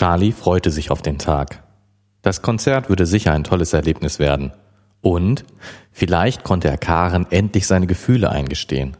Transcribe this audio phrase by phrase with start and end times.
[0.00, 1.62] Charlie freute sich auf den Tag.
[2.22, 4.50] Das Konzert würde sicher ein tolles Erlebnis werden.
[5.02, 5.44] Und
[5.92, 8.96] vielleicht konnte er Karen endlich seine Gefühle eingestehen.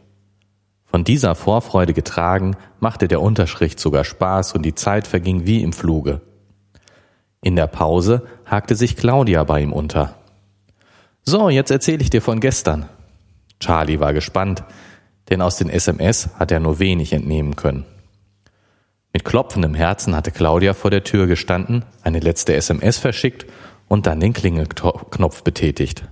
[0.85, 5.73] Von dieser Vorfreude getragen, machte der Unterschrift sogar Spaß und die Zeit verging wie im
[5.73, 6.21] Fluge.
[7.41, 10.13] In der Pause hakte sich Claudia bei ihm unter.
[11.23, 12.85] So, jetzt erzähle ich dir von gestern.
[13.59, 14.63] Charlie war gespannt,
[15.31, 17.85] denn aus den SMS hat er nur wenig entnehmen können.
[19.13, 23.45] Mit klopfendem Herzen hatte Claudia vor der Tür gestanden, eine letzte SMS verschickt
[23.87, 26.05] und dann den Klingelknopf betätigt.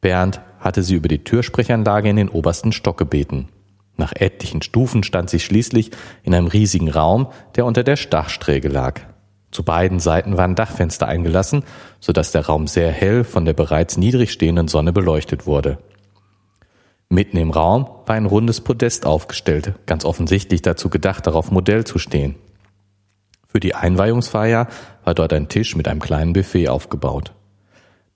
[0.00, 3.48] Bernd hatte sie über die Türsprechanlage in den obersten Stock gebeten.
[3.96, 5.90] Nach etlichen Stufen stand sie schließlich
[6.22, 9.00] in einem riesigen Raum, der unter der Dachsträge lag.
[9.50, 11.64] Zu beiden Seiten waren Dachfenster eingelassen,
[12.00, 15.78] so dass der Raum sehr hell von der bereits niedrig stehenden Sonne beleuchtet wurde.
[17.12, 21.98] Mitten im Raum war ein rundes Podest aufgestellt, ganz offensichtlich dazu gedacht, darauf Modell zu
[21.98, 22.36] stehen.
[23.46, 24.66] Für die Einweihungsfeier
[25.04, 27.34] war dort ein Tisch mit einem kleinen Buffet aufgebaut.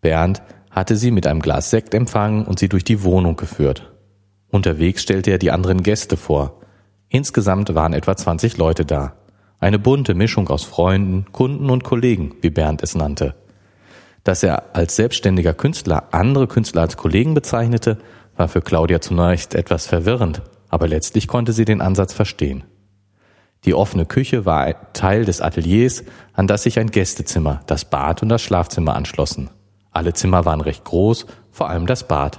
[0.00, 0.40] Bernd
[0.70, 3.92] hatte sie mit einem Glas Sekt empfangen und sie durch die Wohnung geführt.
[4.48, 6.62] Unterwegs stellte er die anderen Gäste vor.
[7.10, 9.12] Insgesamt waren etwa 20 Leute da.
[9.58, 13.34] Eine bunte Mischung aus Freunden, Kunden und Kollegen, wie Bernd es nannte.
[14.24, 17.98] Dass er als selbstständiger Künstler andere Künstler als Kollegen bezeichnete,
[18.36, 22.64] war für Claudia zunächst etwas verwirrend, aber letztlich konnte sie den Ansatz verstehen.
[23.64, 28.28] Die offene Küche war Teil des Ateliers, an das sich ein Gästezimmer, das Bad und
[28.28, 29.50] das Schlafzimmer anschlossen.
[29.90, 32.38] Alle Zimmer waren recht groß, vor allem das Bad.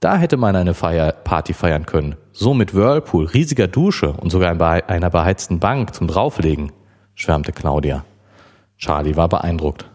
[0.00, 2.16] Da hätte man eine Feier, Party feiern können.
[2.32, 6.72] So mit Whirlpool, riesiger Dusche und sogar einer beheizten Bank zum Drauflegen,
[7.14, 8.04] schwärmte Claudia.
[8.78, 9.90] Charlie war beeindruckt.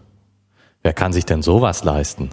[0.81, 2.29] Wer kann sich denn sowas leisten?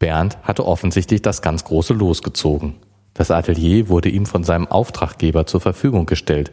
[0.00, 2.76] Bernd hatte offensichtlich das ganz große losgezogen.
[3.14, 6.50] Das Atelier wurde ihm von seinem Auftraggeber zur Verfügung gestellt.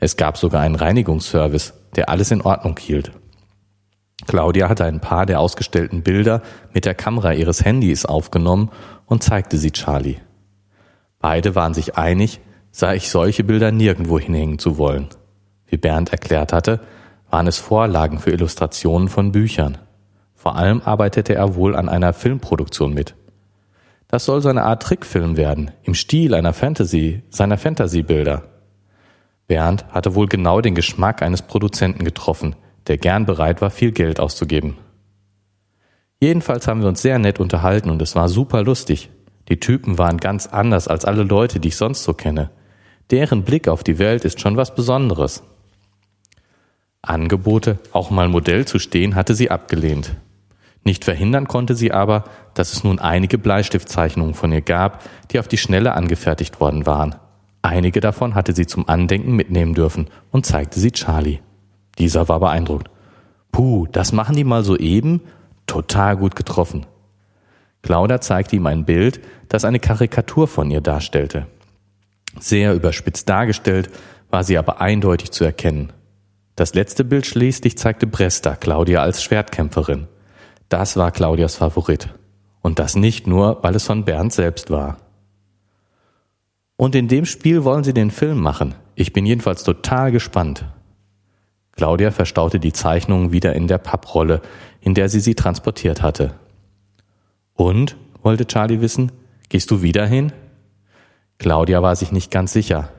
[0.00, 3.12] Es gab sogar einen Reinigungsservice, der alles in Ordnung hielt.
[4.26, 6.42] Claudia hatte ein paar der ausgestellten Bilder
[6.74, 8.70] mit der Kamera ihres Handys aufgenommen
[9.06, 10.16] und zeigte sie Charlie.
[11.20, 12.40] Beide waren sich einig,
[12.72, 15.08] sah ich solche Bilder nirgendwo hinhängen zu wollen.
[15.66, 16.80] Wie Bernd erklärt hatte,
[17.30, 19.78] waren es Vorlagen für Illustrationen von Büchern.
[20.40, 23.14] Vor allem arbeitete er wohl an einer Filmproduktion mit.
[24.08, 28.44] Das soll so eine Art Trickfilm werden, im Stil einer Fantasy, seiner Fantasy-Bilder.
[29.48, 32.56] Bernd hatte wohl genau den Geschmack eines Produzenten getroffen,
[32.86, 34.78] der gern bereit war, viel Geld auszugeben.
[36.22, 39.10] Jedenfalls haben wir uns sehr nett unterhalten und es war super lustig.
[39.50, 42.48] Die Typen waren ganz anders als alle Leute, die ich sonst so kenne.
[43.10, 45.42] Deren Blick auf die Welt ist schon was Besonderes.
[47.02, 50.16] Angebote, auch mal Modell zu stehen, hatte sie abgelehnt.
[50.82, 52.24] Nicht verhindern konnte sie aber,
[52.54, 57.16] dass es nun einige Bleistiftzeichnungen von ihr gab, die auf die Schnelle angefertigt worden waren.
[57.62, 61.40] Einige davon hatte sie zum Andenken mitnehmen dürfen und zeigte sie Charlie.
[61.98, 62.88] Dieser war beeindruckt.
[63.52, 65.20] Puh, das machen die mal so eben?
[65.66, 66.86] Total gut getroffen.
[67.82, 71.46] Claudia zeigte ihm ein Bild, das eine Karikatur von ihr darstellte.
[72.38, 73.90] Sehr überspitzt dargestellt,
[74.30, 75.92] war sie aber eindeutig zu erkennen.
[76.56, 80.08] Das letzte Bild schließlich zeigte Bresta Claudia als Schwertkämpferin.
[80.70, 82.08] Das war Claudias Favorit.
[82.62, 84.98] Und das nicht nur, weil es von Bernd selbst war.
[86.76, 88.76] Und in dem Spiel wollen sie den Film machen.
[88.94, 90.64] Ich bin jedenfalls total gespannt.
[91.72, 94.42] Claudia verstaute die Zeichnungen wieder in der Papprolle,
[94.80, 96.34] in der sie sie transportiert hatte.
[97.54, 99.10] Und, wollte Charlie wissen,
[99.48, 100.32] gehst du wieder hin?
[101.38, 102.90] Claudia war sich nicht ganz sicher.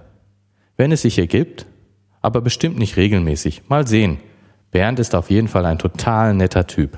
[0.75, 1.65] Wenn es sich ergibt,
[2.21, 3.63] aber bestimmt nicht regelmäßig.
[3.69, 4.17] Mal sehen.
[4.71, 6.97] Bernd ist auf jeden Fall ein total netter Typ.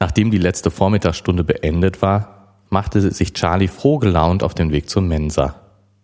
[0.00, 5.02] Nachdem die letzte Vormittagsstunde beendet war, machte sich Charlie froh gelaunt auf den Weg zur
[5.02, 5.56] Mensa.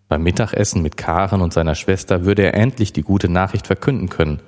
[0.09, 4.41] Beim Mittagessen mit Karen und seiner Schwester würde er endlich die gute Nachricht verkünden können.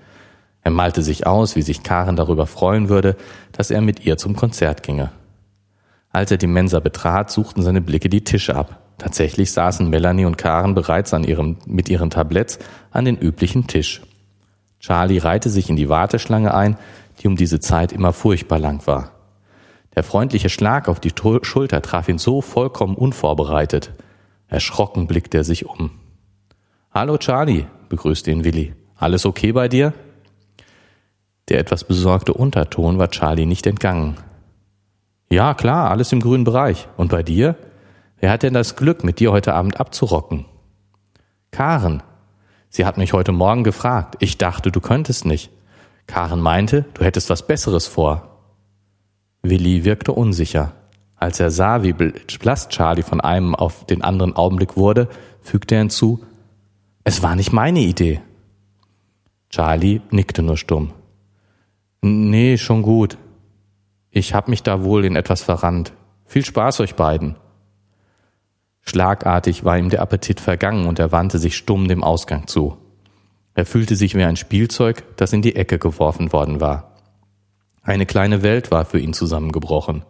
[0.63, 3.17] Er malte sich aus, wie sich Karen darüber freuen würde,
[3.53, 5.13] dass er mit ihr zum Konzert ginge.
[6.11, 8.81] Als er die Mensa betrat, suchten seine Blicke die Tische ab.
[8.99, 12.59] Tatsächlich saßen Melanie und Karen bereits an ihrem, mit ihren Tabletts
[12.91, 14.03] an den üblichen Tisch.
[14.81, 16.77] Charlie reihte sich in die Warteschlange ein,
[17.21, 19.16] die um diese Zeit immer furchtbar lang war.
[19.97, 23.93] Der freundliche Schlag auf die Schulter traf ihn so vollkommen unvorbereitet.
[24.47, 25.91] Erschrocken blickte er sich um.
[26.93, 28.75] Hallo Charlie, begrüßte ihn Willi.
[28.95, 29.95] Alles okay bei dir?
[31.49, 34.19] Der etwas besorgte Unterton war Charlie nicht entgangen.
[35.31, 36.89] Ja, klar, alles im grünen Bereich.
[36.99, 37.57] Und bei dir?
[38.19, 40.45] Wer hat denn das Glück, mit dir heute Abend abzurocken?
[41.51, 42.03] Karen.
[42.69, 44.17] Sie hat mich heute Morgen gefragt.
[44.21, 45.51] Ich dachte, du könntest nicht.
[46.07, 48.36] Karen meinte, du hättest was Besseres vor.
[49.51, 50.73] Willi wirkte unsicher.
[51.17, 55.09] Als er sah, wie blass Charlie von einem auf den anderen Augenblick wurde,
[55.41, 56.23] fügte er hinzu,
[57.05, 58.21] es war nicht meine Idee.
[59.49, 60.93] Charlie nickte nur stumm.
[62.03, 63.17] Nee, schon gut.
[64.11, 65.93] Ich hab mich da wohl in etwas verrannt.
[66.25, 67.37] Viel Spaß euch beiden.
[68.83, 72.77] Schlagartig war ihm der Appetit vergangen und er wandte sich stumm dem Ausgang zu.
[73.55, 76.96] Er fühlte sich wie ein Spielzeug, das in die Ecke geworfen worden war.
[77.87, 80.05] Eine kleine Welt war für ihn zusammengebrochen.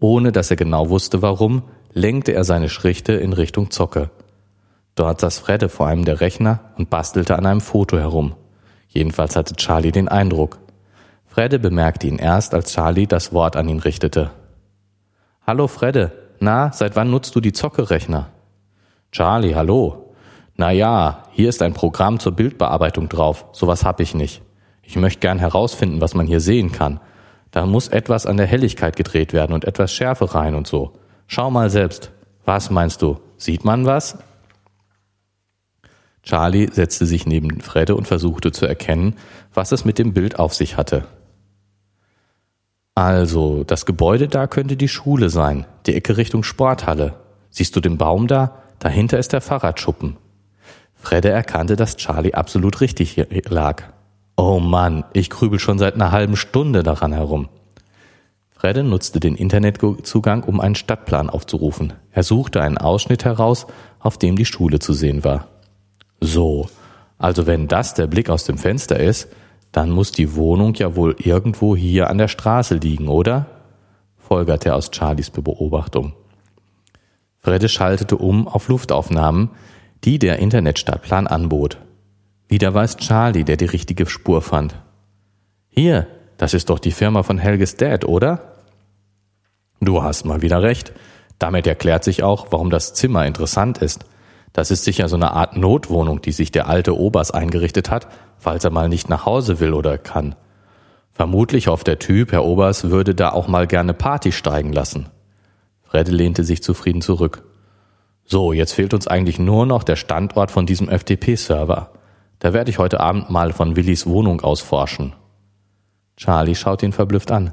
[0.00, 1.62] Ohne dass er genau wusste warum,
[1.92, 4.10] lenkte er seine Schritte in Richtung Zocke.
[4.96, 8.34] Dort saß Fredde vor einem der Rechner und bastelte an einem Foto herum.
[8.88, 10.58] Jedenfalls hatte Charlie den Eindruck.
[11.26, 14.32] Fredde bemerkte ihn erst, als Charlie das Wort an ihn richtete.
[15.46, 16.10] Hallo Fredde,
[16.40, 18.30] na, seit wann nutzt du die Zocke-Rechner?
[19.12, 20.12] Charlie, hallo.
[20.56, 23.44] Na ja, hier ist ein Programm zur Bildbearbeitung drauf.
[23.52, 24.42] Sowas hab ich nicht.
[24.86, 27.00] Ich möchte gern herausfinden, was man hier sehen kann.
[27.50, 30.92] Da muss etwas an der Helligkeit gedreht werden und etwas Schärfe rein und so.
[31.26, 32.12] Schau mal selbst.
[32.44, 33.18] Was meinst du?
[33.36, 34.18] Sieht man was?
[36.22, 39.16] Charlie setzte sich neben Fredde und versuchte zu erkennen,
[39.54, 41.06] was es mit dem Bild auf sich hatte.
[42.94, 47.14] Also, das Gebäude da könnte die Schule sein, die Ecke Richtung Sporthalle.
[47.50, 48.62] Siehst du den Baum da?
[48.78, 50.16] Dahinter ist der Fahrradschuppen.
[50.94, 53.16] Fredde erkannte, dass Charlie absolut richtig
[53.48, 53.84] lag.
[54.36, 57.48] Oh Mann, ich grübel schon seit einer halben Stunde daran herum.
[58.50, 61.94] Fredde nutzte den Internetzugang, um einen Stadtplan aufzurufen.
[62.10, 63.66] Er suchte einen Ausschnitt heraus,
[63.98, 65.48] auf dem die Schule zu sehen war.
[66.20, 66.68] So,
[67.18, 69.28] also wenn das der Blick aus dem Fenster ist,
[69.72, 73.46] dann muss die Wohnung ja wohl irgendwo hier an der Straße liegen, oder?
[74.16, 76.14] folgerte aus Charlies Beobachtung.
[77.38, 79.50] Fredde schaltete um auf Luftaufnahmen,
[80.04, 81.78] die der Internetstadtplan anbot.
[82.48, 84.76] Wieder war es Charlie, der die richtige Spur fand.
[85.68, 86.06] Hier,
[86.36, 88.52] das ist doch die Firma von Helges Dad, oder?
[89.80, 90.92] Du hast mal wieder recht.
[91.38, 94.06] Damit erklärt sich auch, warum das Zimmer interessant ist.
[94.52, 98.08] Das ist sicher so eine Art Notwohnung, die sich der alte Obers eingerichtet hat,
[98.38, 100.34] falls er mal nicht nach Hause will oder kann.
[101.12, 105.08] Vermutlich hofft der Typ, Herr Obers, würde da auch mal gerne Party steigen lassen.
[105.82, 107.42] Fredde lehnte sich zufrieden zurück.
[108.24, 111.90] So, jetzt fehlt uns eigentlich nur noch der Standort von diesem FTP-Server.
[112.46, 115.14] Da werde ich heute Abend mal von Willis Wohnung ausforschen.
[116.16, 117.52] Charlie schaut ihn verblüfft an.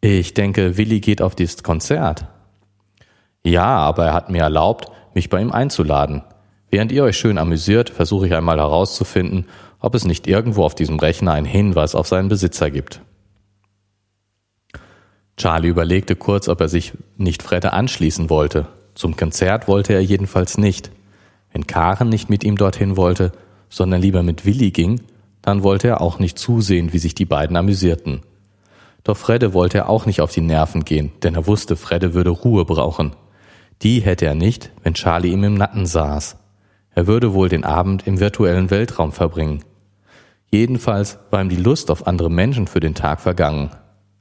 [0.00, 2.26] Ich denke, Willi geht auf dieses Konzert.
[3.42, 6.22] Ja, aber er hat mir erlaubt, mich bei ihm einzuladen.
[6.70, 9.46] Während ihr euch schön amüsiert, versuche ich einmal herauszufinden,
[9.80, 13.00] ob es nicht irgendwo auf diesem Rechner einen Hinweis auf seinen Besitzer gibt.
[15.36, 18.68] Charlie überlegte kurz, ob er sich nicht Fredde anschließen wollte.
[18.94, 20.92] Zum Konzert wollte er jedenfalls nicht.
[21.52, 23.32] Wenn Karen nicht mit ihm dorthin wollte,
[23.72, 25.00] sondern lieber mit Willi ging,
[25.40, 28.20] dann wollte er auch nicht zusehen, wie sich die beiden amüsierten.
[29.02, 32.30] Doch Fredde wollte er auch nicht auf die Nerven gehen, denn er wusste, Fredde würde
[32.30, 33.16] Ruhe brauchen.
[33.80, 36.36] Die hätte er nicht, wenn Charlie ihm im Nacken saß.
[36.94, 39.64] Er würde wohl den Abend im virtuellen Weltraum verbringen.
[40.50, 43.70] Jedenfalls war ihm die Lust auf andere Menschen für den Tag vergangen.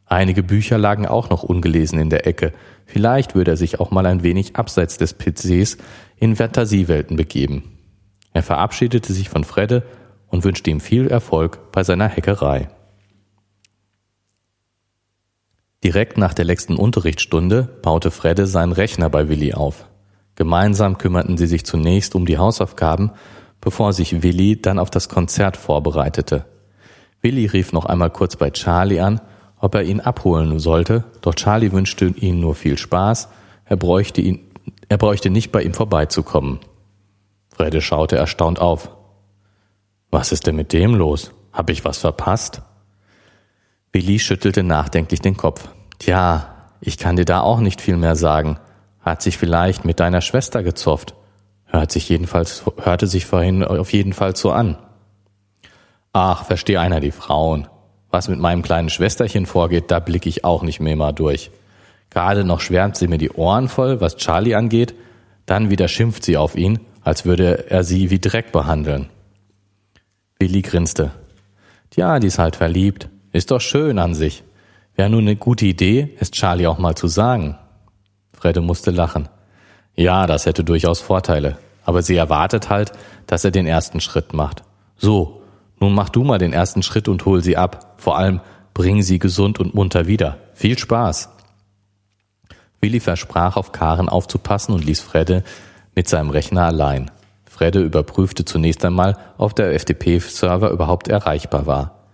[0.06, 2.53] Einige Bücher lagen auch noch ungelesen in der Ecke.
[2.86, 5.77] Vielleicht würde er sich auch mal ein wenig abseits des PCs
[6.15, 7.81] in Fantasiewelten begeben.
[8.33, 9.83] Er verabschiedete sich von Fredde
[10.28, 12.69] und wünschte ihm viel Erfolg bei seiner Hackerei.
[15.83, 19.88] Direkt nach der letzten Unterrichtsstunde baute Fredde seinen Rechner bei Willi auf.
[20.36, 23.12] Gemeinsam kümmerten sie sich zunächst um die Hausaufgaben,
[23.60, 26.46] bevor sich Willi dann auf das Konzert vorbereitete.
[27.22, 29.22] Willi rief noch einmal kurz bei Charlie an,
[29.60, 33.29] ob er ihn abholen sollte, doch Charlie wünschte ihm nur viel Spaß,
[33.65, 34.39] er bräuchte ihn,
[34.89, 36.60] er bräuchte nicht bei ihm vorbeizukommen.
[37.53, 38.89] Fredde schaute erstaunt auf.
[40.10, 41.31] Was ist denn mit dem los?
[41.53, 42.62] Hab ich was verpasst?
[43.91, 45.67] Billy schüttelte nachdenklich den Kopf.
[46.00, 48.58] Tja, ich kann dir da auch nicht viel mehr sagen.
[49.01, 51.13] Hat sich vielleicht mit deiner Schwester gezofft.
[51.65, 54.77] Hört sich jedenfalls, hörte sich vorhin auf jeden Fall so an.
[56.13, 57.67] Ach, versteh einer die Frauen.
[58.10, 61.51] Was mit meinem kleinen Schwesterchen vorgeht, da blicke ich auch nicht mehr mal durch.
[62.10, 64.93] Gerade noch schwärmt sie mir die Ohren voll, was Charlie angeht,
[65.46, 69.10] dann wieder schimpft sie auf ihn, als würde er sie wie Dreck behandeln.
[70.39, 71.12] Billy grinste.
[71.91, 73.10] Tja, die ist halt verliebt.
[73.31, 74.43] Ist doch schön an sich.
[74.96, 77.58] Wäre nun eine gute Idee, es Charlie auch mal zu sagen.
[78.34, 79.29] Fredde musste lachen.
[79.96, 81.58] Ja, das hätte durchaus Vorteile.
[81.84, 82.91] Aber sie erwartet halt,
[83.27, 84.63] dass er den ersten Schritt macht.
[84.98, 85.43] So,
[85.79, 87.96] nun mach du mal den ersten Schritt und hol sie ab.
[87.98, 88.41] Vor allem
[88.74, 90.38] bring sie gesund und munter wieder.
[90.53, 91.29] Viel Spaß.
[92.81, 95.43] Willi versprach, auf Karen aufzupassen und ließ Fredde
[95.95, 97.12] mit seinem Rechner allein.
[97.45, 102.07] Fredde überprüfte zunächst einmal, ob der FTP-Server überhaupt erreichbar war.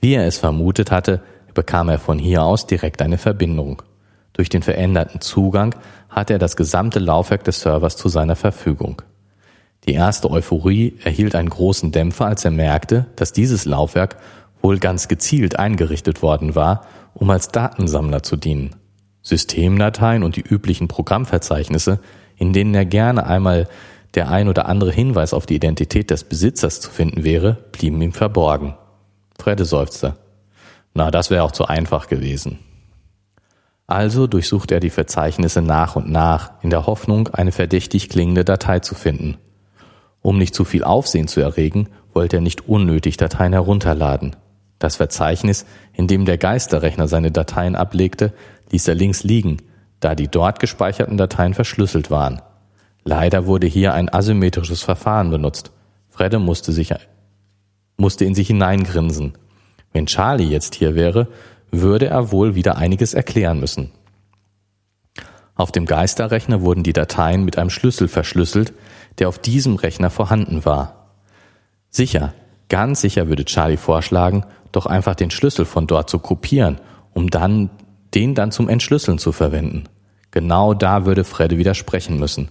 [0.00, 1.20] Wie er es vermutet hatte,
[1.54, 3.82] bekam er von hier aus direkt eine Verbindung.
[4.32, 5.74] Durch den veränderten Zugang
[6.08, 9.02] hatte er das gesamte Laufwerk des Servers zu seiner Verfügung.
[9.86, 14.16] Die erste Euphorie erhielt einen großen Dämpfer, als er merkte, dass dieses Laufwerk
[14.60, 18.76] wohl ganz gezielt eingerichtet worden war, um als Datensammler zu dienen.
[19.22, 22.00] Systemdateien und die üblichen Programmverzeichnisse,
[22.36, 23.68] in denen er gerne einmal
[24.14, 28.12] der ein oder andere Hinweis auf die Identität des Besitzers zu finden wäre, blieben ihm
[28.12, 28.74] verborgen.
[29.38, 30.16] Fredde seufzte.
[30.94, 32.58] Na, das wäre auch zu einfach gewesen.
[33.86, 38.80] Also durchsuchte er die Verzeichnisse nach und nach, in der Hoffnung, eine verdächtig klingende Datei
[38.80, 39.36] zu finden.
[40.22, 44.34] Um nicht zu viel Aufsehen zu erregen, wollte er nicht unnötig Dateien herunterladen.
[44.78, 48.32] Das Verzeichnis, in dem der Geisterrechner seine Dateien ablegte,
[48.72, 49.58] ließ er links liegen,
[50.00, 52.42] da die dort gespeicherten Dateien verschlüsselt waren.
[53.04, 55.70] Leider wurde hier ein asymmetrisches Verfahren benutzt.
[56.08, 56.92] Fredde musste, sich,
[57.96, 59.34] musste in sich hineingrinsen.
[59.92, 61.28] Wenn Charlie jetzt hier wäre,
[61.70, 63.92] würde er wohl wieder einiges erklären müssen.
[65.54, 68.74] Auf dem Geisterrechner wurden die Dateien mit einem Schlüssel verschlüsselt,
[69.18, 71.06] der auf diesem Rechner vorhanden war.
[71.88, 72.34] Sicher,
[72.68, 76.78] ganz sicher würde Charlie vorschlagen, doch einfach den Schlüssel von dort zu kopieren,
[77.14, 77.70] um dann
[78.14, 79.84] den dann zum Entschlüsseln zu verwenden.
[80.30, 82.48] Genau da würde Fredde widersprechen müssen.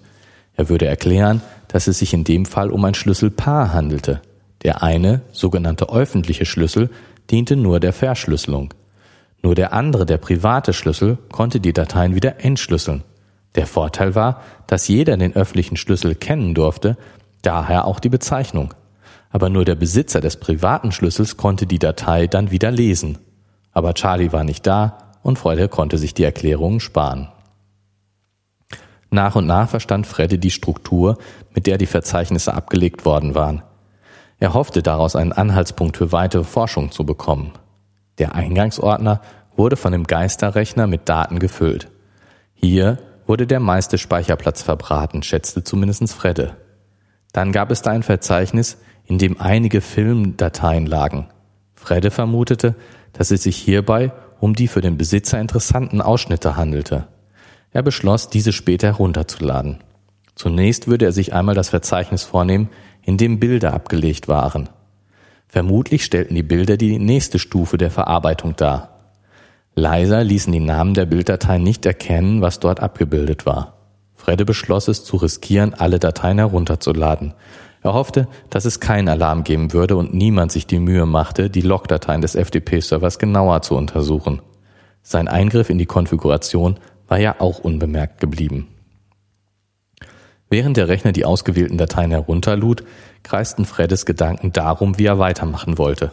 [0.56, 4.22] Er würde erklären, dass es sich in dem Fall um ein Schlüsselpaar handelte.
[4.64, 6.90] Der eine, sogenannte öffentliche Schlüssel,
[7.30, 8.74] diente nur der Verschlüsselung.
[9.42, 13.04] Nur der andere, der private Schlüssel, konnte die Dateien wieder entschlüsseln.
[13.56, 16.98] Der Vorteil war, dass jeder den öffentlichen Schlüssel kennen durfte,
[17.42, 18.74] daher auch die Bezeichnung.
[19.30, 23.18] Aber nur der Besitzer des privaten Schlüssels konnte die Datei dann wieder lesen.
[23.72, 27.29] Aber Charlie war nicht da und Freude konnte sich die Erklärungen sparen.
[29.10, 31.17] Nach und nach verstand Freddy die Struktur,
[31.51, 33.63] mit der die Verzeichnisse abgelegt worden waren.
[34.38, 37.53] Er hoffte daraus einen Anhaltspunkt für weitere Forschung zu bekommen.
[38.20, 39.20] Der Eingangsordner
[39.55, 41.89] wurde von dem Geisterrechner mit Daten gefüllt.
[42.53, 46.55] Hier wurde der meiste Speicherplatz verbraten, schätzte zumindest Fredde.
[47.34, 51.29] Dann gab es da ein Verzeichnis, in dem einige Filmdateien lagen.
[51.74, 52.75] Fredde vermutete,
[53.13, 54.12] dass es sich hierbei
[54.46, 57.08] um die für den Besitzer interessanten Ausschnitte handelte.
[57.72, 59.80] Er beschloss, diese später herunterzuladen.
[60.36, 62.70] Zunächst würde er sich einmal das Verzeichnis vornehmen,
[63.02, 64.70] in dem Bilder abgelegt waren.
[65.48, 69.12] Vermutlich stellten die Bilder die nächste Stufe der Verarbeitung dar.
[69.74, 73.74] Leiser ließen die Namen der Bilddateien nicht erkennen, was dort abgebildet war.
[74.14, 77.34] Fredde beschloss es zu riskieren, alle Dateien herunterzuladen.
[77.86, 81.62] Er hoffte, dass es keinen Alarm geben würde und niemand sich die Mühe machte, die
[81.62, 84.42] Logdateien des FTP-Servers genauer zu untersuchen.
[85.04, 88.70] Sein Eingriff in die Konfiguration war ja auch unbemerkt geblieben.
[90.50, 92.84] Während der Rechner die ausgewählten Dateien herunterlud,
[93.22, 96.12] kreisten Freddes Gedanken darum, wie er weitermachen wollte.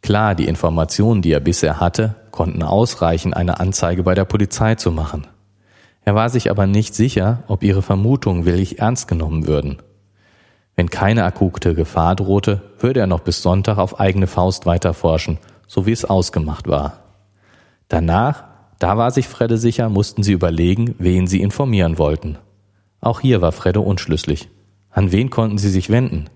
[0.00, 4.92] Klar, die Informationen, die er bisher hatte, konnten ausreichen, eine Anzeige bei der Polizei zu
[4.92, 5.26] machen.
[6.04, 9.78] Er war sich aber nicht sicher, ob ihre Vermutungen willig ernst genommen würden.
[10.78, 15.86] Wenn keine akute Gefahr drohte, würde er noch bis Sonntag auf eigene Faust weiterforschen, so
[15.86, 17.00] wie es ausgemacht war.
[17.88, 18.44] Danach,
[18.78, 22.38] da war sich Fredde sicher, mussten sie überlegen, wen sie informieren wollten.
[23.00, 24.50] Auch hier war Fredde unschlüssig.
[24.92, 26.30] An wen konnten sie sich wenden?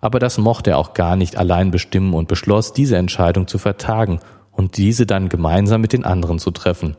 [0.00, 4.20] Aber das mochte er auch gar nicht allein bestimmen und beschloss, diese Entscheidung zu vertagen
[4.52, 6.96] und diese dann gemeinsam mit den anderen zu treffen.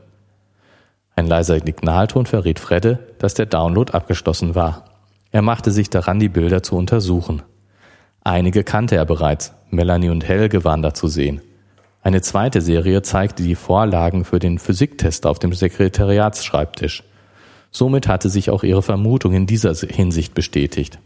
[1.16, 4.97] Ein leiser Signalton verriet Fredde, dass der Download abgeschlossen war.
[5.32, 7.42] Er machte sich daran, die Bilder zu untersuchen.
[8.24, 11.42] Einige kannte er bereits, Melanie und Helge waren da zu sehen.
[12.02, 17.04] Eine zweite Serie zeigte die Vorlagen für den Physiktest auf dem Sekretariatsschreibtisch.
[17.72, 21.00] Somit hatte sich auch ihre Vermutung in dieser Hinsicht bestätigt.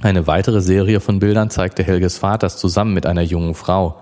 [0.00, 4.00] Eine weitere Serie von Bildern zeigte Helges Vaters zusammen mit einer jungen Frau.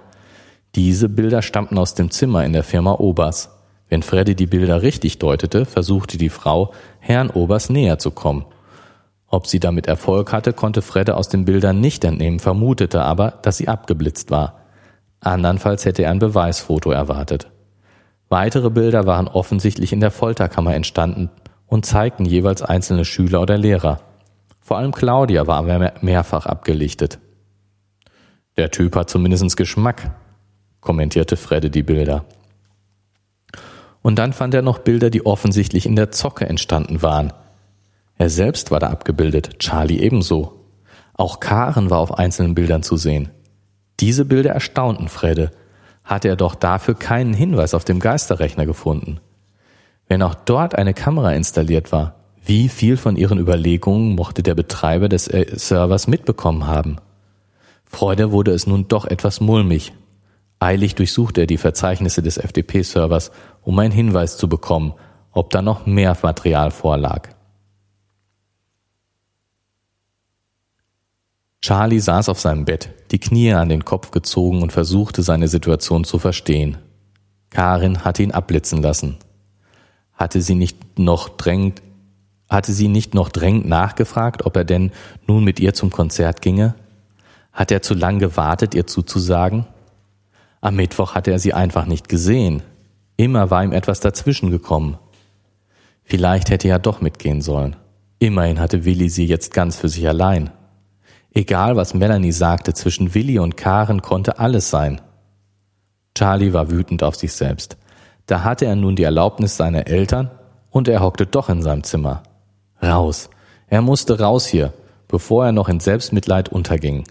[0.74, 3.50] Diese Bilder stammten aus dem Zimmer in der Firma Obers.
[3.88, 8.44] Wenn Freddy die Bilder richtig deutete, versuchte die Frau, Herrn Obers näher zu kommen.
[9.36, 13.58] Ob sie damit Erfolg hatte, konnte Fredde aus den Bildern nicht entnehmen, vermutete aber, dass
[13.58, 14.62] sie abgeblitzt war.
[15.20, 17.50] Andernfalls hätte er ein Beweisfoto erwartet.
[18.30, 21.28] Weitere Bilder waren offensichtlich in der Folterkammer entstanden
[21.66, 24.00] und zeigten jeweils einzelne Schüler oder Lehrer.
[24.58, 25.62] Vor allem Claudia war
[26.00, 27.18] mehrfach abgelichtet.
[28.56, 30.12] Der Typ hat zumindest Geschmack,
[30.80, 32.24] kommentierte Fredde die Bilder.
[34.00, 37.34] Und dann fand er noch Bilder, die offensichtlich in der Zocke entstanden waren.
[38.18, 40.64] Er selbst war da abgebildet, Charlie ebenso.
[41.14, 43.30] Auch Karen war auf einzelnen Bildern zu sehen.
[44.00, 45.50] Diese Bilder erstaunten Fredde,
[46.06, 49.18] hatte er doch dafür keinen Hinweis auf dem Geisterrechner gefunden.
[50.08, 55.08] Wenn auch dort eine Kamera installiert war, wie viel von ihren Überlegungen mochte der Betreiber
[55.08, 56.98] des äh, Servers mitbekommen haben?
[57.84, 59.92] Freude wurde es nun doch etwas mulmig.
[60.60, 63.32] Eilig durchsuchte er die Verzeichnisse des FTP-Servers,
[63.62, 64.94] um einen Hinweis zu bekommen,
[65.32, 67.28] ob da noch mehr Material vorlag.
[71.66, 76.04] Charlie saß auf seinem Bett, die Knie an den Kopf gezogen und versuchte seine Situation
[76.04, 76.78] zu verstehen.
[77.50, 79.16] Karin hatte ihn abblitzen lassen.
[80.12, 81.82] Hatte sie nicht noch drängend,
[82.48, 84.92] hatte sie nicht noch drängend nachgefragt, ob er denn
[85.26, 86.76] nun mit ihr zum Konzert ginge?
[87.52, 89.66] Hat er zu lang gewartet, ihr zuzusagen?
[90.60, 92.62] Am Mittwoch hatte er sie einfach nicht gesehen.
[93.16, 94.98] Immer war ihm etwas dazwischen gekommen.
[96.04, 97.74] Vielleicht hätte er doch mitgehen sollen.
[98.20, 100.52] Immerhin hatte Willi sie jetzt ganz für sich allein.
[101.36, 105.02] Egal, was Melanie sagte, zwischen Willi und Karen konnte alles sein.
[106.14, 107.76] Charlie war wütend auf sich selbst.
[108.24, 110.30] Da hatte er nun die Erlaubnis seiner Eltern
[110.70, 112.22] und er hockte doch in seinem Zimmer.
[112.82, 113.28] Raus.
[113.68, 114.72] Er musste raus hier,
[115.08, 117.04] bevor er noch in Selbstmitleid unterging.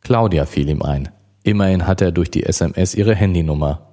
[0.00, 1.10] Claudia fiel ihm ein.
[1.42, 3.90] Immerhin hatte er durch die SMS ihre Handynummer.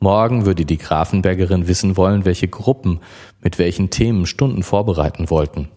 [0.00, 3.00] Morgen würde die Grafenbergerin wissen wollen, welche Gruppen
[3.40, 5.70] mit welchen Themen Stunden vorbereiten wollten.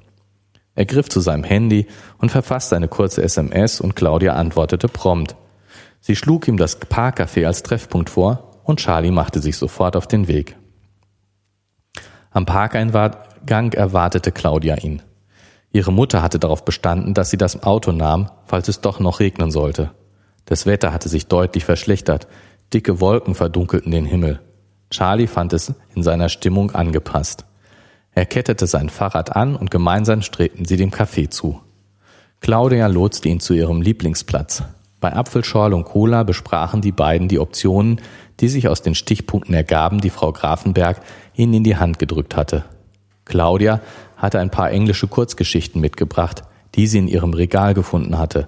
[0.76, 1.88] Er griff zu seinem Handy
[2.20, 5.36] und verfasste eine kurze SMS und Claudia antwortete prompt.
[6.02, 10.28] Sie schlug ihm das Parkcafé als Treffpunkt vor und Charlie machte sich sofort auf den
[10.28, 10.58] Weg.
[12.32, 15.02] Am Parkeingang erwartete Claudia ihn.
[15.72, 19.52] Ihre Mutter hatte darauf bestanden, dass sie das Auto nahm, falls es doch noch regnen
[19.52, 19.92] sollte.
[20.46, 22.28] Das Wetter hatte sich deutlich verschlechtert,
[22.74, 24.42] dicke Wolken verdunkelten den Himmel.
[24.90, 27.46] Charlie fand es in seiner Stimmung angepasst.
[28.16, 31.60] Er kettete sein Fahrrad an und gemeinsam strebten sie dem Café zu.
[32.40, 34.64] Claudia lotste ihn zu ihrem Lieblingsplatz.
[35.02, 38.00] Bei Apfelschorle und Cola besprachen die beiden die Optionen,
[38.40, 41.02] die sich aus den Stichpunkten ergaben, die Frau Grafenberg
[41.36, 42.64] ihnen in die Hand gedrückt hatte.
[43.26, 43.82] Claudia
[44.16, 46.44] hatte ein paar englische Kurzgeschichten mitgebracht,
[46.76, 48.48] die sie in ihrem Regal gefunden hatte.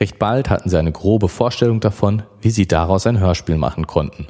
[0.00, 4.26] Recht bald hatten sie eine grobe Vorstellung davon, wie sie daraus ein Hörspiel machen konnten.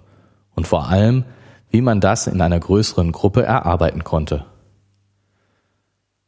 [0.54, 1.24] Und vor allem,
[1.70, 4.44] wie man das in einer größeren Gruppe erarbeiten konnte.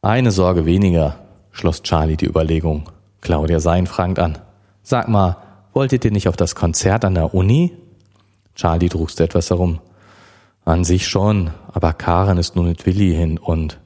[0.05, 1.17] Eine Sorge weniger,
[1.51, 2.91] schloss Charlie die Überlegung.
[3.23, 4.37] Claudia sah ihn fragend an.
[4.83, 5.39] Sag mal,
[5.73, 7.73] wolltet ihr nicht auf das Konzert an der Uni?
[8.55, 9.81] Charlie druckste etwas herum.
[10.67, 13.81] An sich schon, aber Karen ist nur mit Willi hin und.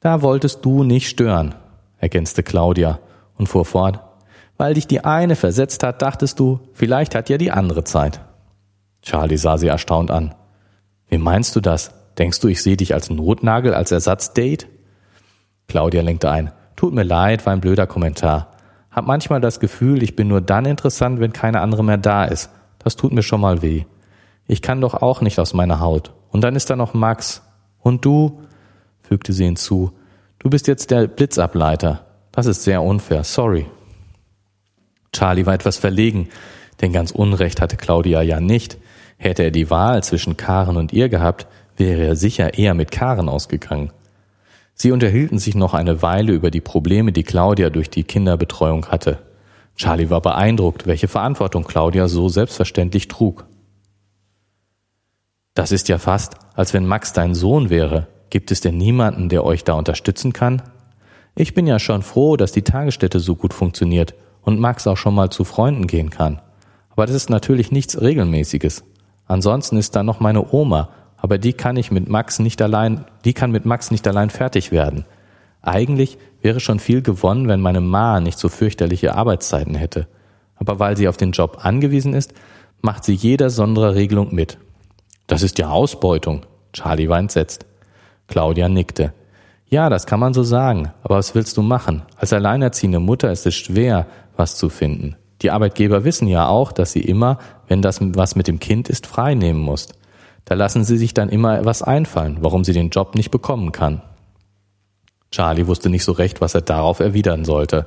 [0.00, 1.54] Da wolltest du nicht stören,
[1.98, 2.98] ergänzte Claudia
[3.38, 4.00] und fuhr fort.
[4.56, 8.22] Weil dich die eine versetzt hat, dachtest du, vielleicht hat ja die andere Zeit.
[9.02, 10.34] Charlie sah sie erstaunt an.
[11.06, 11.92] Wie meinst du das?
[12.18, 14.66] Denkst du, ich sehe dich als Notnagel, als Ersatzdate?
[15.68, 16.52] Claudia lenkte ein.
[16.76, 18.52] Tut mir leid, war ein blöder Kommentar.
[18.90, 22.50] Hab manchmal das Gefühl, ich bin nur dann interessant, wenn keine andere mehr da ist.
[22.78, 23.84] Das tut mir schon mal weh.
[24.46, 26.12] Ich kann doch auch nicht aus meiner Haut.
[26.30, 27.42] Und dann ist da noch Max.
[27.80, 28.42] Und du,
[29.02, 29.92] fügte sie hinzu,
[30.38, 32.06] du bist jetzt der Blitzableiter.
[32.32, 33.24] Das ist sehr unfair.
[33.24, 33.66] Sorry.
[35.12, 36.28] Charlie war etwas verlegen,
[36.80, 38.76] denn ganz Unrecht hatte Claudia ja nicht.
[39.16, 43.28] Hätte er die Wahl zwischen Karen und ihr gehabt, wäre er sicher eher mit Karen
[43.28, 43.90] ausgegangen.
[44.78, 49.18] Sie unterhielten sich noch eine Weile über die Probleme, die Claudia durch die Kinderbetreuung hatte.
[49.74, 53.46] Charlie war beeindruckt, welche Verantwortung Claudia so selbstverständlich trug.
[55.54, 58.06] Das ist ja fast, als wenn Max dein Sohn wäre.
[58.28, 60.60] Gibt es denn niemanden, der euch da unterstützen kann?
[61.34, 65.14] Ich bin ja schon froh, dass die Tagesstätte so gut funktioniert und Max auch schon
[65.14, 66.42] mal zu Freunden gehen kann.
[66.90, 68.84] Aber das ist natürlich nichts Regelmäßiges.
[69.26, 70.90] Ansonsten ist da noch meine Oma
[71.26, 74.70] aber die kann ich mit Max nicht allein, die kann mit Max nicht allein fertig
[74.70, 75.06] werden.
[75.60, 80.06] Eigentlich wäre schon viel gewonnen, wenn meine Ma nicht so fürchterliche Arbeitszeiten hätte.
[80.54, 82.32] Aber weil sie auf den Job angewiesen ist,
[82.80, 84.58] macht sie jeder Sonderregelung mit.
[85.26, 86.46] Das ist ja Ausbeutung.
[86.72, 87.66] Charlie war entsetzt.
[88.28, 89.12] Claudia nickte.
[89.68, 90.92] Ja, das kann man so sagen.
[91.02, 92.02] Aber was willst du machen?
[92.16, 95.16] Als alleinerziehende Mutter ist es schwer, was zu finden.
[95.42, 99.08] Die Arbeitgeber wissen ja auch, dass sie immer, wenn das was mit dem Kind ist,
[99.08, 99.95] frei nehmen musst.
[100.46, 104.00] Da lassen sie sich dann immer was einfallen, warum sie den Job nicht bekommen kann.
[105.32, 107.86] Charlie wusste nicht so recht, was er darauf erwidern sollte.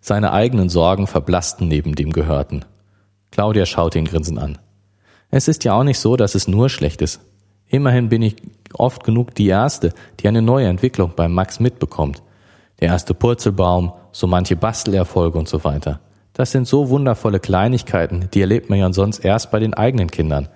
[0.00, 2.66] Seine eigenen Sorgen verblassten neben dem Gehörten.
[3.30, 4.58] Claudia schaute ihn grinsend an.
[5.30, 7.20] Es ist ja auch nicht so, dass es nur schlecht ist.
[7.68, 8.36] Immerhin bin ich
[8.74, 12.22] oft genug die Erste, die eine neue Entwicklung beim Max mitbekommt.
[12.80, 16.00] Der erste Purzelbaum, so manche Bastelerfolge und so weiter.
[16.34, 20.48] Das sind so wundervolle Kleinigkeiten, die erlebt man ja sonst erst bei den eigenen Kindern.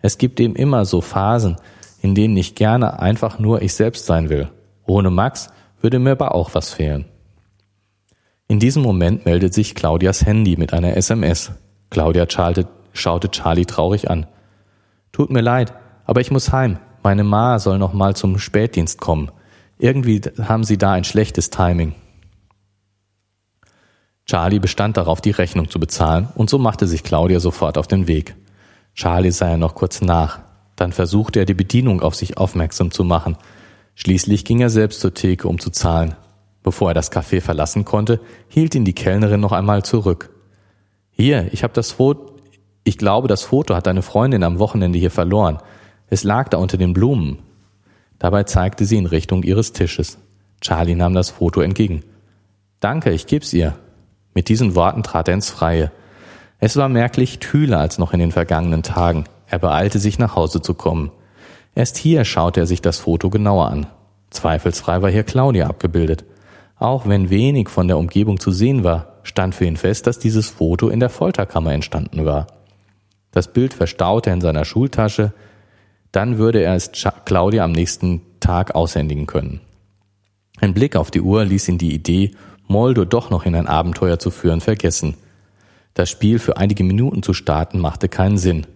[0.00, 1.56] Es gibt eben immer so Phasen,
[2.00, 4.48] in denen ich gerne einfach nur ich selbst sein will.
[4.86, 7.06] Ohne Max würde mir aber auch was fehlen.
[8.46, 11.52] In diesem Moment meldet sich Claudias Handy mit einer SMS.
[11.90, 12.26] Claudia
[12.92, 14.26] schaute Charlie traurig an.
[15.12, 15.74] Tut mir leid,
[16.06, 16.78] aber ich muss heim.
[17.02, 19.30] Meine Ma soll noch mal zum Spätdienst kommen.
[19.78, 21.94] Irgendwie haben sie da ein schlechtes Timing.
[24.26, 28.08] Charlie bestand darauf, die Rechnung zu bezahlen, und so machte sich Claudia sofort auf den
[28.08, 28.34] Weg.
[28.98, 30.40] Charlie sah er noch kurz nach.
[30.74, 33.36] Dann versuchte er die Bedienung auf sich aufmerksam zu machen.
[33.94, 36.16] Schließlich ging er selbst zur Theke, um zu zahlen.
[36.64, 40.30] Bevor er das Café verlassen konnte, hielt ihn die Kellnerin noch einmal zurück.
[41.12, 42.34] Hier, ich habe das Foto,
[42.82, 45.58] ich glaube, das Foto hat deine Freundin am Wochenende hier verloren.
[46.08, 47.38] Es lag da unter den Blumen.
[48.18, 50.18] Dabei zeigte sie in Richtung ihres Tisches.
[50.60, 52.02] Charlie nahm das Foto entgegen.
[52.80, 53.78] Danke, ich geb's ihr.
[54.34, 55.92] Mit diesen Worten trat er ins Freie.
[56.60, 59.24] Es war merklich kühler als noch in den vergangenen Tagen.
[59.46, 61.12] Er beeilte sich, nach Hause zu kommen.
[61.74, 63.86] Erst hier schaute er sich das Foto genauer an.
[64.30, 66.24] Zweifelsfrei war hier Claudia abgebildet.
[66.76, 70.48] Auch wenn wenig von der Umgebung zu sehen war, stand für ihn fest, dass dieses
[70.48, 72.46] Foto in der Folterkammer entstanden war.
[73.30, 75.32] Das Bild verstaute er in seiner Schultasche,
[76.12, 76.90] dann würde er es
[77.24, 79.60] Claudia am nächsten Tag aushändigen können.
[80.60, 82.32] Ein Blick auf die Uhr ließ ihn die Idee,
[82.66, 85.14] Moldo doch noch in ein Abenteuer zu führen, vergessen.
[85.94, 88.66] Das Spiel für einige Minuten zu starten machte keinen Sinn.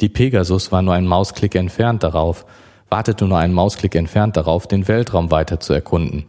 [0.00, 2.46] Die Pegasus war nur ein Mausklick entfernt darauf,
[2.88, 6.24] wartete nur einen Mausklick entfernt darauf, den Weltraum weiter zu erkunden.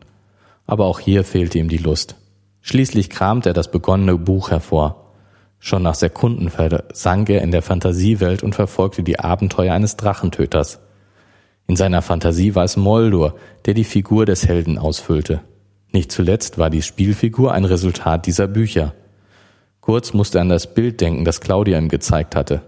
[0.65, 2.15] Aber auch hier fehlte ihm die Lust.
[2.61, 5.13] Schließlich kramte er das begonnene Buch hervor.
[5.59, 10.79] Schon nach Sekunden versank er in der Fantasiewelt und verfolgte die Abenteuer eines Drachentöters.
[11.67, 15.41] In seiner Fantasie war es Moldur, der die Figur des Helden ausfüllte.
[15.91, 18.93] Nicht zuletzt war die Spielfigur ein Resultat dieser Bücher.
[19.91, 22.61] Kurz musste er an das Bild denken, das Claudia ihm gezeigt hatte.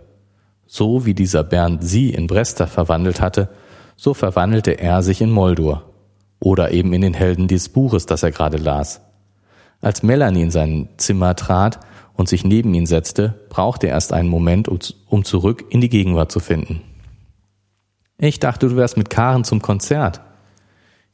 [0.67, 3.47] So wie dieser Bernd sie in Bresta verwandelt hatte,
[3.95, 5.89] so verwandelte er sich in Moldur.
[6.41, 8.99] Oder eben in den Helden dieses Buches, das er gerade las.
[9.79, 11.79] Als Melanie in sein Zimmer trat
[12.17, 16.29] und sich neben ihn setzte, brauchte er erst einen Moment, um zurück in die Gegenwart
[16.29, 16.81] zu finden.
[18.17, 20.19] Ich dachte, du wärst mit Karen zum Konzert.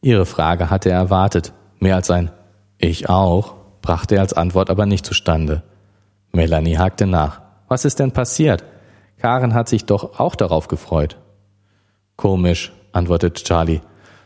[0.02, 1.54] Ihre Frage hatte er erwartet.
[1.78, 2.32] Mehr als ein
[2.80, 5.62] Ich auch brachte er als Antwort aber nicht zustande.
[6.32, 7.42] Melanie hakte nach.
[7.68, 8.64] Was ist denn passiert?
[9.18, 11.18] Karen hat sich doch auch darauf gefreut.
[12.16, 13.82] Komisch, antwortete Charlie.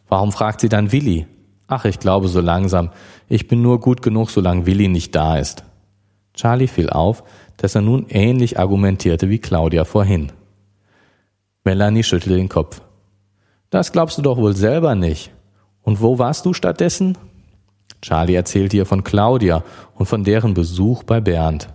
[0.08, 1.28] Warum fragt sie dann Willi?
[1.68, 2.92] Ach, ich glaube so langsam.
[3.28, 5.64] Ich bin nur gut genug, solange Willi nicht da ist.
[6.34, 7.24] Charlie fiel auf,
[7.58, 10.32] dass er nun ähnlich argumentierte wie Claudia vorhin.
[11.64, 12.82] Melanie schüttelte den Kopf.
[13.70, 15.32] Das glaubst du doch wohl selber nicht.
[15.82, 17.18] Und wo warst du stattdessen?
[18.02, 19.64] Charlie erzählte ihr von Claudia
[19.96, 21.70] und von deren Besuch bei Bernd.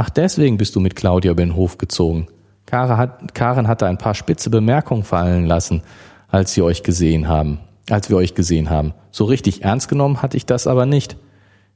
[0.00, 2.28] Ach, deswegen bist du mit Claudia über den Hof gezogen.
[2.66, 5.82] Karen, hat, Karen hatte ein paar spitze Bemerkungen fallen lassen,
[6.28, 7.58] als sie euch gesehen haben,
[7.90, 8.94] als wir euch gesehen haben.
[9.10, 11.16] So richtig ernst genommen hatte ich das aber nicht.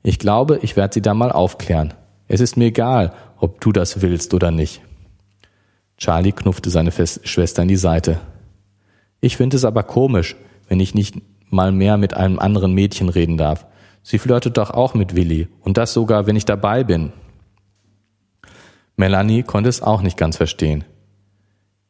[0.04, 1.94] Ich glaube, ich werde sie da mal aufklären.
[2.28, 4.82] Es ist mir egal, ob du das willst oder nicht.
[5.96, 8.20] Charlie knuffte seine Schwester in die Seite.
[9.20, 10.37] Ich finde es aber komisch,
[10.68, 11.16] wenn ich nicht
[11.50, 13.66] mal mehr mit einem anderen Mädchen reden darf.
[14.04, 17.12] Sie flirtet doch auch mit Willi, und das sogar, wenn ich dabei bin.
[18.96, 20.85] Melanie konnte es auch nicht ganz verstehen.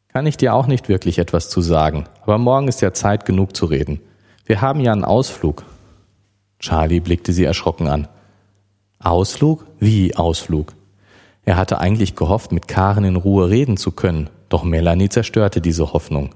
[0.08, 3.56] Kann ich dir auch nicht wirklich etwas zu sagen, aber morgen ist ja Zeit genug
[3.56, 4.00] zu reden.
[4.44, 5.64] Wir haben ja einen Ausflug.
[6.58, 8.08] Charlie blickte sie erschrocken an.
[8.98, 9.66] Ausflug?
[9.80, 10.74] Wie Ausflug?
[11.44, 15.92] Er hatte eigentlich gehofft, mit Karen in Ruhe reden zu können, doch Melanie zerstörte diese
[15.92, 16.34] Hoffnung.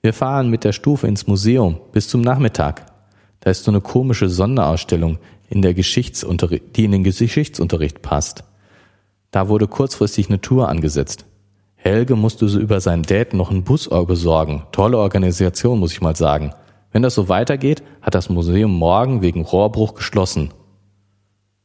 [0.00, 2.86] Wir fahren mit der Stufe ins Museum bis zum Nachmittag.
[3.40, 8.44] Da ist so eine komische Sonderausstellung, in der Geschichtsunterricht, die in den Geschichtsunterricht passt.
[9.30, 11.26] Da wurde kurzfristig eine Tour angesetzt.
[11.76, 14.64] Helge musste so über seinen Dad noch einen Bus besorgen.
[14.72, 16.52] Tolle Organisation, muss ich mal sagen.
[16.92, 20.50] Wenn das so weitergeht, hat das Museum morgen wegen Rohrbruch geschlossen.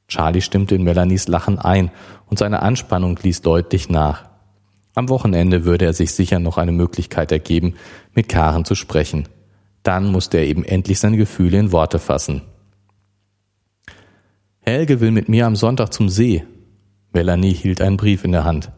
[0.07, 1.91] Charlie stimmte in Melanies Lachen ein
[2.27, 4.25] und seine Anspannung ließ deutlich nach.
[4.93, 7.73] Am Wochenende würde er sich sicher noch eine Möglichkeit ergeben,
[8.13, 9.27] mit Karen zu sprechen.
[9.83, 12.43] Dann musste er eben endlich seine Gefühle in Worte fassen.
[14.61, 16.43] Helge will mit mir am Sonntag zum See.
[17.15, 18.71] Melanie hielt einen Brief in der Hand.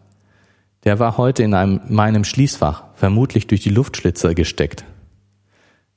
[0.84, 4.86] Der war heute in einem, meinem Schließfach, vermutlich durch die Luftschlitzer gesteckt.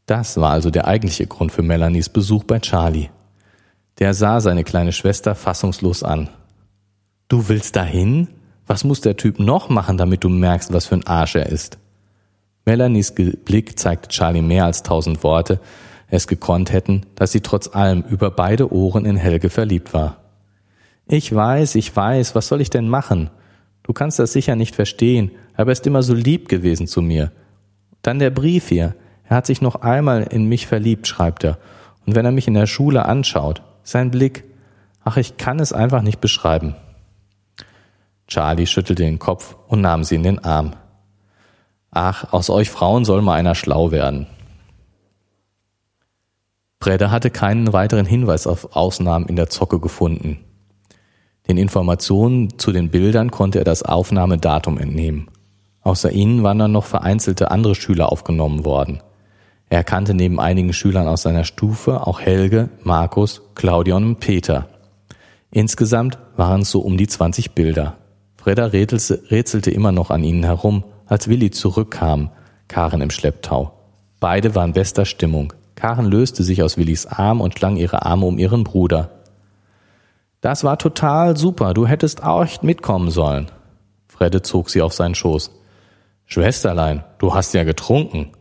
[0.07, 3.11] Das war also der eigentliche Grund für Melanies Besuch bei Charlie.
[3.98, 6.31] Der sah seine kleine Schwester fassungslos an.
[7.29, 8.29] Du willst dahin?
[8.66, 11.76] Was muss der Typ noch machen, damit du merkst, was für ein Arsch er ist?
[12.64, 15.61] Melanies Blick zeigte Charlie mehr als tausend Worte,
[16.09, 20.19] es gekonnt hätten, dass sie trotz allem über beide Ohren in Helge verliebt war.
[21.12, 23.31] Ich weiß, ich weiß, was soll ich denn machen?
[23.83, 27.33] Du kannst das sicher nicht verstehen, aber er ist immer so lieb gewesen zu mir.
[28.01, 28.94] Dann der Brief hier.
[29.25, 31.59] Er hat sich noch einmal in mich verliebt, schreibt er.
[32.07, 34.44] Und wenn er mich in der Schule anschaut, sein Blick.
[35.03, 36.77] Ach, ich kann es einfach nicht beschreiben.
[38.29, 40.77] Charlie schüttelte den Kopf und nahm sie in den Arm.
[41.90, 44.29] Ach, aus euch Frauen soll mal einer schlau werden.
[46.79, 50.44] Bredder hatte keinen weiteren Hinweis auf Ausnahmen in der Zocke gefunden.
[51.50, 55.26] Den Informationen zu den Bildern konnte er das Aufnahmedatum entnehmen.
[55.80, 59.02] Außer ihnen waren dann noch vereinzelte andere Schüler aufgenommen worden.
[59.68, 64.68] Er erkannte neben einigen Schülern aus seiner Stufe auch Helge, Markus, Claudia und Peter.
[65.50, 67.96] Insgesamt waren es so um die 20 Bilder.
[68.36, 72.30] Fredda rätselte immer noch an ihnen herum, als Willi zurückkam,
[72.68, 73.72] Karen im Schlepptau.
[74.20, 75.52] Beide waren bester Stimmung.
[75.74, 79.10] Karen löste sich aus Willis Arm und schlang ihre Arme um ihren Bruder.
[80.40, 83.50] Das war total super, du hättest auch mitkommen sollen.
[84.09, 85.50] Fredde zog sie auf seinen Schoß.
[86.24, 88.33] Schwesterlein, du hast ja getrunken.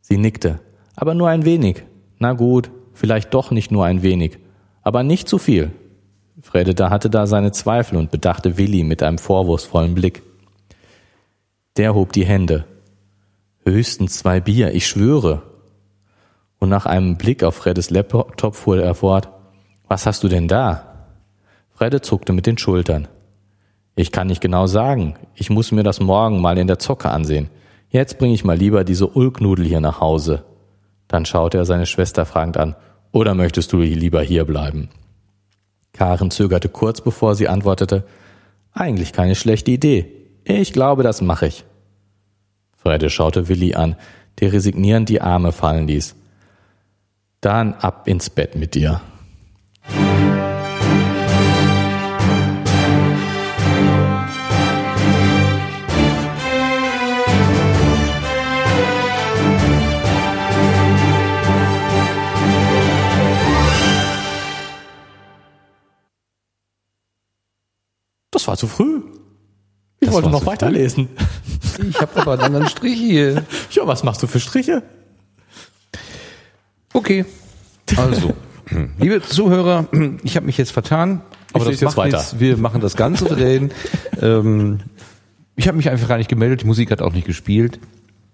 [0.00, 0.60] Sie nickte.
[0.94, 1.82] Aber nur ein wenig.
[2.18, 4.38] Na gut, vielleicht doch nicht nur ein wenig.
[4.82, 5.72] Aber nicht zu viel.
[6.40, 10.22] Fredde hatte da seine Zweifel und bedachte Willi mit einem vorwurfsvollen Blick.
[11.76, 12.64] Der hob die Hände.
[13.64, 15.42] Höchstens zwei Bier, ich schwöre.
[16.58, 19.28] Und nach einem Blick auf Freddes Laptop fuhr er fort.
[19.88, 20.85] Was hast du denn da?
[21.76, 23.06] Fredde zuckte mit den Schultern.
[23.96, 25.16] Ich kann nicht genau sagen.
[25.34, 27.50] Ich muss mir das morgen mal in der Zocke ansehen.
[27.90, 30.44] Jetzt bringe ich mal lieber diese Ulknudel hier nach Hause.
[31.06, 32.76] Dann schaute er seine Schwester fragend an.
[33.12, 34.88] Oder möchtest du lieber hier bleiben?
[35.92, 38.04] Karen zögerte kurz, bevor sie antwortete.
[38.72, 40.10] Eigentlich keine schlechte Idee.
[40.44, 41.64] Ich glaube, das mache ich.
[42.74, 43.96] Fredde schaute Willi an,
[44.40, 46.16] der resignierend die Arme fallen ließ.
[47.42, 49.02] Dann ab ins Bett mit dir.
[68.36, 69.00] Das war zu früh.
[69.98, 71.08] Ich das wollte noch weiterlesen.
[71.88, 73.44] Ich habe aber einen anderen Strich hier.
[73.70, 74.82] Ja, was machst du für Striche?
[76.92, 77.24] Okay.
[77.96, 78.34] Also,
[78.98, 79.86] liebe Zuhörer,
[80.22, 81.22] ich habe mich jetzt vertan.
[81.54, 82.18] Aber das jetzt weiter.
[82.18, 82.38] Nichts.
[82.38, 83.70] Wir machen das ganz souverän.
[84.20, 84.80] ähm,
[85.54, 86.60] ich habe mich einfach gar nicht gemeldet.
[86.60, 87.80] Die Musik hat auch nicht gespielt.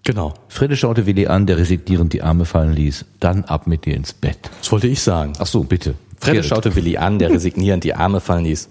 [0.03, 0.33] Genau.
[0.49, 3.05] Fredde schaute Willi an, der resignierend die Arme fallen ließ.
[3.21, 4.51] Dann ab mit dir ins Bett.
[4.59, 5.31] Das wollte ich sagen.
[5.39, 5.95] Ach so, bitte.
[6.19, 8.67] Fredde schaute Willi an, der resignierend die Arme fallen ließ.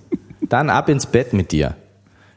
[0.53, 1.77] Dann ab ins Bett mit dir.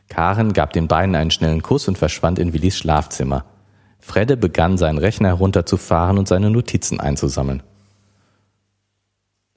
[0.08, 3.43] Karen gab den beiden einen schnellen Kuss und verschwand in Willis Schlafzimmer.
[3.99, 7.62] Fredde begann seinen Rechner herunterzufahren und seine Notizen einzusammeln.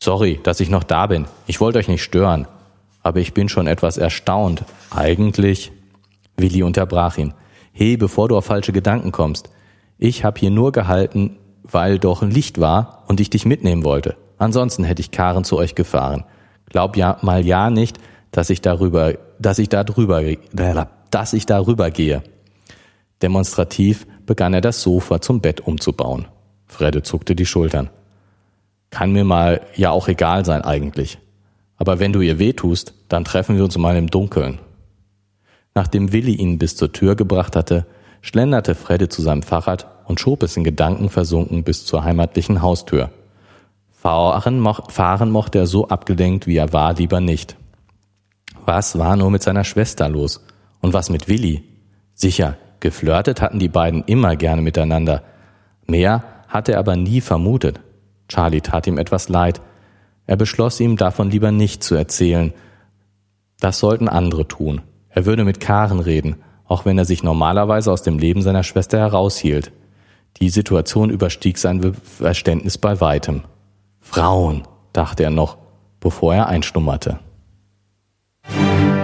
[0.03, 1.27] Sorry, dass ich noch da bin.
[1.47, 2.49] Ich wollte euch nicht stören.
[3.05, 4.65] Aber ich bin schon etwas erstaunt.
[4.91, 5.71] Eigentlich.
[6.37, 7.35] Willi unterbrach ihn.
[7.71, 9.51] Hey, bevor du auf falsche Gedanken kommst.
[9.99, 14.17] Ich hab hier nur gehalten, weil doch ein Licht war und ich dich mitnehmen wollte.
[14.37, 16.25] Ansonsten hätte ich Karen zu euch gefahren.
[16.69, 18.01] Glaub ja mal ja nicht,
[18.39, 20.23] dass ich darüber, dass ich darüber,
[21.11, 22.23] dass ich darüber gehe.
[23.21, 26.29] Demonstrativ begann er das Sofa zum Bett umzubauen.
[26.69, 27.91] Fredde zuckte die Schultern.
[28.91, 31.19] Kann mir mal ja auch egal sein eigentlich.
[31.79, 34.61] Aber wenn du ihr weh tust, dann treffen wir uns mal im Dunkeln.
[35.75, 37.87] Nachdem Willi ihn bis zur Tür gebracht hatte,
[38.23, 43.11] schlenderte Fredde zu seinem Fahrrad und schob es in Gedanken versunken bis zur heimatlichen Haustür.
[43.91, 47.57] Fahren, mo fahren mochte er so abgelenkt, wie er war, lieber nicht.
[48.69, 50.45] Was war nur mit seiner Schwester los?
[50.83, 51.65] Und was mit Willi?
[52.13, 55.23] Sicher, geflirtet hatten die beiden immer gerne miteinander.
[55.87, 57.81] Mehr hatte er aber nie vermutet.
[58.29, 59.63] Charlie tat ihm etwas leid.
[60.27, 62.53] Er beschloss ihm davon lieber nicht zu erzählen.
[63.59, 64.83] Das sollten andere tun.
[65.09, 68.99] Er würde mit Karen reden, auch wenn er sich normalerweise aus dem Leben seiner Schwester
[68.99, 69.73] heraushielt.
[70.43, 73.45] Die Situation überstieg sein Verständnis bei weitem.
[74.03, 75.57] Frauen, dachte er noch,
[76.01, 76.49] bevor er
[78.49, 78.98] Thank you.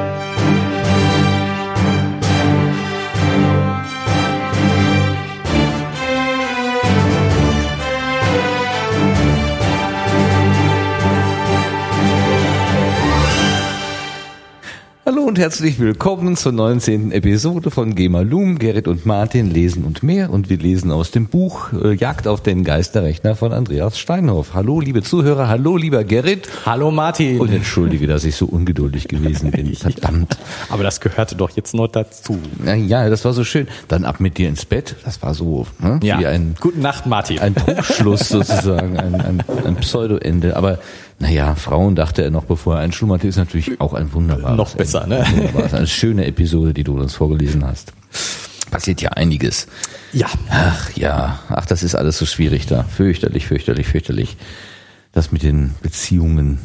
[15.25, 17.11] Hallo und herzlich willkommen zur 19.
[17.11, 18.59] Episode von Gema Loom.
[18.59, 22.43] Gerrit und Martin lesen und mehr und wir lesen aus dem Buch äh, Jagd auf
[22.43, 24.53] den Geisterrechner von Andreas Steinhoff.
[24.53, 26.51] Hallo liebe Zuhörer, hallo lieber Gerrit.
[26.67, 27.41] Hallo Martin.
[27.41, 29.75] Und entschuldige, dass ich so ungeduldig gewesen bin.
[29.75, 30.37] Verdammt.
[30.69, 32.39] Aber das gehörte doch jetzt noch dazu.
[32.63, 33.67] Ja, ja, das war so schön.
[33.89, 34.95] Dann ab mit dir ins Bett.
[35.07, 36.01] Das war so ne?
[36.03, 36.19] ja.
[36.21, 37.39] wie ein Guten Nacht Martin.
[37.39, 40.55] Ein Trugschluss sozusagen, ein, ein, ein Pseudoende.
[40.55, 40.81] Aber
[41.19, 44.57] naja, Frauen dachte er noch, bevor er einschlummerte, ist natürlich auch ein wunderbares.
[44.57, 45.25] Noch besser, ne?
[45.31, 45.75] Wunderbares.
[45.75, 47.93] Eine schöne Episode, die du uns vorgelesen hast.
[48.71, 49.69] Passiert ja einiges.
[50.13, 50.27] Ja.
[50.49, 52.83] Ach ja, ach, das ist alles so schwierig da.
[52.85, 54.37] Fürchterlich, fürchterlich, fürchterlich.
[55.13, 56.59] Das mit den Beziehungen.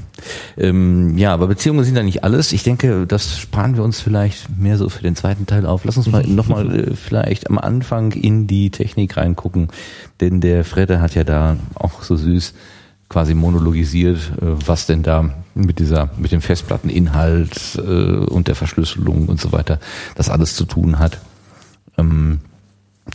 [0.57, 2.51] Ähm, ja, aber Beziehungen sind ja nicht alles.
[2.51, 5.85] Ich denke, das sparen wir uns vielleicht mehr so für den zweiten Teil auf.
[5.85, 9.67] Lass uns mal nochmal äh, vielleicht am Anfang in die Technik reingucken.
[10.19, 12.55] Denn der Fredde hat ja da auch so süß
[13.09, 19.27] quasi monologisiert, äh, was denn da mit dieser, mit dem Festplatteninhalt äh, und der Verschlüsselung
[19.27, 19.79] und so weiter,
[20.15, 21.19] das alles zu tun hat.
[21.97, 22.39] Ähm,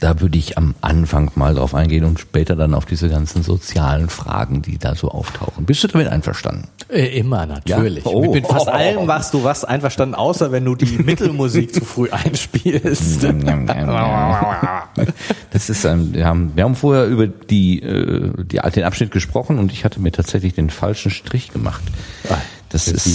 [0.00, 4.08] da würde ich am Anfang mal drauf eingehen und später dann auf diese ganzen sozialen
[4.08, 5.64] Fragen, die da so auftauchen.
[5.64, 6.68] Bist du damit einverstanden?
[6.88, 8.04] Äh, immer, natürlich.
[8.04, 8.10] Ja?
[8.10, 8.32] Oh.
[8.32, 13.24] Mit fast allem machst du was einverstanden, außer wenn du die Mittelmusik zu früh einspielst.
[15.50, 19.58] das ist ein, wir haben, wir haben vorher über die, äh, die, den Abschnitt gesprochen
[19.58, 21.82] und ich hatte mir tatsächlich den falschen Strich gemacht.
[22.28, 22.36] Ah.
[22.74, 23.06] Das ist,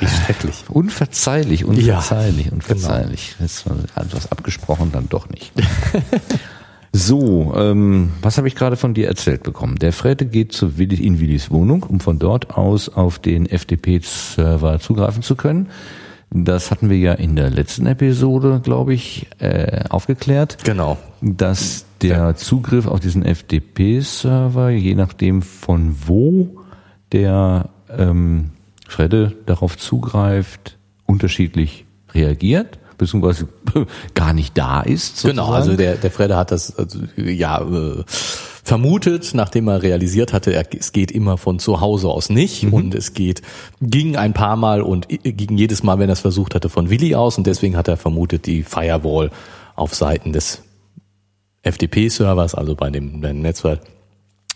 [0.00, 0.64] ist schrecklich.
[0.70, 3.34] Unverzeihlich, unverzeihlich, ja, unverzeihlich.
[3.36, 3.46] Genau.
[3.46, 5.52] Jetzt hat was abgesprochen, dann doch nicht.
[6.94, 9.76] so, ähm, was habe ich gerade von dir erzählt bekommen?
[9.76, 14.80] Der Frede geht zu Willi, in Willis Wohnung, um von dort aus auf den FTP-Server
[14.80, 15.68] zugreifen zu können.
[16.30, 20.64] Das hatten wir ja in der letzten Episode, glaube ich, äh, aufgeklärt.
[20.64, 20.96] Genau.
[21.20, 26.62] Dass der Zugriff auf diesen FTP-Server, je nachdem von wo
[27.12, 28.52] der ähm,
[28.92, 33.48] Fredde darauf zugreift, unterschiedlich reagiert beziehungsweise
[34.14, 35.16] gar nicht da ist.
[35.16, 35.36] Sozusagen.
[35.36, 40.52] Genau, also der, der Fredde hat das also, ja äh, vermutet, nachdem er realisiert hatte,
[40.52, 42.72] er, es geht immer von zu Hause aus nicht mhm.
[42.72, 43.42] und es geht
[43.80, 47.14] ging ein paar Mal und ging jedes Mal, wenn er es versucht hatte, von Willi
[47.14, 49.30] aus und deswegen hat er vermutet, die Firewall
[49.74, 50.62] auf Seiten des
[51.64, 53.80] FTP-Servers, also bei dem, dem Netzwerk,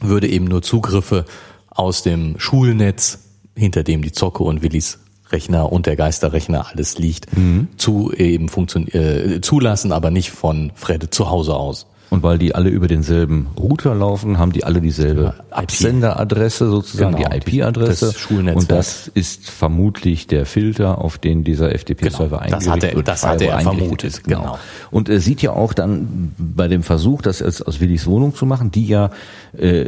[0.01, 1.25] würde eben nur Zugriffe
[1.68, 3.26] aus dem Schulnetz
[3.57, 4.99] hinter dem die Zocke und Willis
[5.31, 7.69] Rechner und der Geisterrechner alles liegt, mhm.
[7.77, 11.87] zu eben funktion äh, zulassen, aber nicht von Fredde zu Hause aus.
[12.09, 17.29] Und weil die alle über denselben Router laufen, haben die alle dieselbe Absenderadresse sozusagen, genau,
[17.29, 18.14] die IP-Adresse.
[18.55, 23.09] Und das ist vermutlich der Filter, auf den dieser FTP-Server genau, eingerichtet wird.
[23.09, 24.40] Das hatte er vermutet, genau.
[24.40, 24.59] genau.
[24.90, 28.71] Und er sieht ja auch dann bei dem Versuch, das aus Willis Wohnung zu machen,
[28.71, 29.11] die ja
[29.57, 29.87] äh,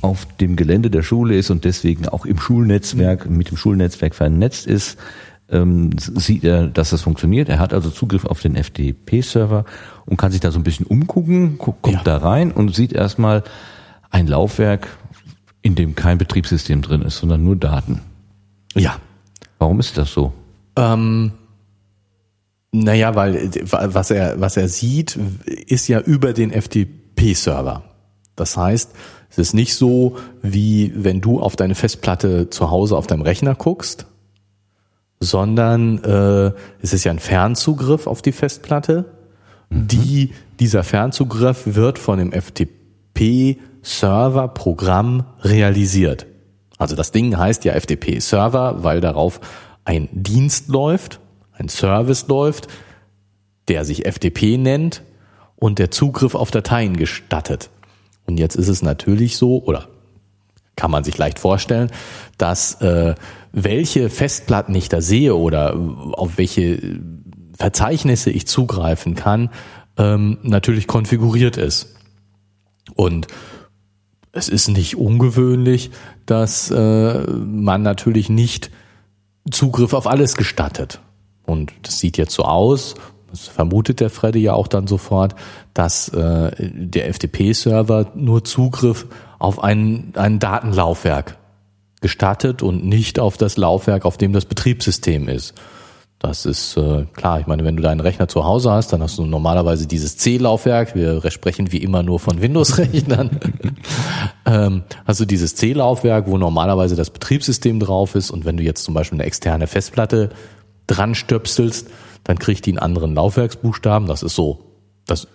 [0.00, 4.66] auf dem Gelände der Schule ist und deswegen auch im Schulnetzwerk, mit dem Schulnetzwerk vernetzt
[4.66, 4.96] ist,
[5.50, 7.48] ähm, sieht er, dass das funktioniert.
[7.48, 9.64] Er hat also Zugriff auf den FTP-Server
[10.06, 12.02] und kann sich da so ein bisschen umgucken, kommt ja.
[12.04, 13.44] da rein und sieht erstmal
[14.10, 14.88] ein Laufwerk,
[15.62, 18.02] in dem kein Betriebssystem drin ist, sondern nur Daten.
[18.74, 18.96] Ja.
[19.58, 20.32] Warum ist das so?
[20.76, 21.32] Ähm,
[22.70, 27.82] naja, weil was er, was er sieht, ist ja über den FTP-Server.
[28.36, 28.92] Das heißt,
[29.30, 33.54] es ist nicht so, wie wenn du auf deine Festplatte zu Hause auf deinem Rechner
[33.54, 34.06] guckst,
[35.20, 39.04] sondern äh, es ist ja ein Fernzugriff auf die Festplatte.
[39.70, 39.88] Mhm.
[39.88, 46.26] Die, dieser Fernzugriff wird von dem FTP-Server-Programm realisiert.
[46.78, 49.40] Also das Ding heißt ja FTP-Server, weil darauf
[49.84, 51.18] ein Dienst läuft,
[51.52, 52.68] ein Service läuft,
[53.66, 55.02] der sich FTP nennt
[55.56, 57.68] und der Zugriff auf Dateien gestattet.
[58.26, 59.88] Und jetzt ist es natürlich so, oder
[60.76, 61.90] kann man sich leicht vorstellen,
[62.36, 63.16] dass äh,
[63.64, 65.74] welche Festplatten ich da sehe oder
[66.12, 67.00] auf welche
[67.56, 69.50] Verzeichnisse ich zugreifen kann,
[69.96, 71.96] ähm, natürlich konfiguriert ist.
[72.94, 73.26] Und
[74.32, 75.90] es ist nicht ungewöhnlich,
[76.26, 78.70] dass äh, man natürlich nicht
[79.50, 81.00] Zugriff auf alles gestattet.
[81.46, 82.94] Und das sieht jetzt so aus,
[83.30, 85.34] das vermutet der Freddy ja auch dann sofort,
[85.74, 89.06] dass äh, der FTP-Server nur Zugriff
[89.38, 91.36] auf ein, ein Datenlaufwerk
[92.00, 95.54] gestattet und nicht auf das Laufwerk, auf dem das Betriebssystem ist.
[96.18, 97.38] Das ist äh, klar.
[97.38, 100.96] Ich meine, wenn du deinen Rechner zu Hause hast, dann hast du normalerweise dieses C-Laufwerk.
[100.96, 103.38] Wir sprechen wie immer nur von Windows-Rechnern.
[104.46, 108.32] ähm, hast du dieses C-Laufwerk, wo normalerweise das Betriebssystem drauf ist.
[108.32, 110.30] Und wenn du jetzt zum Beispiel eine externe Festplatte
[110.88, 111.88] dran stöpselst,
[112.24, 114.08] dann kriegt die einen anderen Laufwerksbuchstaben.
[114.08, 114.64] Das ist so
[115.06, 115.28] das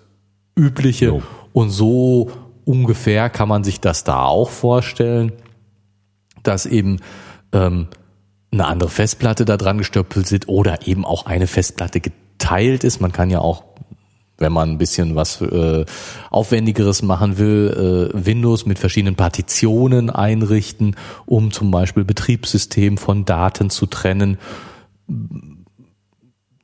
[0.58, 1.06] Übliche.
[1.06, 1.24] Jo.
[1.54, 2.30] Und so
[2.66, 5.32] ungefähr kann man sich das da auch vorstellen,
[6.44, 7.00] dass eben
[7.52, 7.88] ähm,
[8.54, 13.02] eine andere Festplatte da dran gestöpselt sind oder eben auch eine Festplatte geteilt ist.
[13.02, 13.64] Man kann ja auch,
[14.38, 15.86] wenn man ein bisschen was äh,
[16.30, 23.70] Aufwendigeres machen will, äh, Windows mit verschiedenen Partitionen einrichten, um zum Beispiel Betriebssystem von Daten
[23.70, 24.38] zu trennen.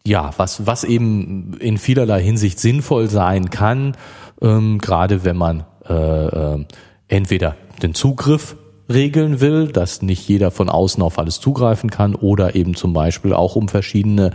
[0.05, 3.95] Ja, was, was eben in vielerlei Hinsicht sinnvoll sein kann,
[4.41, 6.65] ähm, gerade wenn man äh, äh,
[7.07, 8.55] entweder den Zugriff
[8.89, 13.33] regeln will, dass nicht jeder von außen auf alles zugreifen kann oder eben zum Beispiel
[13.33, 14.31] auch um verschiedene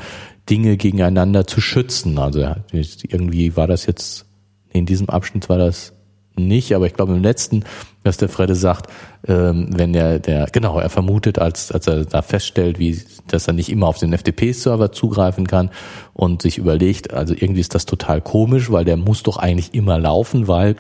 [0.49, 2.19] Dinge gegeneinander zu schützen.
[2.19, 4.27] Also irgendwie war das jetzt,
[4.71, 5.93] in diesem Abschnitt war das
[6.37, 7.65] nicht, aber ich glaube im letzten,
[8.03, 8.91] dass der Fredde sagt,
[9.27, 13.55] ähm, wenn der, der, genau, er vermutet, als, als er da feststellt, wie, dass er
[13.55, 15.71] nicht immer auf den FTP-Server zugreifen kann
[16.13, 19.99] und sich überlegt, also irgendwie ist das total komisch, weil der muss doch eigentlich immer
[19.99, 20.77] laufen, weil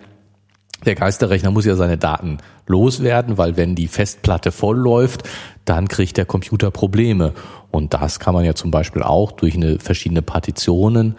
[0.87, 5.22] der Geisterrechner muss ja seine Daten loswerden, weil wenn die Festplatte voll läuft,
[5.64, 7.32] dann kriegt der Computer Probleme.
[7.70, 11.16] Und das kann man ja zum Beispiel auch durch eine verschiedene Partitionen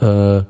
[0.00, 0.42] äh,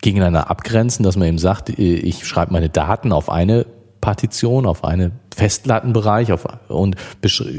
[0.00, 3.66] gegeneinander abgrenzen, dass man eben sagt, äh, ich schreibe meine Daten auf eine
[4.00, 6.96] Partition, auf einen Festplattenbereich auf, und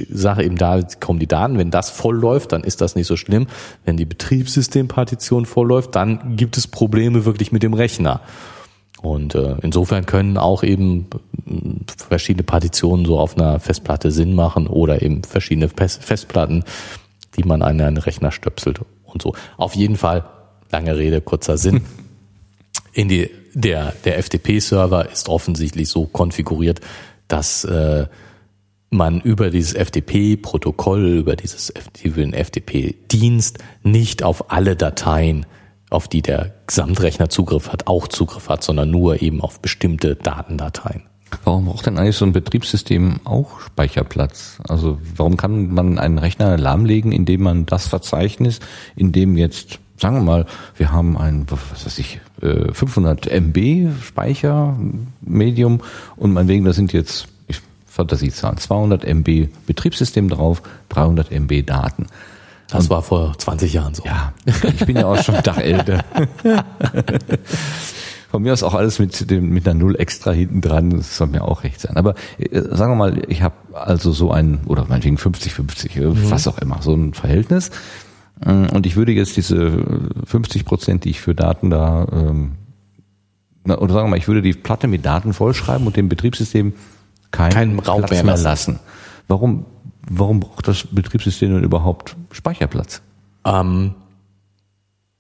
[0.09, 1.57] sage eben, da kommen die Daten.
[1.57, 3.47] Wenn das voll läuft, dann ist das nicht so schlimm.
[3.85, 8.21] Wenn die Betriebssystempartition voll läuft, dann gibt es Probleme wirklich mit dem Rechner.
[9.03, 11.07] Und äh, insofern können auch eben
[11.45, 16.63] äh, verschiedene Partitionen so auf einer Festplatte Sinn machen oder eben verschiedene Festplatten,
[17.35, 19.35] die man an einen Rechner stöpselt und so.
[19.57, 20.23] Auf jeden Fall,
[20.71, 21.81] lange Rede, kurzer Sinn.
[22.93, 26.79] In die, der, der FTP-Server ist offensichtlich so konfiguriert,
[27.27, 28.05] dass äh,
[28.89, 35.45] man über dieses FTP-Protokoll, über dieses FTP-Dienst nicht auf alle Dateien
[35.93, 41.03] auf die der Gesamtrechner Zugriff hat, auch Zugriff hat, sondern nur eben auf bestimmte Datendateien.
[41.43, 44.59] Warum braucht denn eigentlich so ein Betriebssystem auch Speicherplatz?
[44.67, 48.59] Also warum kann man einen Rechner lahmlegen, indem man das Verzeichnis,
[48.95, 50.45] in dem jetzt, sagen wir mal,
[50.77, 55.81] wir haben ein, was weiß ich, 500 MB Speichermedium
[56.15, 62.07] und meinetwegen, da sind jetzt, ich Fantasiezahlen, 200 MB Betriebssystem drauf, 300 MB Daten.
[62.77, 64.03] Das war vor 20 Jahren so.
[64.03, 66.03] Ja, ich bin ja auch schon Tag älter.
[68.33, 71.27] Von mir aus auch alles mit dem mit einer Null extra hinten dran, das soll
[71.27, 71.97] mir auch recht sein.
[71.97, 76.31] Aber äh, sagen wir mal, ich habe also so ein, oder meinetwegen 50-50, äh, mhm.
[76.31, 77.69] was auch immer, so ein Verhältnis.
[78.43, 79.83] Mm, und ich würde jetzt diese
[80.25, 82.53] 50 Prozent, die ich für Daten da, ähm,
[83.65, 86.73] oder sagen wir mal, ich würde die Platte mit Daten vollschreiben und dem Betriebssystem
[87.29, 88.43] keinen, keinen Raum mehr lassen.
[88.43, 88.79] lassen.
[89.27, 89.67] Warum
[90.09, 93.01] warum braucht das Betriebssystem denn überhaupt Speicherplatz?
[93.45, 93.95] Ähm,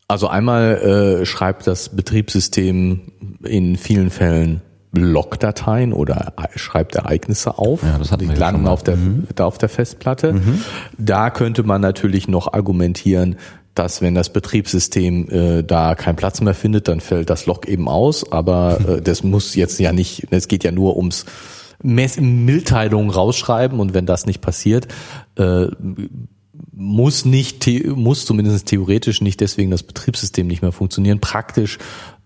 [0.07, 3.01] also einmal äh, schreibt das Betriebssystem
[3.43, 4.61] in vielen Fällen
[4.95, 7.81] Logdateien oder schreibt Ereignisse auf.
[7.81, 9.27] Ja, das die landen auf der, mhm.
[9.35, 10.33] da auf der Festplatte.
[10.33, 10.61] Mhm.
[10.99, 13.37] Da könnte man natürlich noch argumentieren,
[13.73, 17.89] dass wenn das Betriebssystem äh, da keinen Platz mehr findet, dann fällt das Log eben
[17.89, 18.31] aus.
[18.31, 21.25] Aber äh, das muss jetzt ja nicht, es geht ja nur ums
[21.83, 24.87] Mitteilungen rausschreiben und wenn das nicht passiert,
[25.37, 25.67] äh,
[26.71, 31.19] muss nicht, muss zumindest theoretisch nicht deswegen das Betriebssystem nicht mehr funktionieren.
[31.19, 31.77] Praktisch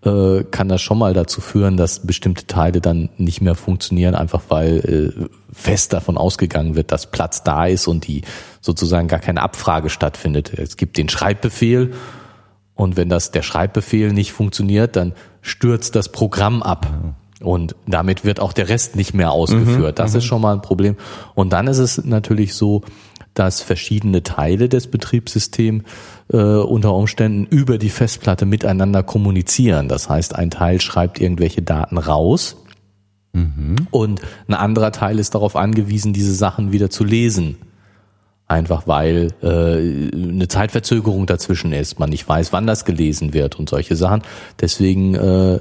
[0.04, 4.42] äh, kann das schon mal dazu führen, dass bestimmte Teile dann nicht mehr funktionieren, einfach
[4.48, 8.22] weil äh, fest davon ausgegangen wird, dass Platz da ist und die
[8.60, 10.52] sozusagen gar keine Abfrage stattfindet.
[10.56, 11.92] Es gibt den Schreibbefehl
[12.74, 16.86] und wenn das der Schreibbefehl nicht funktioniert, dann stürzt das Programm ab.
[17.40, 19.92] Und damit wird auch der Rest nicht mehr ausgeführt.
[19.92, 20.28] Mhm, das ist mhm.
[20.28, 20.96] schon mal ein Problem.
[21.34, 22.82] Und dann ist es natürlich so,
[23.34, 25.84] dass verschiedene Teile des Betriebssystems
[26.32, 29.88] äh, unter Umständen über die Festplatte miteinander kommunizieren.
[29.88, 32.56] Das heißt, ein Teil schreibt irgendwelche Daten raus
[33.32, 33.76] mhm.
[33.92, 37.58] und ein anderer Teil ist darauf angewiesen, diese Sachen wieder zu lesen
[38.48, 43.68] einfach weil äh, eine Zeitverzögerung dazwischen ist, man nicht weiß, wann das gelesen wird und
[43.68, 44.22] solche Sachen.
[44.60, 45.60] Deswegen äh,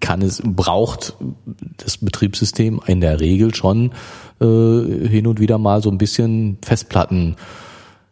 [0.00, 1.14] kann es braucht
[1.76, 3.92] das Betriebssystem in der Regel schon
[4.40, 7.36] äh, hin und wieder mal so ein bisschen Festplatten,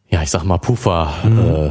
[0.09, 1.13] ja ich sag mal Puffer.
[1.25, 1.39] Mhm.
[1.39, 1.71] Äh,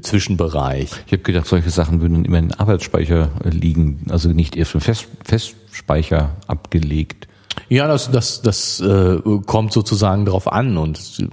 [0.00, 0.90] Zwischenbereich.
[1.06, 5.06] Ich habe gedacht, solche Sachen würden immer in Arbeitsspeicher liegen, also nicht erst im Fest,
[5.22, 7.28] Festspeicher abgelegt.
[7.68, 11.26] Ja, das, das, das äh, kommt sozusagen darauf an und äh,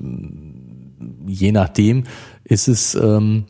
[1.28, 2.03] je nachdem
[2.43, 3.45] ist es, ähm,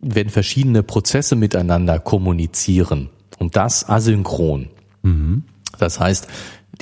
[0.00, 4.68] wenn verschiedene Prozesse miteinander kommunizieren und das asynchron.
[5.02, 5.44] Mhm.
[5.78, 6.28] Das heißt,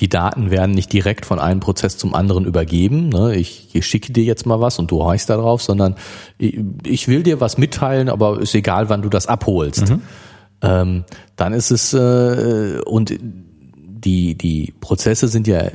[0.01, 3.11] die Daten werden nicht direkt von einem Prozess zum anderen übergeben.
[3.11, 3.37] Ne?
[3.37, 5.95] Ich, ich schicke dir jetzt mal was und du horchst da drauf, sondern
[6.37, 9.91] ich, ich, will dir was mitteilen, aber ist egal, wann du das abholst.
[9.91, 10.03] Mhm.
[10.63, 11.05] Ähm,
[11.37, 13.17] dann ist es äh, und
[14.05, 15.71] die, die Prozesse sind ja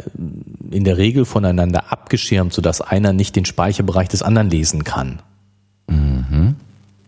[0.72, 5.22] in der Regel voneinander abgeschirmt, sodass einer nicht den Speicherbereich des anderen lesen kann.
[5.88, 6.56] Mhm.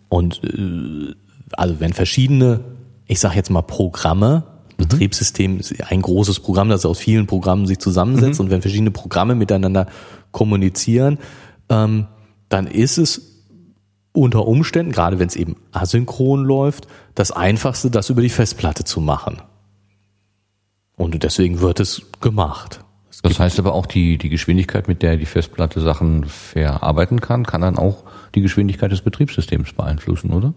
[0.10, 1.14] Und äh,
[1.54, 2.62] also wenn verschiedene,
[3.06, 4.44] ich sage jetzt mal Programme,
[4.78, 4.84] mhm.
[4.84, 8.46] Betriebssystem ist ein großes Programm, das aus vielen Programmen sich zusammensetzt mhm.
[8.46, 9.88] und wenn verschiedene Programme miteinander
[10.32, 11.20] kommunizieren,
[11.70, 12.08] ähm,
[12.50, 13.28] dann ist es
[14.14, 19.00] unter Umständen, gerade wenn es eben asynchron läuft, das Einfachste, das über die Festplatte zu
[19.00, 19.42] machen.
[21.02, 22.82] Und deswegen wird es gemacht.
[23.10, 27.44] Es das heißt aber auch die, die Geschwindigkeit, mit der die Festplatte Sachen verarbeiten kann,
[27.44, 28.04] kann dann auch
[28.36, 30.54] die Geschwindigkeit des Betriebssystems beeinflussen, oder?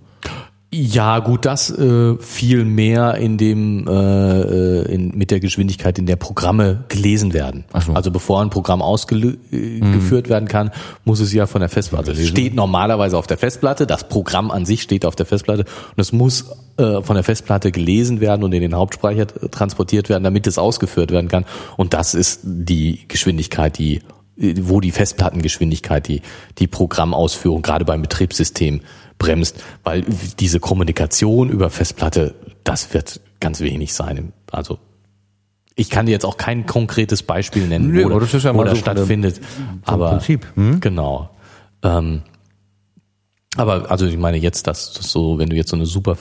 [0.77, 6.07] Ja, gut, das äh, viel mehr in dem äh, äh, in, mit der Geschwindigkeit, in
[6.07, 7.65] der Programme gelesen werden.
[7.79, 7.93] So.
[7.93, 10.29] Also bevor ein Programm ausgeführt äh, mhm.
[10.29, 10.73] werden kann,
[11.05, 12.11] muss es ja von der Festplatte.
[12.11, 16.01] Es steht normalerweise auf der Festplatte, das Programm an sich steht auf der Festplatte und
[16.01, 20.49] es muss äh, von der Festplatte gelesen werden und in den Hauptspeicher transportiert werden, damit
[20.49, 21.45] es ausgeführt werden kann.
[21.77, 24.01] Und das ist die Geschwindigkeit, die
[24.37, 26.23] wo die Festplattengeschwindigkeit, die,
[26.59, 28.81] die Programmausführung gerade beim Betriebssystem
[29.19, 30.05] bremst, weil
[30.41, 34.33] diese Kommunikation über Festplatte, das wird ganz wenig sein.
[34.51, 34.79] Also
[35.77, 38.75] ich kann dir jetzt auch kein konkretes Beispiel nennen, Nee, wo, das ja wo das
[38.75, 39.41] so stattfindet.
[39.85, 40.81] vom aber Prinzip, hm?
[40.81, 41.31] genau.
[41.83, 42.23] Ähm,
[43.57, 46.17] aber also ich meine jetzt, dass das so, wenn du jetzt so eine super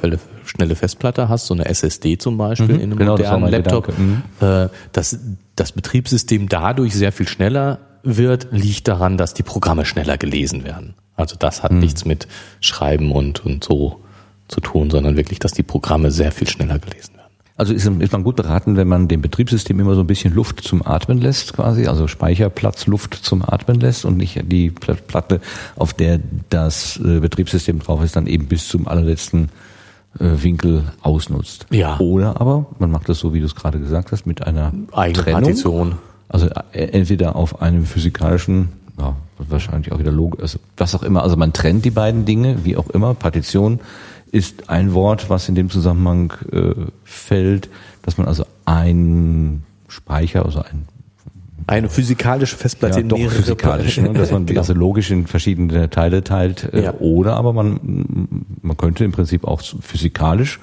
[0.46, 3.88] schnelle Festplatte hast, so eine SSD zum Beispiel in einem genau, das modernen mein Laptop,
[3.88, 4.72] Gedanke.
[4.72, 5.18] äh, dass
[5.56, 10.94] das Betriebssystem dadurch sehr viel schneller wird, liegt daran, dass die Programme schneller gelesen werden.
[11.16, 12.28] Also das hat nichts mit
[12.60, 14.00] Schreiben und, und so
[14.48, 17.24] zu tun, sondern wirklich, dass die Programme sehr viel schneller gelesen werden.
[17.56, 20.62] Also ist, ist man gut beraten, wenn man dem Betriebssystem immer so ein bisschen Luft
[20.62, 25.40] zum Atmen lässt, quasi, also Speicherplatz Luft zum Atmen lässt und nicht die Pla- Platte,
[25.76, 29.50] auf der das äh, Betriebssystem drauf ist, dann eben bis zum allerletzten
[30.20, 31.68] äh, Winkel ausnutzt.
[31.70, 32.00] Ja.
[32.00, 35.24] Oder aber man macht das so, wie du es gerade gesagt hast, mit einer Eigene
[35.24, 35.42] Trennung.
[35.44, 35.98] Partition.
[36.34, 41.22] Also äh, entweder auf einem physikalischen, ja, wahrscheinlich auch wieder logisch, also was auch immer,
[41.22, 43.14] also man trennt die beiden Dinge, wie auch immer.
[43.14, 43.80] Partition
[44.32, 46.74] ist ein Wort, was in dem Zusammenhang äh,
[47.04, 47.70] fällt,
[48.02, 50.88] dass man also ein Speicher, also ein
[51.68, 54.62] Eine physikalische Festplatte ja, in doch physikalisch, ne, dass man die Genau.
[54.62, 56.74] also logisch in verschiedene Teile teilt.
[56.74, 56.94] Äh, Ja.
[57.00, 60.60] Oder aber man, man könnte im Prinzip auch physikalisch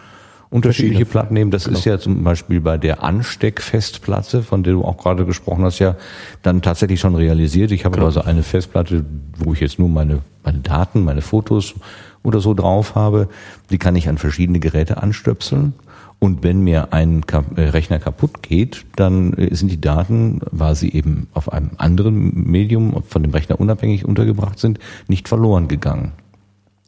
[0.50, 1.04] unterschiedliche.
[1.04, 1.50] Platten nehmen.
[1.50, 5.78] Das ist ja zum Beispiel bei der Ansteckfestplatte, von der du auch gerade gesprochen hast,
[5.78, 5.96] ja
[6.42, 7.70] dann tatsächlich schon realisiert.
[7.70, 8.06] Ich habe Genau.
[8.06, 9.04] also eine Festplatte,
[9.38, 11.74] wo ich jetzt nur meine, meine Daten, meine Fotos
[12.22, 13.28] oder so drauf habe.
[13.70, 15.72] Die kann ich an verschiedene Geräte anstöpseln.
[16.18, 17.22] Und wenn mir ein
[17.56, 22.50] äh, Rechner kaputt geht, dann äh, sind die Daten, weil sie eben auf einem anderen
[22.50, 24.78] Medium von dem Rechner unabhängig untergebracht sind,
[25.08, 26.12] nicht verloren gegangen.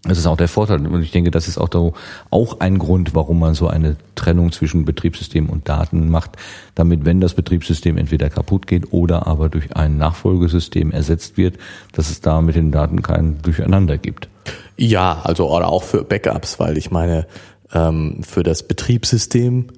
[0.05, 0.84] Das ist auch der Vorteil.
[0.84, 1.92] Und ich denke, das ist auch, da,
[2.30, 6.32] auch ein Grund, warum man so eine Trennung zwischen Betriebssystem und Daten macht,
[6.74, 11.57] damit, wenn das Betriebssystem entweder kaputt geht oder aber durch ein Nachfolgesystem ersetzt wird,
[11.92, 14.28] dass es da mit den Daten kein Durcheinander gibt.
[14.76, 17.28] Ja, also oder auch für Backups, weil ich meine,
[17.72, 19.68] ähm, für das Betriebssystem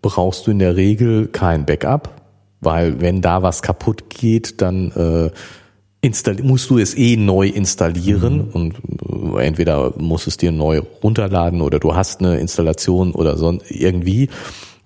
[0.00, 2.22] brauchst du in der Regel kein Backup,
[2.60, 5.30] weil wenn da was kaputt geht, dann äh,
[6.06, 8.76] install musst du es eh neu installieren und
[9.36, 14.30] äh, entweder musst es dir neu runterladen oder du hast eine Installation oder so irgendwie.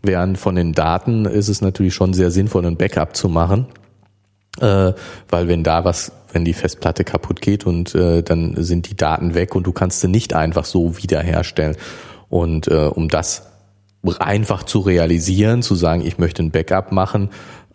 [0.02, 3.66] Während von den Daten ist es natürlich schon sehr sinnvoll, ein Backup zu machen
[4.58, 4.92] äh,
[5.28, 9.34] weil wenn da was, wenn die Festplatte kaputt geht und äh, dann sind die Daten
[9.34, 11.76] weg und du kannst sie nicht einfach so wiederherstellen.
[12.28, 13.46] Und äh, um das
[14.18, 17.30] einfach zu realisieren, zu sagen, ich möchte ein Backup machen,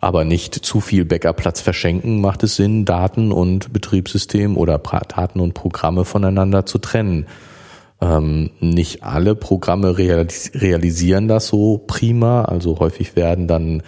[0.06, 5.40] aber nicht zu viel Backup-Platz verschenken, macht es Sinn, Daten und Betriebssystem oder pra Daten
[5.40, 7.26] und Programme voneinander zu trennen.
[8.00, 13.82] Ähm, nicht alle Programme realis realisieren das so prima, also häufig werden dann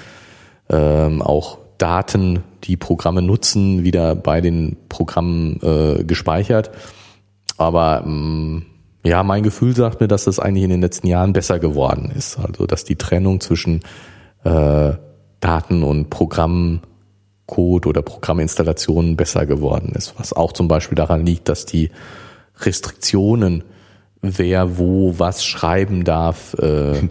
[0.69, 6.73] ähm, auch Daten, die Programme nutzen, wieder bei den Programmen äh, gespeichert.
[7.59, 8.66] Aber ähm,
[9.05, 12.41] ja, mein Gefühl sagt mir, dass das eigentlich in den letzten Jahren besser geworden ist.
[12.41, 13.83] Also dass die Trennung zwischen
[14.43, 14.95] äh,
[15.41, 20.14] Daten und Programmcode oder Programminstallationen besser geworden ist.
[20.18, 21.91] Was auch zum Beispiel daran liegt, dass die
[22.61, 23.64] Restriktionen,
[24.20, 27.09] wer wo was schreiben darf, äh,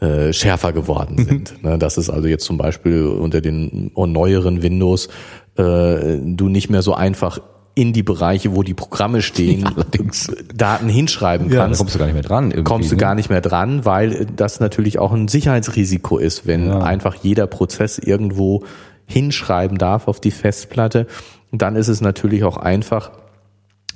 [0.00, 1.62] äh, schärfer geworden sind.
[1.62, 5.08] Ne, dass es also jetzt zum Beispiel unter den neueren Windows
[5.56, 7.38] äh, du nicht mehr so einfach
[7.74, 9.68] in die Bereiche, wo die Programme stehen,
[10.54, 11.78] Daten hinschreiben da kannst.
[11.78, 12.50] kommst du gar nicht mehr dran.
[12.50, 13.00] Irgendwie, kommst du ne?
[13.00, 16.80] gar nicht mehr dran, weil das natürlich auch ein Sicherheitsrisiko ist, wenn Ja.
[16.80, 18.64] einfach jeder Prozess irgendwo
[19.06, 21.06] hinschreiben darf auf die Festplatte.
[21.50, 23.10] Dann ist es natürlich auch einfach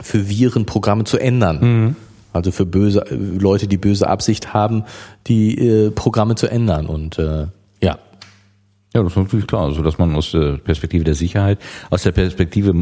[0.01, 1.59] für Viren Programme zu ändern.
[1.61, 1.97] Mhm.
[2.33, 4.85] Also für böse Leute, die böse Absicht haben,
[5.27, 6.87] die äh, Programme zu ändern.
[6.87, 7.47] Und äh,
[8.97, 11.59] ja, das ist natürlich klar, also dass man aus der Perspektive der Sicherheit,
[11.90, 12.74] aus der Perspektive,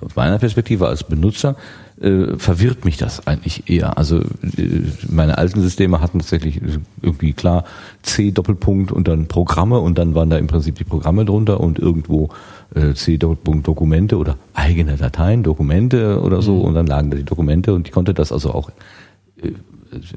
[0.00, 1.56] aus meiner Perspektive als Benutzer,
[2.00, 3.98] äh, verwirrt mich das eigentlich eher.
[3.98, 4.80] Also äh,
[5.10, 6.62] meine alten Systeme hatten tatsächlich
[7.02, 7.64] irgendwie klar
[8.02, 11.78] C Doppelpunkt und dann Programme und dann waren da im Prinzip die Programme drunter und
[11.78, 12.30] irgendwo
[12.74, 17.24] äh, C Doppelpunkt Dokumente oder eigene Dateien, Dokumente oder so und dann lagen da die
[17.24, 18.70] Dokumente und ich konnte das also auch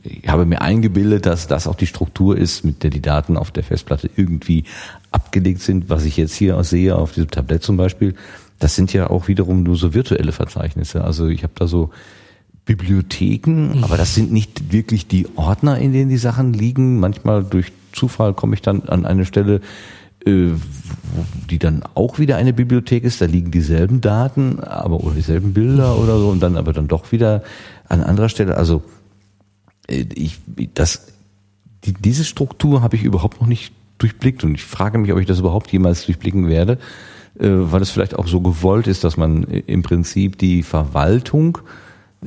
[0.04, 3.52] ich habe mir eingebildet, dass das auch die Struktur ist, mit der die Daten auf
[3.52, 4.66] der Festplatte irgendwie
[5.12, 5.90] abgelegt sind.
[5.90, 8.16] Was ich jetzt hier sehe, auf diesem Tablett zum Beispiel,
[8.60, 11.04] das sind ja auch wiederum nur so virtuelle Verzeichnisse.
[11.04, 11.90] Also ich habe da so
[12.66, 17.00] Bibliotheken, aber das sind nicht wirklich die Ordner, in denen die Sachen liegen.
[17.00, 19.62] Manchmal durch Zufall komme ich dann an eine Stelle,
[20.26, 20.50] äh,
[21.50, 23.22] die dann auch wieder eine Bibliothek ist.
[23.22, 27.12] Da liegen dieselben Daten, aber oder dieselben Bilder oder so und dann aber dann doch
[27.12, 27.44] wieder
[27.90, 28.58] an anderer Stelle.
[28.58, 28.84] Also
[29.88, 30.38] ich,
[30.74, 31.08] das,
[31.86, 35.28] die, diese Struktur habe ich überhaupt noch nicht durchblickt und ich frage mich, ob ich
[35.28, 36.78] das überhaupt jemals durchblicken werde.
[37.40, 41.60] äh, weil es vielleicht auch so gewollt ist, dass man im Prinzip die Verwaltung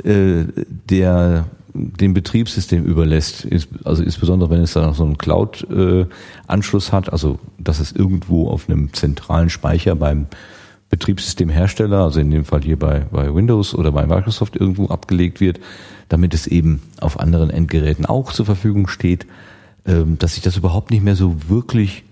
[0.02, 0.44] äh,
[0.90, 1.46] der
[1.76, 3.48] dem Betriebssystem überlässt,
[3.82, 8.68] also insbesondere wenn es da noch so einen Cloud-Anschluss hat, also dass es irgendwo auf
[8.68, 10.26] einem zentralen Speicher beim
[10.90, 15.59] Betriebssystemhersteller, also in dem Fall hier bei, bei Windows oder bei Microsoft irgendwo abgelegt wird,
[16.09, 19.26] damit es eben auf anderen Endgeräten auch zur Verfügung steht,
[19.86, 22.05] ähm, dass ich das überhaupt nicht mehr so wirklich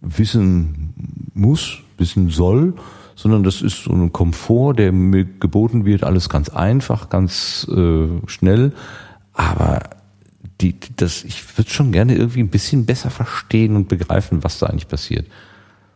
[0.00, 0.94] wissen
[1.34, 2.74] muss, wissen soll,
[3.16, 8.08] sondern das ist so ein Komfort, der mir geboten wird, alles ganz einfach, ganz äh,
[8.26, 8.72] schnell.
[9.32, 9.80] Aber
[10.60, 14.66] die, das, ich würde schon gerne irgendwie ein bisschen besser verstehen und begreifen, was da
[14.66, 15.26] eigentlich passiert.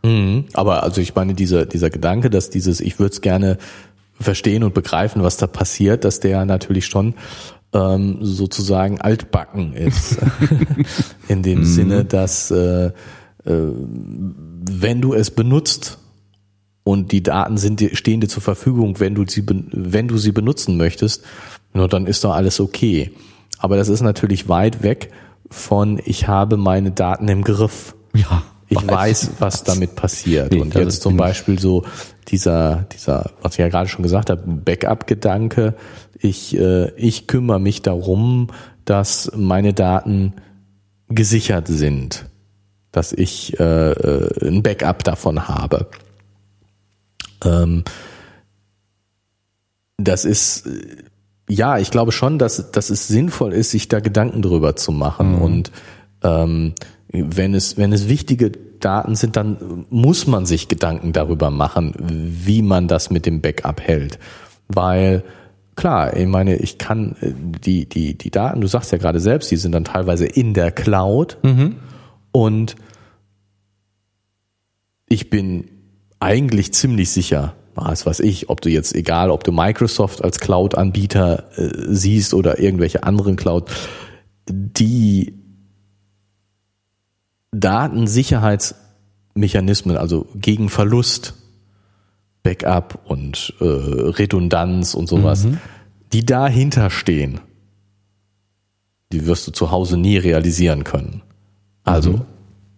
[0.05, 0.45] Mhm.
[0.55, 3.59] Aber also ich meine, dieser, dieser Gedanke, dass dieses, ich würde es gerne
[4.21, 7.15] verstehen und begreifen, was da passiert, dass der natürlich schon
[7.73, 10.19] ähm, sozusagen altbacken ist.
[11.29, 11.65] In dem mhm.
[11.65, 12.93] Sinne, dass äh, äh,
[13.45, 15.99] wenn du es benutzt,
[16.89, 20.33] und die Daten sind dir, stehen dir zur Verfügung, wenn du sie, wenn du sie
[20.33, 21.23] benutzen möchtest,
[21.75, 23.13] nur dann ist doch alles okay.
[23.59, 25.11] Aber das ist natürlich weit weg
[25.51, 27.95] von, ich habe meine Daten im Griff.
[28.15, 28.43] Ja.
[28.69, 30.53] Ich weiß, was damit passiert.
[30.53, 31.85] Nee, und jetzt zum Beispiel so
[32.29, 35.75] dieser, dieser, was ich ja gerade schon gesagt habe, Backup-Gedanke.
[36.19, 38.49] Ich, äh, ich kümmere mich darum,
[38.85, 40.35] dass meine Daten
[41.09, 42.27] gesichert sind,
[42.93, 45.87] dass ich äh, äh ein Backup davon habe.
[47.45, 47.85] Ähm,
[49.97, 50.69] das ist,
[51.49, 55.37] ja, ich glaube schon, dass, dass es sinnvoll ist, sich da Gedanken drüber zu machen.
[55.37, 55.43] Mhm.
[55.43, 55.73] Und
[56.23, 56.75] ähm,
[57.11, 62.63] wenn es, wenn es wichtige Daten sind, dann muss man sich Gedanken darüber machen, wie
[62.63, 64.19] man das mit dem Backup hält.
[64.69, 65.25] Weil,
[65.75, 69.51] klar, ich meine, ich kann äh, die, die, die Daten, du sagst ja gerade selbst,
[69.51, 71.77] die sind dann teilweise in der Cloud mhm.
[72.33, 72.77] und
[75.09, 75.65] ich bin
[76.21, 81.45] eigentlich ziemlich sicher, was weiß ich, ob du jetzt, egal ob du Microsoft als Cloud-Anbieter
[81.57, 83.71] äh, siehst oder irgendwelche anderen Cloud,
[84.51, 85.35] die
[87.53, 91.35] Datensicherheitsmechanismen, also gegen Verlust,
[92.43, 95.59] Backup und äh, Redundanz und sowas, mhm.
[96.13, 97.41] die dahinter stehen,
[99.13, 101.23] die wirst du zu Hause nie realisieren können.
[101.85, 102.27] Also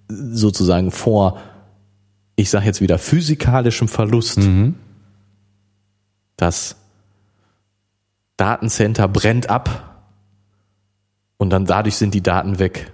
[0.08, 0.34] mhm.
[0.34, 1.40] sozusagen vor
[2.40, 4.76] ich sage jetzt wieder, physikalischem Verlust, mhm.
[6.36, 6.76] das
[8.38, 10.06] Datencenter brennt ab
[11.36, 12.92] und dann dadurch sind die Daten weg.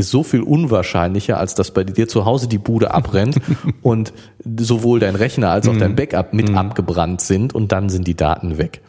[0.00, 3.38] Ist so viel unwahrscheinlicher, als dass bei dir zu Hause die Bude abbrennt
[3.82, 4.14] und
[4.58, 5.96] sowohl dein Rechner als auch dein mhm.
[5.96, 6.56] Backup mit mhm.
[6.56, 8.80] abgebrannt sind und dann sind die Daten weg.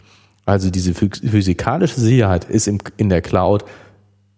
[0.46, 3.66] Also diese physikalische Sicherheit ist in der Cloud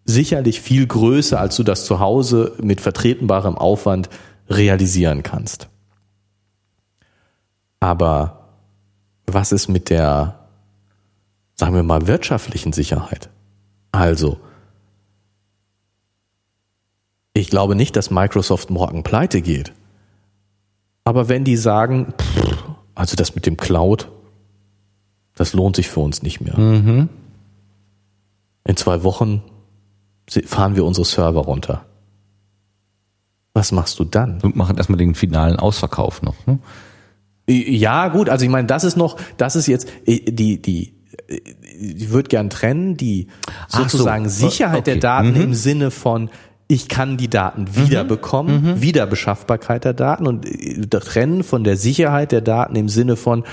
[0.03, 4.09] sicherlich viel größer, als du das zu Hause mit vertretbarem Aufwand
[4.49, 5.69] realisieren kannst.
[7.79, 8.49] Aber
[9.27, 10.39] was ist mit der,
[11.53, 13.29] sagen wir mal, wirtschaftlichen Sicherheit?
[13.91, 14.39] Also,
[17.33, 19.73] ich glaube nicht, dass Microsoft morgen pleite geht.
[21.03, 22.63] Aber wenn die sagen, pff,
[22.95, 24.09] also das mit dem Cloud,
[25.35, 26.57] das lohnt sich für uns nicht mehr.
[26.57, 27.09] Mhm.
[28.65, 29.43] In zwei Wochen
[30.45, 31.85] fahren wir unsere Server runter.
[33.53, 34.41] Was machst du dann?
[34.41, 36.35] Wir machen erstmal den finalen Ausverkauf noch.
[36.47, 36.59] Ne?
[37.47, 40.93] Ja, gut, also ich meine, das ist noch, das ist jetzt die, die,
[41.27, 43.27] ich würde gern trennen, die
[43.67, 44.47] sozusagen so.
[44.47, 44.91] Sicherheit okay.
[44.93, 45.41] der Daten mhm.
[45.41, 46.29] im Sinne von,
[46.73, 48.81] ich kann die Daten wiederbekommen, mhm.
[48.81, 53.43] Wiederbeschaffbarkeit der Daten und äh, trennen von der Sicherheit der Daten im Sinne von,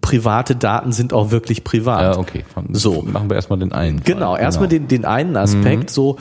[0.00, 2.14] private Daten sind auch wirklich privat.
[2.14, 2.44] Ja, okay.
[2.72, 3.02] So.
[3.02, 4.02] Machen wir erstmal den einen.
[4.02, 4.80] Genau, erstmal genau.
[4.80, 5.88] den, den einen Aspekt, mhm.
[5.88, 6.16] so,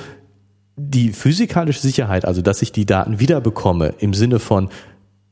[0.77, 4.69] die physikalische Sicherheit, also dass ich die Daten wiederbekomme im Sinne von,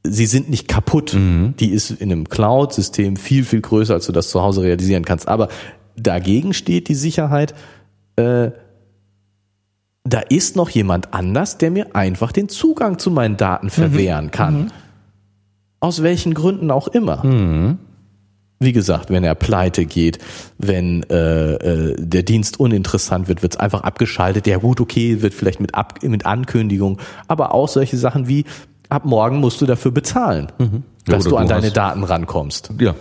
[0.04, 1.54] sie sind nicht kaputt, mhm.
[1.60, 5.28] die ist in einem Cloud-System viel, viel größer, als du das zu Hause realisieren kannst.
[5.28, 5.50] Aber
[5.98, 7.54] dagegen steht die Sicherheit,
[8.16, 8.52] äh,
[10.04, 14.32] da ist noch jemand anders, der mir einfach den Zugang zu meinen Daten verwehren mhm.
[14.32, 14.54] kann.
[14.56, 14.72] Mhm.
[15.80, 17.26] Aus welchen Gründen auch immer.
[17.26, 17.78] Mhm.
[18.60, 20.20] Wie gesagt, wenn er pleite geht,
[20.58, 24.48] wenn äh, äh, der Dienst uninteressant wird, wird es einfach abgeschaltet.
[24.48, 28.46] Ja gut, okay, wird vielleicht mit, Ab mit Ankündigung, aber auch solche Sachen wie,
[28.88, 30.84] ab morgen musst du dafür bezahlen, mhm.
[31.06, 32.70] dass ja, du an du deine Daten rankommst.
[32.80, 32.96] Ja.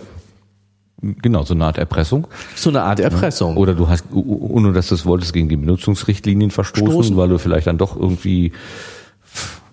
[1.21, 2.27] Genau, so eine Art Erpressung.
[2.55, 3.57] So eine Art Erpressung.
[3.57, 7.17] Oder du hast, ohne dass du es wolltest, gegen die Benutzungsrichtlinien verstoßen, Stoßen.
[7.17, 8.53] weil du vielleicht dann doch irgendwie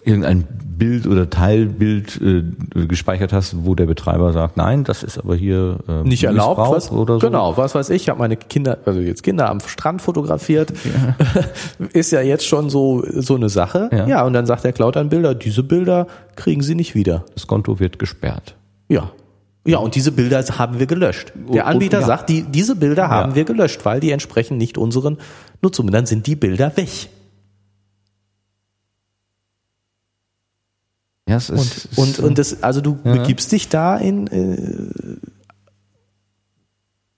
[0.02, 0.46] irgendein
[0.80, 5.78] Bild oder Teilbild äh, gespeichert hast, wo der Betreiber sagt, nein, das ist aber hier
[5.88, 7.26] äh, nicht erlaubt was, oder so.
[7.26, 10.72] Genau, was weiß ich, ich habe meine Kinder, also jetzt Kinder am Strand fotografiert,
[11.92, 13.90] ist ja jetzt schon so so eine Sache.
[13.92, 14.06] Ja.
[14.06, 14.24] Ja.
[14.24, 17.24] und dann sagt der Cloud an Bilder, diese Bilder kriegen Sie nicht wieder.
[17.34, 18.56] Das Konto wird gesperrt.
[18.88, 19.10] Ja.
[19.66, 21.32] Ja, und diese Bilder haben wir gelöscht.
[21.52, 22.06] Der Und- Anbieter ja.
[22.06, 23.36] sagt, die, diese Bilder haben Ja.
[23.36, 25.18] wir gelöscht, weil die entsprechen nicht unseren
[25.60, 25.92] Nutzungen.
[25.92, 26.88] Dann sind die Bilder weg.
[31.28, 33.16] Ja, es Und, ist, und, und das, also du Ja.
[33.16, 35.16] begibst dich da in, äh,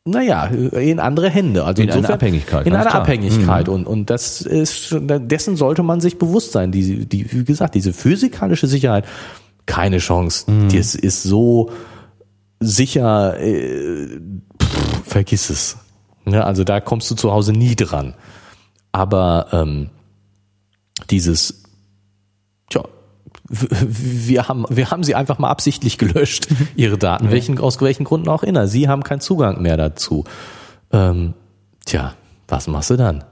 [0.05, 1.65] naja, in andere Hände.
[1.65, 3.03] Also In eine insofern- Abhängigkeit, In eine klar.
[3.03, 3.69] Abhängigkeit.
[3.69, 6.73] Und, und das ist, dessen sollte man sich bewusst sein.
[6.73, 9.07] Die, die, wie gesagt, diese physikalische Sicherheit,
[9.65, 10.47] keine Chance.
[10.73, 11.71] Das ist so
[12.63, 14.21] sicher, äh,
[14.61, 15.77] pff, vergiss es.
[16.25, 18.15] Ja, also da kommst du zu Hause nie dran.
[18.93, 19.91] Aber ähm,
[21.11, 21.63] dieses,
[22.71, 22.85] tja,
[23.49, 28.29] wir haben, wir haben sie einfach mal absichtlich gelöscht, ihre Daten, welchen, aus welchen Gründen
[28.29, 28.69] auch immer.
[28.69, 30.25] Sie haben keinen Zugang mehr dazu.
[30.93, 31.35] Ähm,
[31.85, 32.15] tja,
[32.49, 33.25] was machst du dann?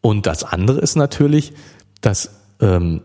[0.00, 1.52] Und das andere ist natürlich,
[2.00, 2.30] dass
[2.60, 3.02] ähm,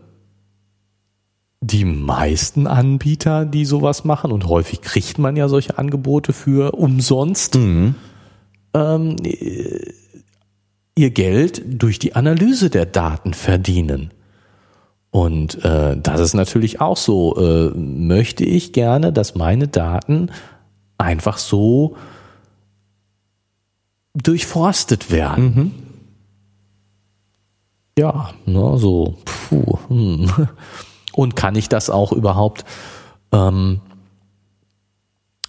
[1.62, 7.54] die meisten Anbieter, die sowas machen, und häufig kriegt man ja solche Angebote für umsonst,
[7.54, 7.96] ähm,
[9.22, 9.92] äh,
[10.96, 14.10] ihr Geld durch die Analyse der Daten verdienen.
[15.10, 17.36] Und äh, das ist natürlich auch so.
[17.36, 20.30] Äh, möchte ich gerne, dass meine Daten
[20.98, 21.96] einfach so
[24.14, 25.72] durchforstet werden.
[27.96, 29.18] Ja, ne, so.
[29.24, 30.30] Puh, hm.
[31.14, 32.64] Und kann ich das auch überhaupt
[33.32, 33.80] ähm,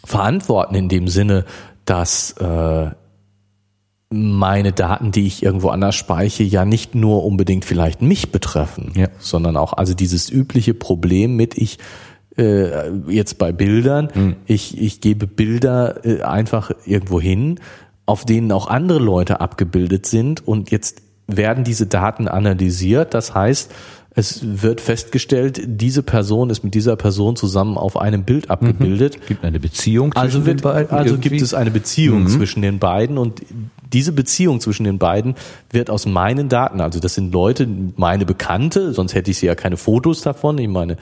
[0.03, 1.45] verantworten in dem Sinne,
[1.85, 2.91] dass äh,
[4.09, 9.07] meine Daten, die ich irgendwo anders speichere, ja nicht nur unbedingt vielleicht mich betreffen, Ja.
[9.17, 11.79] sondern auch also dieses übliche Problem mit ich
[12.37, 17.59] äh, jetzt bei Bildern, ich, ich gebe Bilder äh, einfach irgendwo hin,
[18.05, 23.13] auf denen auch andere Leute abgebildet sind und jetzt werden diese Daten analysiert.
[23.13, 23.71] Das heißt,
[24.15, 29.25] es wird festgestellt, diese Person ist mit dieser Person zusammen auf einem Bild abgebildet.
[29.27, 30.91] gibt eine Beziehung zwischen Also, den wird, beiden.
[30.91, 31.29] also irgendwie?
[31.29, 33.41] gibt es eine Beziehung zwischen den beiden und
[33.91, 35.35] diese Beziehung zwischen den beiden
[35.71, 39.55] wird aus meinen Daten, also das sind Leute, meine Bekannte, sonst hätte ich sie ja
[39.55, 40.97] keine Fotos davon, ich meine,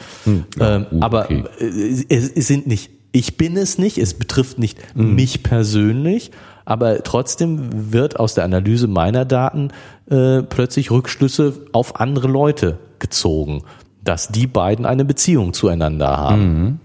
[0.57, 1.43] ja, ähm, gut, aber okay.
[1.59, 5.15] äh, es, es sind nicht, ich bin es nicht, es betrifft nicht Mhm.
[5.15, 6.31] mich persönlich,
[6.65, 9.69] aber trotzdem wird aus der Analyse meiner Daten
[10.09, 13.63] äh, plötzlich Rückschlüsse auf andere Leute gezogen,
[14.03, 16.79] dass die beiden eine Beziehung zueinander haben.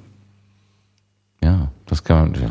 [1.43, 2.51] Ja, das kann man.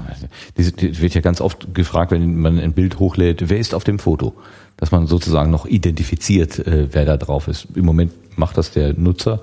[0.58, 4.00] Die wird ja ganz oft gefragt, wenn man ein Bild hochlädt, wer ist auf dem
[4.00, 4.34] Foto?
[4.78, 7.68] Dass man sozusagen noch identifiziert, äh, wer da drauf ist.
[7.76, 9.42] Im Moment macht das der Nutzer.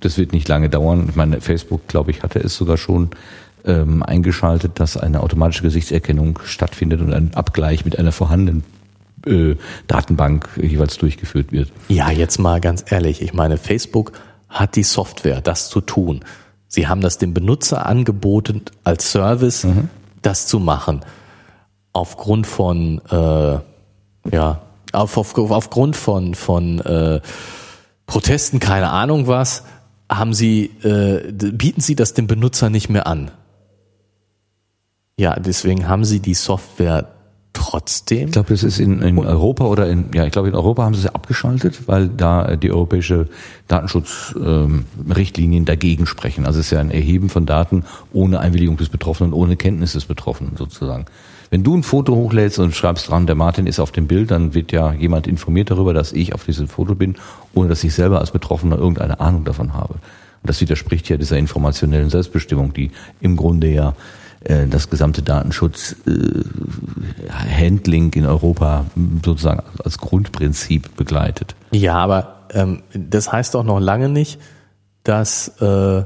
[0.00, 1.06] Das wird nicht lange dauern.
[1.08, 3.10] Ich meine, Facebook, glaube ich, hatte es sogar schon
[3.64, 8.64] ähm, eingeschaltet, dass eine automatische Gesichtserkennung stattfindet und ein Abgleich mit einer vorhandenen
[9.26, 9.56] äh,
[9.86, 11.72] Datenbank jeweils durchgeführt wird.
[11.88, 14.12] Ja, jetzt mal ganz ehrlich, ich meine, Facebook
[14.48, 16.20] hat die Software, das zu tun.
[16.68, 19.66] Sie haben das dem Benutzer angeboten als Service,
[20.22, 21.04] das zu machen.
[21.92, 24.62] Aufgrund von, äh, ja,
[24.92, 27.20] auf, auf, aufgrund von, von äh,
[28.06, 29.64] Protesten, keine Ahnung was,
[30.10, 33.30] haben sie, äh, bieten sie das dem Benutzer nicht mehr an.
[35.18, 37.11] Ja, deswegen haben sie die Software
[37.52, 38.26] trotzdem.
[38.26, 40.94] Ich glaube, das ist in, in Europa oder in, ja, ich glaube, in Europa haben
[40.94, 43.28] sie es abgeschaltet, weil da äh, die europäische
[43.68, 46.46] Datenschutzrichtlinien dagegen sprechen.
[46.46, 50.06] Also es ist ja ein Erheben von Daten ohne Einwilligung des Betroffenen, ohne Kenntnis des
[50.06, 51.06] Betroffenen sozusagen.
[51.50, 54.54] Wenn du ein Foto hochlädst und schreibst dran, der Martin ist auf dem Bild, dann
[54.54, 57.16] wird ja jemand informiert darüber, dass ich auf diesem Foto bin,
[57.52, 59.94] ohne dass ich selber als Betroffener irgendeine Ahnung davon habe.
[59.94, 62.90] Und das widerspricht ja dieser informationellen Selbstbestimmung, die
[63.20, 63.94] im Grunde ja
[64.68, 66.42] das gesamte Datenschutz äh,
[67.30, 68.86] Handling in Europa
[69.24, 71.54] sozusagen als Grundprinzip begleitet.
[71.70, 74.38] Ja, aber ähm, das heißt doch noch lange nicht,
[75.04, 76.02] dass äh,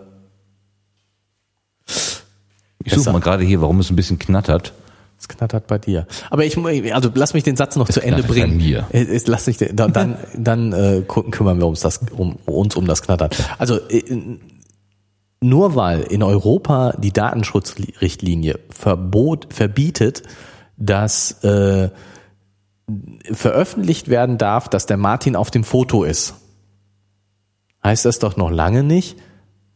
[2.85, 4.73] Ich suche mal gerade hier, warum es ein bisschen knattert.
[5.19, 6.07] es knattert bei dir.
[6.31, 6.57] Aber ich
[6.95, 8.57] also lass mich den Satz noch zu Ende knattert bei bringen.
[8.59, 8.87] mir.
[8.91, 12.87] Es, es, lass mich dann dann, dann äh, kümmern wir uns das um uns um
[12.87, 13.31] das Knattern.
[13.59, 14.03] Also äh,
[15.41, 20.23] nur weil in Europa die Datenschutzrichtlinie verbot verbietet,
[20.77, 21.91] dass äh,
[23.33, 26.35] veröffentlicht werden darf, dass der Martin auf dem Foto ist,
[27.85, 29.17] heißt das doch noch lange nicht,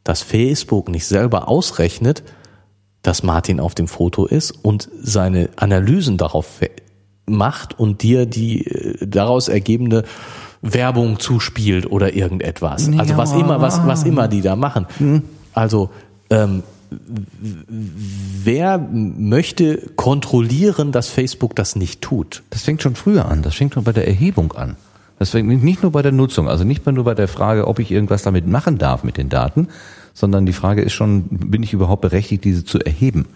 [0.04, 2.22] dass Facebook nicht selber ausrechnet,
[3.02, 6.61] dass Martin auf dem Foto ist und seine Analysen darauf
[7.26, 10.04] macht und dir die äh, daraus ergebende
[10.62, 12.88] Werbung zuspielt oder irgendetwas.
[12.98, 13.16] Also Ja.
[13.16, 14.86] was immer, was, was immer die da machen.
[15.55, 15.90] Also
[16.30, 16.62] ähm,
[17.70, 22.42] wer möchte kontrollieren, dass Facebook das nicht tut?
[22.51, 23.42] Das fängt schon früher an.
[23.42, 24.76] Das fängt schon bei der Erhebung an.
[25.18, 27.90] Das fängt nicht nur bei der Nutzung, also nicht nur bei der Frage, ob ich
[27.90, 29.68] irgendwas damit machen darf mit den Daten,
[30.14, 33.26] sondern die Frage ist schon, bin ich überhaupt berechtigt, diese zu erheben?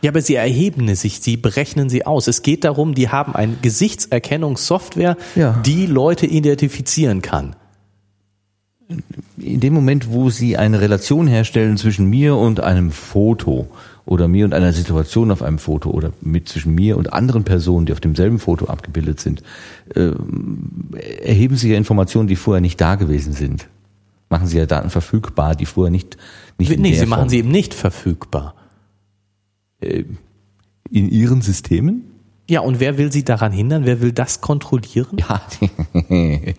[0.00, 2.26] Ja, aber sie erheben es sich, sie berechnen sie aus.
[2.26, 5.52] Es geht darum, die haben eine Gesichtserkennungssoftware, Ja.
[5.64, 7.54] die Leute identifizieren kann.
[9.38, 13.66] In dem Moment, wo Sie eine Relation herstellen zwischen mir und einem Foto
[14.04, 17.86] oder mir und einer Situation auf einem Foto oder mit zwischen mir und anderen Personen,
[17.86, 19.42] die auf demselben Foto abgebildet sind,
[19.94, 20.10] äh,
[21.24, 23.66] erheben Sie ja Informationen, die vorher nicht da gewesen sind.
[24.28, 26.16] Machen Sie ja Daten verfügbar, die vorher nicht,
[26.58, 28.54] nicht in Nee, sie machen Form- sie eben nicht verfügbar.
[29.80, 30.16] in
[31.10, 32.02] Ihren Systemen?
[32.48, 33.86] Ja, und wer will sie daran hindern?
[33.86, 35.18] Wer will das kontrollieren?
[35.18, 35.42] Ja,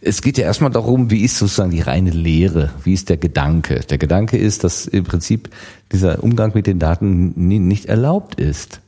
[0.00, 3.80] es geht ja erstmal darum, wie ist sozusagen die reine Lehre, wie ist der Gedanke.
[3.80, 5.50] Der Gedanke ist, dass im Prinzip
[5.90, 8.80] dieser Umgang mit den Daten nicht erlaubt ist.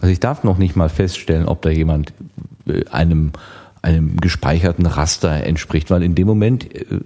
[0.00, 2.12] Also ich darf noch nicht mal feststellen, ob da jemand
[2.66, 3.32] äh, einem
[3.82, 7.00] einem gespeicherten Raster entspricht, weil in dem Moment äh,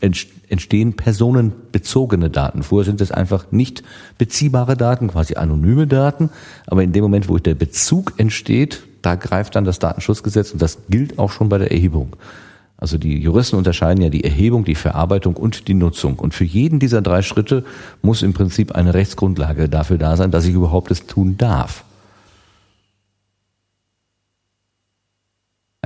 [0.00, 2.62] entst- entstehen personenbezogene Daten.
[2.62, 3.82] Vorher sind es einfach nicht
[4.18, 6.30] beziehbare Daten, quasi anonyme Daten,
[6.66, 10.78] aber in dem Moment, wo der Bezug entsteht, da greift dann das Datenschutzgesetz und das
[10.88, 12.16] gilt auch schon bei der Erhebung.
[12.78, 16.18] Also die Juristen unterscheiden ja die Erhebung, die Verarbeitung und die Nutzung.
[16.18, 17.64] Und für jeden dieser drei Schritte
[18.02, 21.84] muss im Prinzip eine Rechtsgrundlage dafür da sein, dass ich überhaupt es tun darf.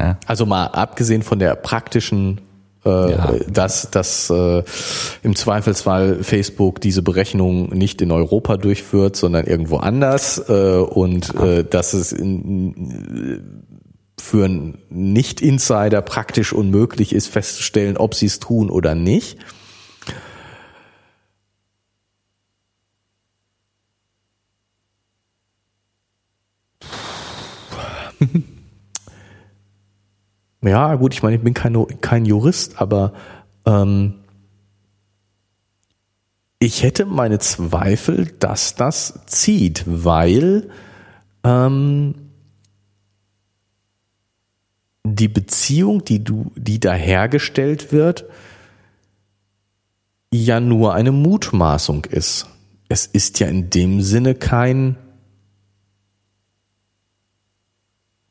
[0.01, 0.17] Ja.
[0.27, 2.41] Also mal abgesehen von der praktischen,
[2.85, 3.35] äh, Ja.
[3.53, 4.63] dass, dass äh,
[5.23, 11.65] im Zweifelsfall Facebook diese Berechnung nicht in Europa durchführt, sondern irgendwo anders äh, und äh,
[11.65, 13.43] dass es in,
[14.19, 19.39] für einen Nicht-Insider praktisch unmöglich ist, festzustellen, ob sie es tun oder nicht.
[30.63, 33.15] Ja, gut, ich meine, ich bin kein, kein Jurist, aber
[33.65, 34.15] ähm,
[36.59, 40.69] ich hätte meine Zweifel, dass das zieht, weil
[41.43, 42.15] ähm,
[45.05, 48.27] die Beziehung, die du, die da hergestellt wird,
[50.33, 52.47] ja nur eine Mutmaßung ist.
[52.89, 54.97] Es ist ja in dem Sinne kein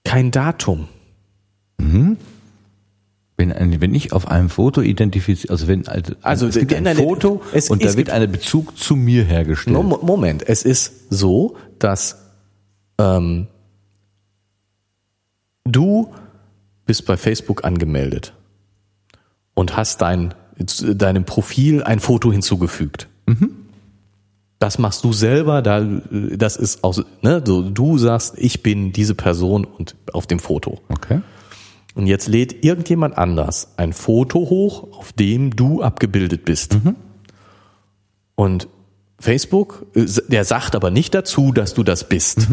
[0.04, 0.88] kein Datum.
[3.38, 6.84] Wenn, ein, wenn ich auf einem Foto identifiziere, also wenn also, Also, es gibt ein
[6.84, 9.78] nein, Foto es- und es da wird ein Bezug zu mir hergestellt.
[9.78, 12.18] Moment, es ist so, dass
[13.00, 13.48] ähm,
[15.64, 16.12] du
[16.86, 18.34] bist bei Facebook angemeldet
[19.54, 23.08] und hast dein, deinem Profil ein Foto hinzugefügt.
[24.58, 29.16] Das machst du selber, da, das ist aus, ne, so, du sagst, ich bin diese
[29.16, 30.82] Person und auf dem Foto.
[30.90, 31.22] Okay.
[31.96, 36.78] Und jetzt lädt irgendjemand anders ein Foto hoch, auf dem du abgebildet bist.
[38.36, 38.68] Und
[39.20, 42.50] Facebook, äh, der sagt aber nicht dazu, dass du das bist,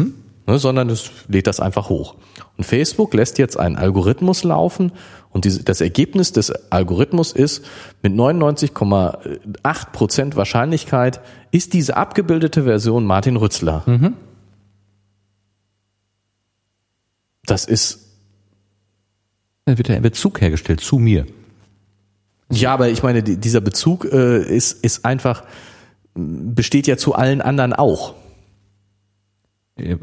[0.47, 2.15] ne, sondern es lädt das einfach hoch.
[2.57, 4.91] Und Facebook lässt jetzt einen Algorithmus laufen
[5.29, 7.63] und diese, das Ergebnis des Algorithmus ist,
[8.01, 11.21] mit 99,8 Prozent Wahrscheinlichkeit
[11.51, 13.83] ist diese abgebildete Version Martin Rützler.
[17.45, 18.06] Das ist
[19.67, 21.25] Dann wird ja ein Bezug hergestellt zu mir.
[22.49, 25.43] Ja, aber ich meine, die- dieser Bezug äh, ist, ist einfach,
[26.15, 28.13] besteht ja zu allen anderen auch.
[29.75, 29.97] Äh,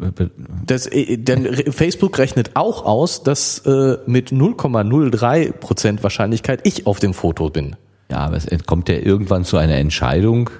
[0.66, 7.00] Das, äh, denn Facebook rechnet auch aus, dass äh, mit 0,03 Prozent Wahrscheinlichkeit ich auf
[7.00, 7.74] dem Foto bin.
[8.10, 10.50] Ja, aber es kommt ja irgendwann zu einer Entscheidung,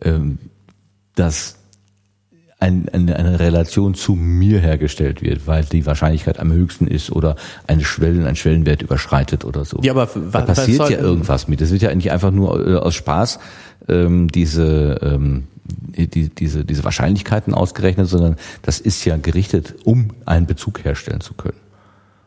[0.00, 0.38] ähm,
[1.14, 1.58] dass
[2.60, 7.36] ein, eine, eine Relation zu mir hergestellt wird, weil die Wahrscheinlichkeit am höchsten ist oder
[7.66, 9.80] eine Schwellen, ein Schwellenwert überschreitet oder so.
[9.82, 11.62] Ja, aber da passiert soll- ja irgendwas mit.
[11.62, 13.38] Es wird ja nicht einfach nur äh, aus Spaß
[13.88, 20.46] ähm, diese, ähm, die, diese, diese Wahrscheinlichkeiten ausgerechnet, sondern das ist ja gerichtet, um einen
[20.46, 21.58] Bezug herstellen zu können,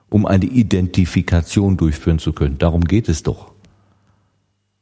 [0.09, 2.57] um eine Identifikation durchführen zu können.
[2.57, 3.51] Darum geht es doch.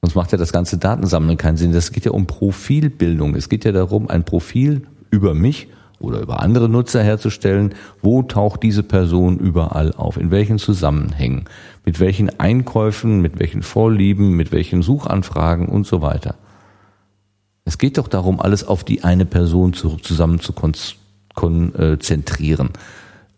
[0.01, 1.73] Sonst macht ja das ganze Datensammeln keinen Sinn.
[1.73, 3.35] Das geht ja um Profilbildung.
[3.35, 5.67] Es geht ja darum, ein Profil über mich
[5.99, 7.75] oder über andere Nutzer herzustellen.
[8.01, 10.17] Wo taucht diese Person überall auf?
[10.17, 11.45] In welchen Zusammenhängen?
[11.85, 13.21] Mit welchen Einkäufen?
[13.21, 14.31] Mit welchen Vorlieben?
[14.31, 16.33] Mit welchen Suchanfragen und so weiter?
[17.65, 20.73] Es geht doch darum, alles auf die eine Person zu, zusammen zu kon-
[21.35, 22.69] konzentrieren.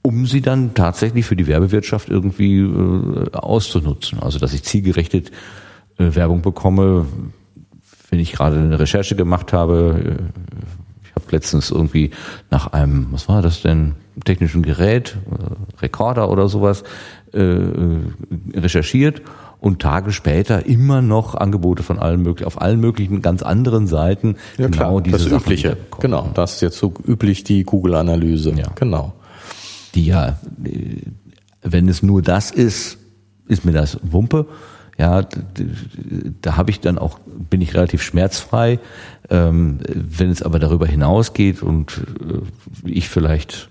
[0.01, 4.19] um sie dann tatsächlich für die Werbewirtschaft irgendwie äh, auszunutzen.
[4.19, 5.31] Also dass ich zielgerichtet
[5.97, 7.05] äh, Werbung bekomme,
[8.09, 9.51] wenn ich gerade eine Recherche gemacht.
[9.53, 10.31] Äh, habe
[11.33, 12.11] letztens irgendwie
[12.49, 16.83] nach einem, was war das denn, technischen Gerät, äh, Rekorder oder sowas,
[17.33, 17.99] äh, äh,
[18.55, 19.21] recherchiert
[19.59, 24.35] und Tage später immer noch Angebote von allen möglichen, auf allen möglichen ganz anderen Seiten.
[24.57, 25.77] Ja, genau klar, diese das Sachen Übliche.
[25.99, 28.51] Genau, das ist jetzt so üblich die Google-Analyse.
[28.51, 28.67] Ja.
[28.75, 29.13] Genau
[29.95, 30.37] die ja,
[31.61, 32.97] wenn es nur das ist,
[33.47, 34.47] ist mir das Wumpe.
[34.97, 35.25] Ja,
[36.41, 37.19] da habe ich dann auch,
[37.49, 38.79] bin ich relativ schmerzfrei.
[39.29, 43.69] Ähm, wenn es aber darüber hinausgeht und äh, ich vielleicht,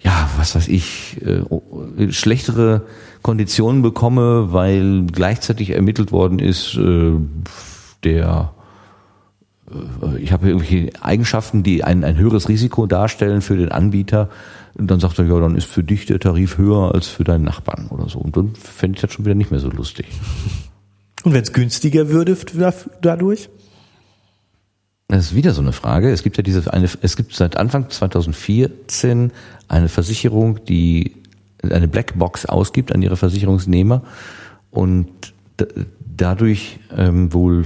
[0.00, 2.82] ja, was weiß ich, äh, schlechtere
[3.22, 7.12] Konditionen bekomme, weil gleichzeitig ermittelt worden ist, äh,
[8.04, 8.52] der
[10.18, 14.28] ich habe irgendwelche Eigenschaften, die ein, ein höheres Risiko darstellen für den Anbieter,
[14.74, 17.44] und dann sagt er, ja, dann ist für dich der Tarif höher als für deinen
[17.44, 18.18] Nachbarn oder so.
[18.18, 20.06] Und dann fände ich das schon wieder nicht mehr so lustig.
[21.22, 22.36] Und wenn es günstiger würde
[23.00, 23.48] dadurch?
[25.08, 26.10] Das ist wieder so eine Frage.
[26.10, 29.32] Es gibt ja diese eine, es gibt seit Anfang 2014
[29.68, 31.16] eine Versicherung, die
[31.62, 34.02] eine Blackbox ausgibt an ihre Versicherungsnehmer
[34.70, 35.08] und
[36.16, 37.64] dadurch ähm, wohl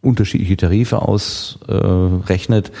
[0.00, 2.68] unterschiedliche Tarife ausrechnet.
[2.68, 2.72] Äh,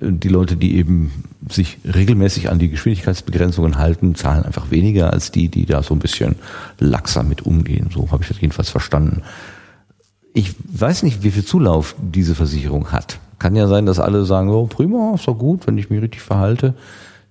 [0.00, 1.12] die Leute, die eben
[1.48, 5.98] sich regelmäßig an die Geschwindigkeitsbegrenzungen halten, zahlen einfach weniger als die, die da so ein
[5.98, 6.36] bisschen
[6.78, 7.90] laxer mit umgehen.
[7.92, 9.22] So habe ich das jedenfalls verstanden.
[10.32, 13.18] Ich weiß nicht, wie viel Zulauf diese Versicherung hat.
[13.38, 16.22] Kann ja sein, dass alle sagen, oh, prima, ist doch gut, wenn ich mich richtig
[16.22, 16.74] verhalte,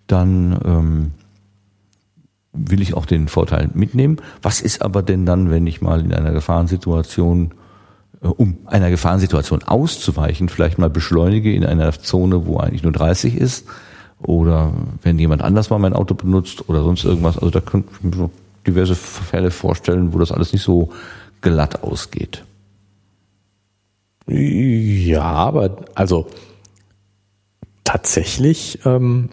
[0.06, 1.12] dann ähm,
[2.54, 4.18] will ich auch den Vorteil mitnehmen.
[4.42, 7.52] Was ist aber denn dann, wenn ich mal in einer Gefahrensituation
[8.22, 13.66] um einer Gefahrensituation auszuweichen, vielleicht mal beschleunige in einer Zone, wo eigentlich nur 30 ist.
[14.22, 17.38] Oder wenn jemand anders mal mein Auto benutzt oder sonst irgendwas.
[17.38, 18.30] Also da könnte ich mir
[18.68, 20.90] diverse Fälle vorstellen, wo das alles nicht so
[21.42, 22.44] glatt ausgeht.
[24.28, 26.28] Ja, aber also
[27.84, 29.30] tatsächlich ähm,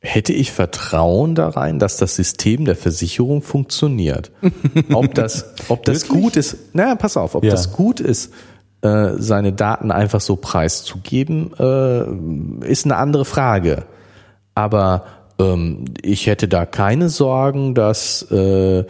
[0.00, 4.32] hätte ich Vertrauen da rein, dass das System der Versicherung funktioniert.
[4.92, 7.50] Ob das, ob das gut ist, naja, pass auf, ob ja.
[7.50, 8.32] das gut ist,
[8.82, 13.84] äh, seine Daten einfach so preiszugeben, äh, ist eine andere Frage.
[14.54, 15.04] Aber
[15.38, 18.84] ähm, ich hätte da keine Sorgen, dass äh,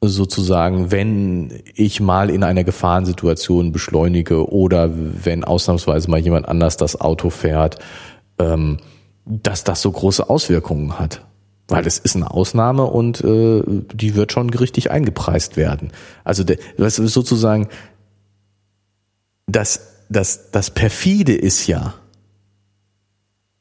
[0.00, 7.00] sozusagen, wenn ich mal in einer Gefahrensituation beschleunige oder wenn ausnahmsweise mal jemand anders das
[7.00, 7.78] Auto fährt,
[8.38, 8.78] ähm,
[9.24, 11.26] dass das so große Auswirkungen hat.
[11.68, 13.62] Weil es ist eine Ausnahme und äh,
[13.94, 15.92] die wird schon richtig eingepreist werden.
[16.24, 17.68] Also der, was sozusagen
[19.46, 21.94] das, das, das perfide ist ja,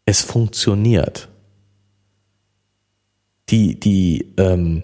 [0.05, 1.30] es funktioniert.
[3.49, 4.84] Die, die ähm,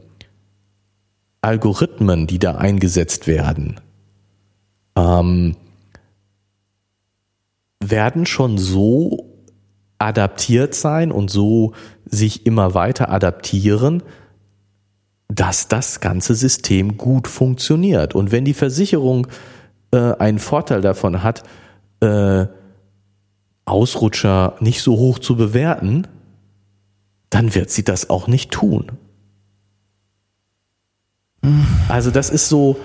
[1.42, 3.80] Algorithmen, die da eingesetzt werden,
[4.96, 5.56] ähm,
[7.80, 9.25] werden schon so
[9.98, 11.74] adaptiert sein und so
[12.06, 14.04] sich immer weiter adaptieren,
[15.28, 18.14] dass das ganze System gut funktioniert.
[18.16, 19.28] Und wenn die Versicherung
[19.92, 21.44] äh, einen Vorteil davon hat,
[22.02, 22.46] äh,
[23.66, 26.08] Ausrutscher nicht so hoch zu bewerten,
[27.30, 28.92] dann wird sie das auch nicht tun.
[31.90, 32.78] Also das ist so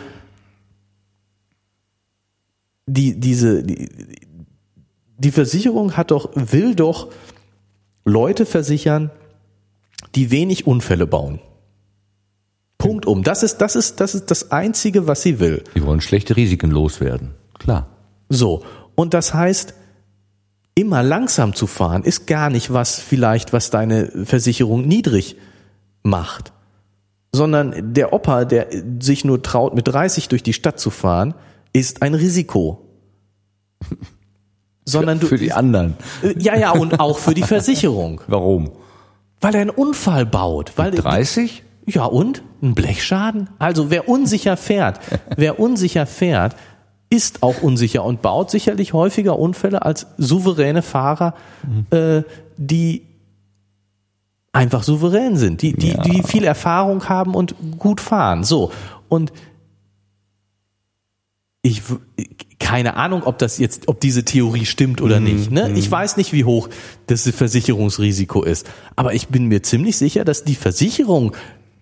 [2.87, 3.89] die diese die,
[5.21, 7.09] die Versicherung hat doch, will doch
[8.05, 9.11] Leute versichern,
[10.15, 11.41] die wenig Unfälle bauen.
[12.79, 13.23] Punkt um.
[13.23, 15.63] Das ist, das ist, das ist das einzige, was sie will.
[15.75, 17.35] Die wollen schlechte Risiken loswerden.
[17.59, 17.89] Klar.
[18.31, 18.65] So.
[18.95, 19.75] Und das heißt,
[20.75, 25.37] immer langsam zu fahren ist gar nicht was vielleicht, was deine Versicherung niedrig
[26.03, 26.53] macht.
[27.33, 28.69] Sondern der Opa, der
[29.01, 31.35] sich nur traut, mit 30 durch die Stadt zu fahren,
[31.75, 32.89] ist ein Risiko.
[34.91, 35.29] sondern für, du.
[35.29, 35.97] Für die anderen.
[36.23, 38.21] Äh, ja, ja, und auch für die Versicherung.
[38.27, 38.71] Warum?
[39.41, 40.73] Weil er einen Unfall baut.
[40.77, 41.63] Weil, 30?
[41.87, 42.43] Ja, und?
[42.63, 43.49] Ein Blechschaden?
[43.59, 45.01] Also wer unsicher fährt,
[45.37, 46.57] wer unsicher fährt,
[47.09, 51.35] ist auch unsicher und baut sicherlich häufiger Unfälle als souveräne Fahrer,
[51.67, 51.87] mhm.
[51.97, 52.23] äh,
[52.57, 53.03] die
[54.53, 56.03] einfach souverän sind, die, die, ja.
[56.03, 58.45] die viel Erfahrung haben und gut fahren.
[58.45, 58.73] So.
[59.09, 59.33] Und
[61.63, 61.83] ich,
[62.61, 65.27] keine Ahnung, ob das jetzt, ob diese Theorie stimmt oder mhm.
[65.27, 65.51] nicht.
[65.51, 65.73] Ne?
[65.75, 65.93] Ich mhm.
[65.93, 66.69] weiß nicht, wie hoch
[67.07, 68.71] das Versicherungsrisiko ist.
[68.95, 71.35] Aber ich bin mir ziemlich sicher, dass die Versicherung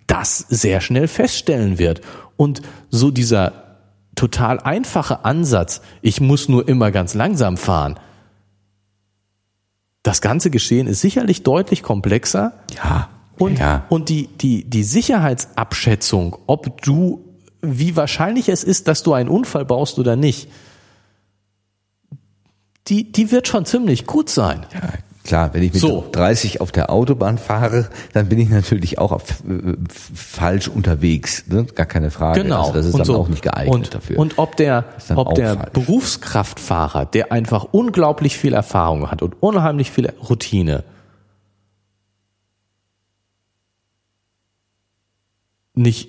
[0.07, 2.01] das sehr schnell feststellen wird.
[2.37, 3.64] Und so dieser
[4.14, 7.99] total einfache Ansatz, ich muss nur immer ganz langsam fahren,
[10.03, 12.53] das ganze Geschehen ist sicherlich deutlich komplexer.
[12.74, 13.11] Ja.
[13.37, 13.85] Und, ja.
[13.89, 17.24] und die, die, die Sicherheitsabschätzung, ob du,
[17.61, 20.49] wie wahrscheinlich es ist, dass du einen Unfall baust oder nicht,
[22.89, 24.66] die, die wird schon ziemlich gut sein.
[24.72, 24.93] Ja,
[25.24, 26.05] klar, wenn ich mit So.
[26.11, 29.74] 30 auf der Autobahn fahre, dann bin ich natürlich auch auf, äh,
[30.14, 31.45] falsch unterwegs.
[31.49, 31.64] Ne?
[31.64, 32.43] Gar keine Frage.
[32.43, 32.61] Genau.
[32.61, 33.16] Also das ist und dann so.
[33.16, 34.18] auch nicht geeignet und, dafür.
[34.18, 34.84] Und ob der,
[35.14, 35.70] ob der falsch.
[35.72, 40.84] Berufskraftfahrer, der einfach unglaublich viel Erfahrung hat und unheimlich viel Routine,
[45.74, 46.09] nicht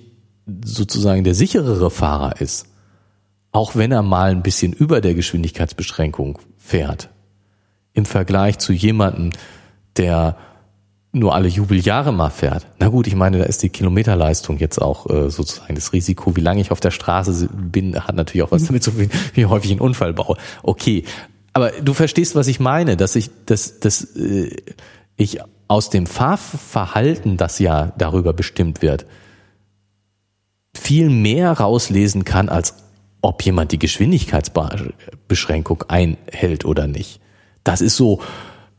[0.64, 2.66] sozusagen der sicherere Fahrer ist,
[3.52, 6.38] auch wenn er mal ein bisschen über der Geschwindigkeitsbeschränkung
[6.70, 7.08] fährt,
[7.92, 9.30] im Vergleich zu jemandem,
[9.96, 10.36] der
[11.12, 12.68] nur alle Jubeljahre mal fährt.
[12.78, 16.40] Na gut, ich meine, da ist die Kilometerleistung jetzt auch äh, sozusagen das Risiko, wie
[16.40, 19.72] lange ich auf der Straße bin, hat natürlich auch was damit zu tun, wie häufig
[19.72, 20.36] ich einen Unfall baue.
[20.62, 21.02] Okay,
[21.52, 24.56] aber du verstehst, was ich meine, dass ich, dass, dass äh,
[25.16, 29.06] ich aus dem Fahrverhalten, das ja darüber bestimmt wird,
[30.76, 32.76] viel mehr rauslesen kann, als
[33.20, 37.20] ob jemand die Geschwindigkeitsbeschränkung einhält oder nicht.
[37.64, 38.20] Das ist so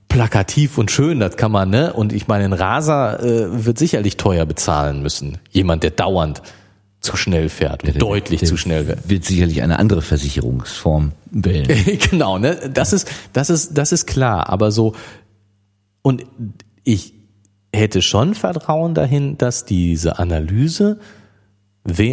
[0.08, 1.94] plakativ und schön, das kann man, ne?
[1.94, 5.38] Und ich meine, ein Raser äh, wird sicherlich teuer bezahlen müssen.
[5.52, 6.42] Jemand, der dauernd
[7.00, 9.10] zu schnell fährt, und deutlich Der zu schnell wird.
[9.10, 11.68] Wird sicherlich eine andere Versicherungsform wählen.
[12.12, 12.70] genau, ne?
[12.72, 14.50] Das ist, das ist, das ist klar.
[14.50, 14.94] Aber so,
[16.02, 16.26] und
[16.84, 17.14] ich
[17.74, 21.00] hätte schon Vertrauen dahin, dass diese Analyse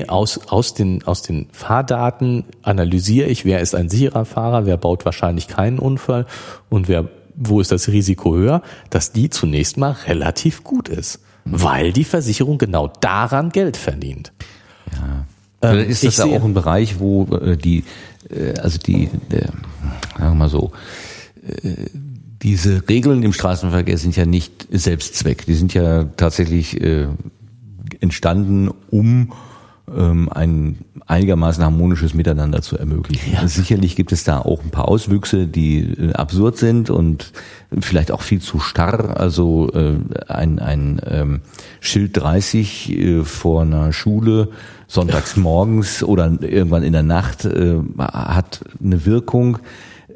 [0.08, 5.04] aus, aus den, aus den Fahrdaten analysiere ich, wer ist ein sicherer Fahrer, wer baut
[5.04, 6.26] wahrscheinlich keinen Unfall
[6.68, 11.20] und wer, wo ist das Risiko höher, dass die zunächst mal relativ gut ist.
[11.44, 14.32] Weil die Versicherung genau daran Geld verdient.
[15.60, 17.84] Oder Ähm, ist das ja sehe- auch ein Bereich, wo äh, die,
[18.30, 19.54] äh, also die, äh, sagen
[20.18, 20.72] wir mal so,
[22.42, 25.46] diese Regeln im Straßenverkehr sind ja nicht Selbstzweck.
[25.46, 27.06] Die sind ja tatsächlich äh,
[28.00, 29.32] entstanden, um
[29.96, 33.32] ähm, ein einigermaßen harmonisches Miteinander zu ermöglichen.
[33.32, 33.46] Ja.
[33.48, 37.32] Sicherlich gibt es da auch ein paar Auswüchse, die äh, absurd sind und
[37.78, 39.18] vielleicht auch viel zu starr.
[39.18, 39.96] Also äh,
[40.28, 41.40] ein, ein ähm,
[41.80, 44.48] Schild 30 äh, vor einer Schule
[44.86, 49.58] sonntags morgens oder irgendwann in der Nacht äh, hat eine Wirkung,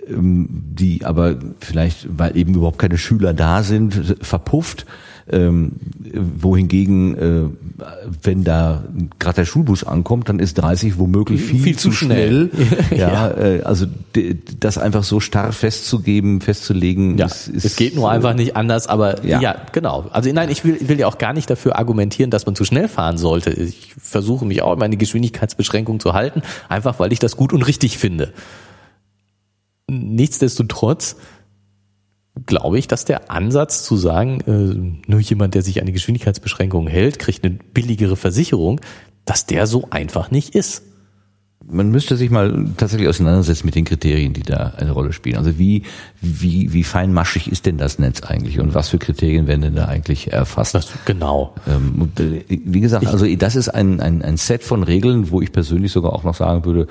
[0.09, 4.87] die aber vielleicht, weil eben überhaupt keine Schüler da sind, verpufft.
[5.31, 5.73] Ähm,
[6.13, 7.85] wohingegen, äh,
[8.25, 8.83] wenn da
[9.21, 12.51] gerade der Schulbus ankommt, dann ist 30 womöglich viel, Viel zu schnell.
[12.53, 12.99] schnell.
[12.99, 13.87] ja, äh, also
[14.59, 18.89] das einfach so starr festzugeben, festzulegen, Ja, ist, ist, es geht nur einfach nicht anders,
[18.89, 19.57] aber ja, ja.
[19.71, 20.07] genau.
[20.11, 22.89] Also nein, ich will, will ja auch gar nicht dafür argumentieren, dass man zu schnell
[22.89, 23.51] fahren sollte.
[23.51, 27.97] Ich versuche mich auch meine Geschwindigkeitsbeschränkung zu halten, einfach weil ich das gut und richtig
[27.97, 28.33] finde.
[29.93, 31.17] Nichtsdestotrotz
[32.47, 36.87] glaube ich, dass der Ansatz zu sagen, äh, nur jemand, der sich an die Geschwindigkeitsbeschränkung
[36.87, 38.81] hält, kriegt eine billigere Versicherung,
[39.25, 40.83] dass der so einfach nicht ist.
[41.65, 45.37] Man müsste sich mal tatsächlich auseinandersetzen mit den Kriterien, die da eine Rolle spielen.
[45.37, 45.85] Also wie,
[46.21, 49.85] wie, wie feinmaschig ist denn das Netz eigentlich und was für Kriterien werden denn da
[49.85, 50.75] eigentlich erfasst?
[50.75, 51.55] Das, genau.
[51.69, 55.53] Ähm, äh, wie gesagt, also das ist ein, ein, ein Set von Regeln, wo ich
[55.53, 56.89] persönlich sogar auch noch sagen würde,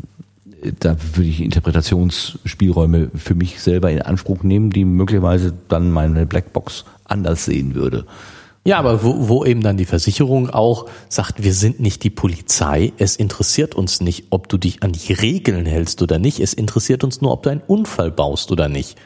[0.80, 6.86] da würde ich Interpretationsspielräume für mich selber in Anspruch nehmen, die möglicherweise dann meine Blackbox
[7.06, 8.06] anders sehen würde.
[8.68, 12.92] Ja, aber wo, wo eben dann die Versicherung auch sagt, wir sind nicht die Polizei,
[12.98, 17.06] es interessiert uns nicht, ob du dich an die Regeln hältst oder nicht, es interessiert
[17.06, 18.98] uns nur, ob du einen Unfall baust oder nicht.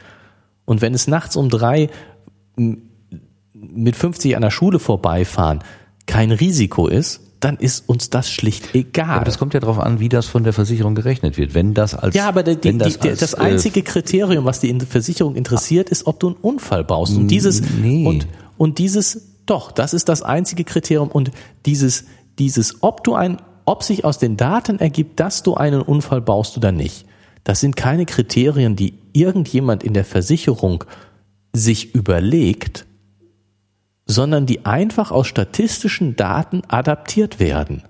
[0.64, 1.90] Und wenn es nachts um drei
[2.56, 5.60] mit 50 an der Schule vorbeifahren,
[6.06, 9.10] kein Risiko ist, dann ist uns das schlicht egal.
[9.10, 11.54] Aber das kommt ja darauf an, wie das von der Versicherung gerechnet wird.
[11.54, 14.58] Wenn das als ja, aber die, die, das, die, als, das, äh, einzige Kriterium, was
[14.58, 17.16] die Versicherung interessiert, ist, ob du einen Unfall baust.
[17.16, 18.04] Und dieses nee.
[18.06, 18.26] und
[18.58, 21.30] und dieses doch, das ist das einzige Kriterium und
[21.66, 22.04] dieses
[22.38, 26.56] dieses, ob du ein, ob sich aus den Daten ergibt, dass du einen Unfall baust
[26.56, 27.06] oder nicht.
[27.44, 30.84] Das sind keine Kriterien, die irgendjemand in der Versicherung
[31.52, 32.86] sich überlegt,
[34.06, 37.82] sondern die einfach aus statistischen Daten adaptiert werden.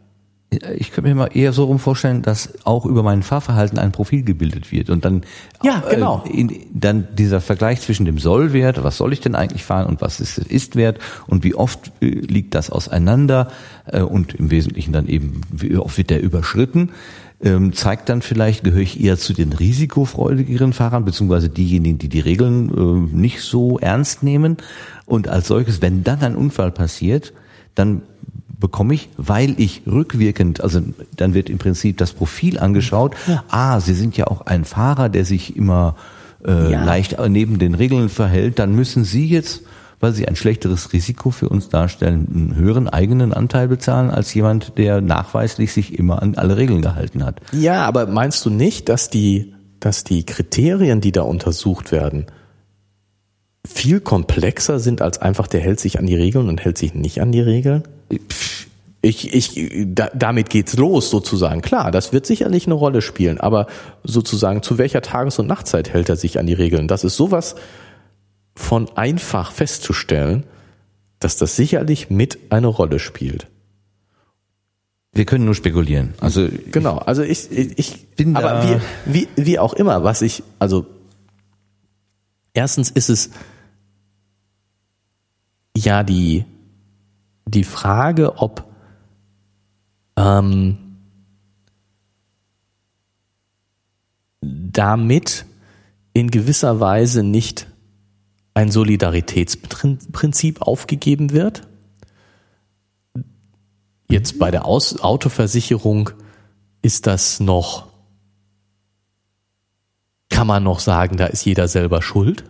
[0.76, 4.22] Ich könnte mir mal eher so rum vorstellen, dass auch über mein Fahrverhalten ein Profil
[4.22, 5.22] gebildet wird und dann
[5.62, 9.64] ja genau äh, in, dann dieser Vergleich zwischen dem Sollwert, was soll ich denn eigentlich
[9.64, 13.50] fahren und was ist Ist-Wert und wie oft äh, liegt das auseinander
[13.86, 16.90] äh, und im Wesentlichen dann eben wie oft wird der überschritten
[17.42, 22.20] ähm, zeigt dann vielleicht, gehöre ich eher zu den risikofreudigeren Fahrern, beziehungsweise diejenigen, die die
[22.20, 24.58] Regeln äh, nicht so ernst nehmen.
[25.06, 27.32] Und als solches, wenn dann ein Unfall passiert,
[27.74, 28.02] dann
[28.62, 30.80] bekomme ich, weil ich rückwirkend, also
[31.16, 33.44] dann wird im Prinzip das Profil angeschaut, ja.
[33.50, 35.96] ah, Sie sind ja auch ein Fahrer, der sich immer
[36.46, 36.84] äh, ja.
[36.84, 39.62] leicht neben den Regeln verhält, dann müssen Sie jetzt
[40.02, 44.76] weil sie ein schlechteres Risiko für uns darstellen, einen höheren eigenen Anteil bezahlen als jemand,
[44.76, 47.40] der nachweislich sich immer an alle Regeln gehalten hat.
[47.52, 52.26] Ja, aber meinst du nicht, dass die, dass die Kriterien, die da untersucht werden,
[53.66, 57.20] viel komplexer sind als einfach der hält sich an die Regeln und hält sich nicht
[57.20, 57.84] an die Regeln?
[59.00, 61.60] Ich, ich, da, damit geht's los sozusagen.
[61.60, 63.66] Klar, das wird sicherlich eine Rolle spielen, aber
[64.04, 66.88] sozusagen zu welcher Tages- und Nachtzeit hält er sich an die Regeln?
[66.88, 67.56] Das ist sowas,
[68.54, 70.44] von einfach festzustellen,
[71.18, 73.48] dass das sicherlich mit eine Rolle spielt.
[75.14, 76.14] Wir können nur spekulieren.
[76.20, 76.98] Also genau.
[76.98, 80.86] Also ich, ich, ich bin aber wie, wie, wie auch immer, was ich also
[82.54, 83.30] erstens ist es
[85.76, 86.44] ja die
[87.46, 88.64] die Frage, ob
[90.16, 90.78] ähm,
[94.40, 95.46] damit
[96.12, 97.66] in gewisser Weise nicht
[98.54, 101.66] ein Solidaritätsprinzip aufgegeben wird.
[104.08, 106.10] Jetzt bei der Aus Autoversicherung
[106.82, 107.91] ist das noch,
[110.42, 112.42] kann man noch sagen, da ist jeder selber schuld.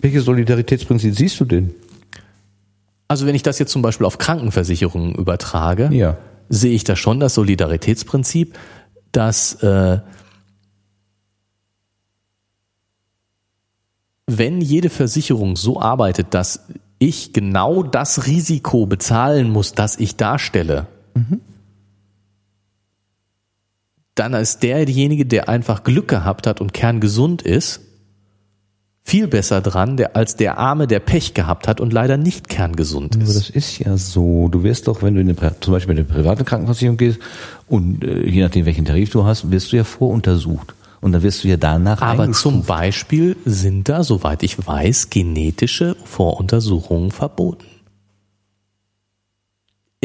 [0.00, 1.74] Welches Solidaritätsprinzip siehst du denn?
[3.06, 6.16] Also wenn ich das jetzt zum Beispiel auf Krankenversicherungen übertrage, ja.
[6.48, 8.58] sehe ich da schon das Solidaritätsprinzip,
[9.12, 9.98] dass äh,
[14.26, 16.60] wenn jede Versicherung so arbeitet, dass
[16.98, 21.42] ich genau das Risiko bezahlen muss, das ich darstelle, mhm.
[24.14, 27.80] Dann ist derjenige, der einfach Glück gehabt hat und kerngesund ist,
[29.06, 33.16] viel besser dran, der, als der Arme, der Pech gehabt hat und leider nicht kerngesund
[33.16, 33.22] ist.
[33.22, 34.48] Aber das ist ja so.
[34.48, 37.18] Du wirst doch, wenn du in eine, zum Beispiel in eine private Krankenversicherung gehst
[37.68, 41.44] und äh, je nachdem, welchen Tarif du hast, wirst du ja voruntersucht und dann wirst
[41.44, 47.66] du ja danach Aber zum Beispiel sind da, soweit ich weiß, genetische Voruntersuchungen verboten.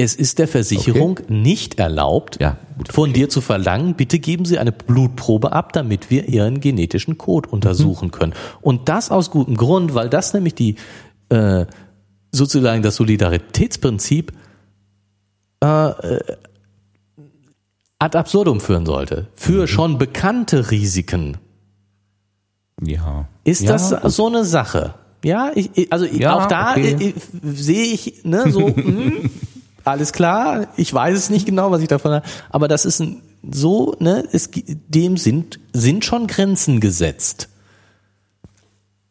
[0.01, 1.25] Es ist der Versicherung okay.
[1.27, 6.09] nicht erlaubt, ja, gut, von dir zu verlangen, bitte geben Sie eine Blutprobe ab, damit
[6.09, 8.11] wir Ihren genetischen Code untersuchen mhm.
[8.11, 8.33] können.
[8.61, 10.75] Und das aus gutem Grund, weil das nämlich die
[11.27, 11.65] äh,
[12.31, 14.31] sozusagen das Solidaritätsprinzip
[15.59, 15.67] äh,
[17.99, 19.27] ad absurdum führen sollte.
[19.35, 19.67] Für mhm.
[19.67, 21.39] schon bekannte Risiken.
[22.81, 23.27] Ja.
[23.43, 24.93] Ist ja, das so eine Sache?
[25.25, 27.13] Ja, ich, also ja, auch da okay.
[27.43, 29.29] sehe ich ne, so, mh, hm,
[29.89, 33.21] alles klar, ich weiß es nicht genau, was ich davon habe, aber das ist ein,
[33.49, 37.49] so, ne, es, dem sind, sind schon Grenzen gesetzt.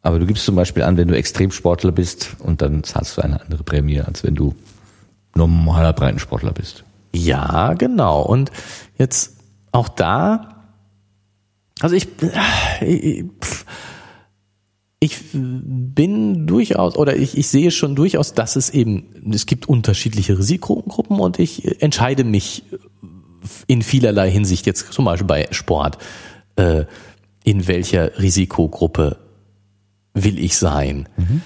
[0.01, 3.41] Aber du gibst zum Beispiel an, wenn du Extremsportler bist und dann zahlst du eine
[3.41, 4.55] andere Prämie, als wenn du
[5.35, 6.83] normaler Breitensportler bist.
[7.13, 8.21] Ja, genau.
[8.21, 8.51] Und
[8.97, 9.37] jetzt
[9.71, 10.63] auch da,
[11.81, 12.07] also ich,
[12.81, 13.25] ich,
[14.99, 20.37] ich bin durchaus oder ich, ich sehe schon durchaus, dass es eben, es gibt unterschiedliche
[20.37, 22.63] Risikogruppen und ich entscheide mich
[23.67, 25.97] in vielerlei Hinsicht jetzt zum Beispiel bei Sport,
[26.57, 26.83] äh,
[27.45, 29.17] in welcher Risikogruppe
[30.13, 31.07] will ich sein.
[31.15, 31.41] Mhm.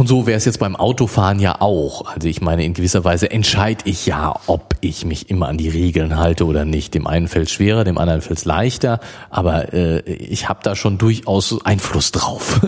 [0.00, 2.06] Und so wäre es jetzt beim Autofahren ja auch.
[2.06, 5.68] Also ich meine, in gewisser Weise entscheide ich ja, ob ich mich immer an die
[5.68, 6.94] Regeln halte oder nicht.
[6.94, 11.66] Dem einen fällt schwerer, dem anderen fällt leichter, aber äh, ich habe da schon durchaus
[11.66, 12.60] Einfluss drauf.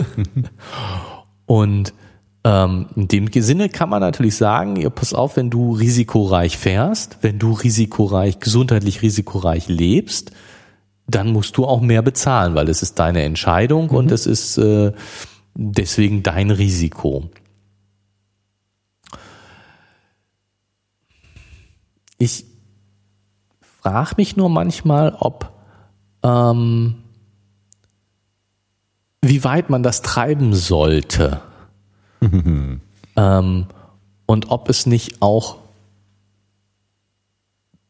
[1.47, 1.95] Und
[2.43, 7.19] ähm, in dem Sinne kann man natürlich sagen, ja, pass auf, wenn du risikoreich fährst,
[7.21, 10.33] wenn du risikoreich, gesundheitlich risikoreich lebst,
[11.07, 13.97] dann musst du auch mehr bezahlen, weil es ist deine Entscheidung mhm.
[13.97, 14.91] und es ist äh,
[15.55, 17.31] deswegen dein Risiko.
[22.21, 22.45] ich
[23.83, 25.53] frage mich nur manchmal, ob
[26.23, 26.97] ähm,
[29.23, 31.41] wie weit man das treiben sollte.
[32.21, 33.67] ähm,
[34.27, 35.57] und ob es nicht auch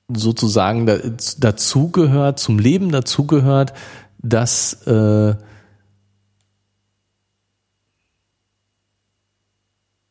[0.08, 3.72] sozusagen dazugehört, zum Leben dazugehört,
[4.18, 5.34] dass äh,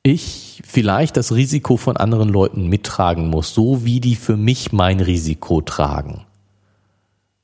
[0.04, 5.00] ich vielleicht das Risiko von anderen Leuten mittragen muss, so wie die für mich mein
[5.00, 6.26] Risiko tragen.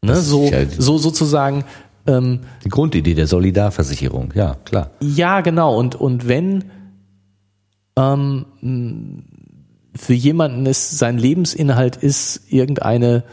[0.01, 1.65] Ne, so, ja so sozusagen.
[2.07, 4.91] Ähm, die Grundidee der Solidarversicherung, ja, klar.
[5.01, 5.77] Ja, genau.
[5.77, 6.65] Und, und wenn
[7.97, 8.45] ähm,
[9.95, 13.23] für jemanden es sein Lebensinhalt ist, irgendeine,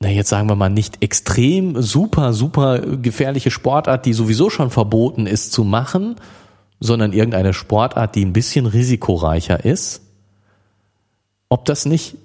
[0.00, 5.26] na jetzt sagen wir mal nicht extrem super, super gefährliche Sportart, die sowieso schon verboten
[5.26, 6.16] ist zu machen,
[6.80, 10.02] sondern irgendeine Sportart, die ein bisschen risikoreicher ist,
[11.48, 12.16] ob das nicht,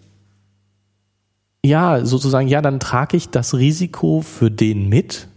[1.65, 5.27] ja, sozusagen, ja, dann trage ich das Risiko für den mit,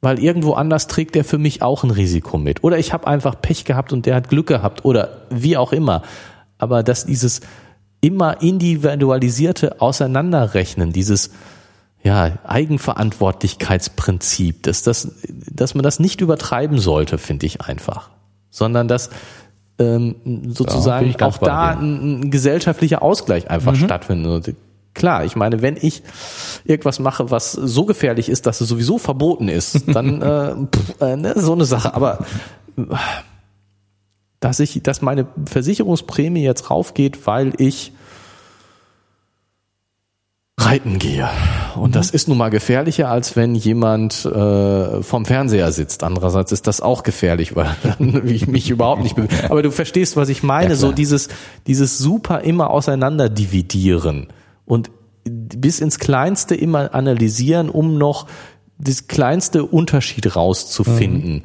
[0.00, 2.62] weil irgendwo anders trägt der für mich auch ein Risiko mit.
[2.62, 6.02] Oder ich habe einfach Pech gehabt und der hat Glück gehabt oder wie auch immer.
[6.58, 7.40] Aber dass dieses
[8.00, 11.30] immer individualisierte Auseinanderrechnen, dieses
[12.06, 18.10] ja, Eigenverantwortlichkeitsprinzip, dass, das, dass man das nicht übertreiben sollte, finde ich einfach.
[18.48, 19.10] Sondern dass
[19.80, 20.14] ähm,
[20.46, 23.86] sozusagen ja, auch da ein, ein, gesellschaftlicher Ausgleich einfach mhm.
[23.86, 24.54] stattfindet.
[24.94, 26.04] Klar, ich meine, wenn ich
[26.64, 31.16] irgendwas mache, was so gefährlich ist, dass es sowieso verboten ist, dann äh, pff, äh,
[31.16, 31.92] ne, so eine Sache.
[31.92, 32.24] Aber
[34.38, 37.90] dass ich, dass meine Versicherungsprämie jetzt raufgeht, weil ich
[40.58, 41.28] reiten gehe.
[41.74, 41.92] Und mhm.
[41.92, 46.02] das ist nun mal gefährlicher, als wenn jemand äh, vom Fernseher sitzt.
[46.02, 49.50] Andererseits ist das auch gefährlich, weil dann ich mich überhaupt nicht bewege.
[49.50, 50.70] Aber du verstehst, was ich meine.
[50.70, 51.28] Ja, so dieses,
[51.66, 54.28] dieses super immer auseinander dividieren
[54.64, 54.90] und
[55.24, 58.26] bis ins Kleinste immer analysieren, um noch
[58.78, 61.34] das kleinste Unterschied rauszufinden.
[61.34, 61.42] Mhm.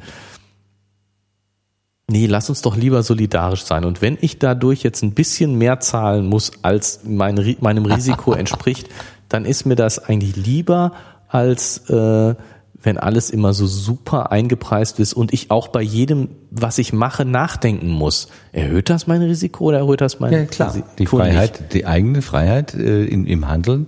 [2.10, 3.84] Nee, lass uns doch lieber solidarisch sein.
[3.84, 8.88] Und wenn ich dadurch jetzt ein bisschen mehr zahlen muss, als mein, meinem Risiko entspricht,
[9.28, 10.92] dann ist mir das eigentlich lieber,
[11.28, 12.34] als äh,
[12.82, 17.24] wenn alles immer so super eingepreist ist und ich auch bei jedem, was ich mache,
[17.24, 18.28] nachdenken muss.
[18.52, 20.70] Erhöht das mein Risiko oder erhöht das mein Ja, klar.
[20.70, 21.74] Risiko die Freiheit, nicht?
[21.74, 23.86] die eigene Freiheit äh, in, im Handeln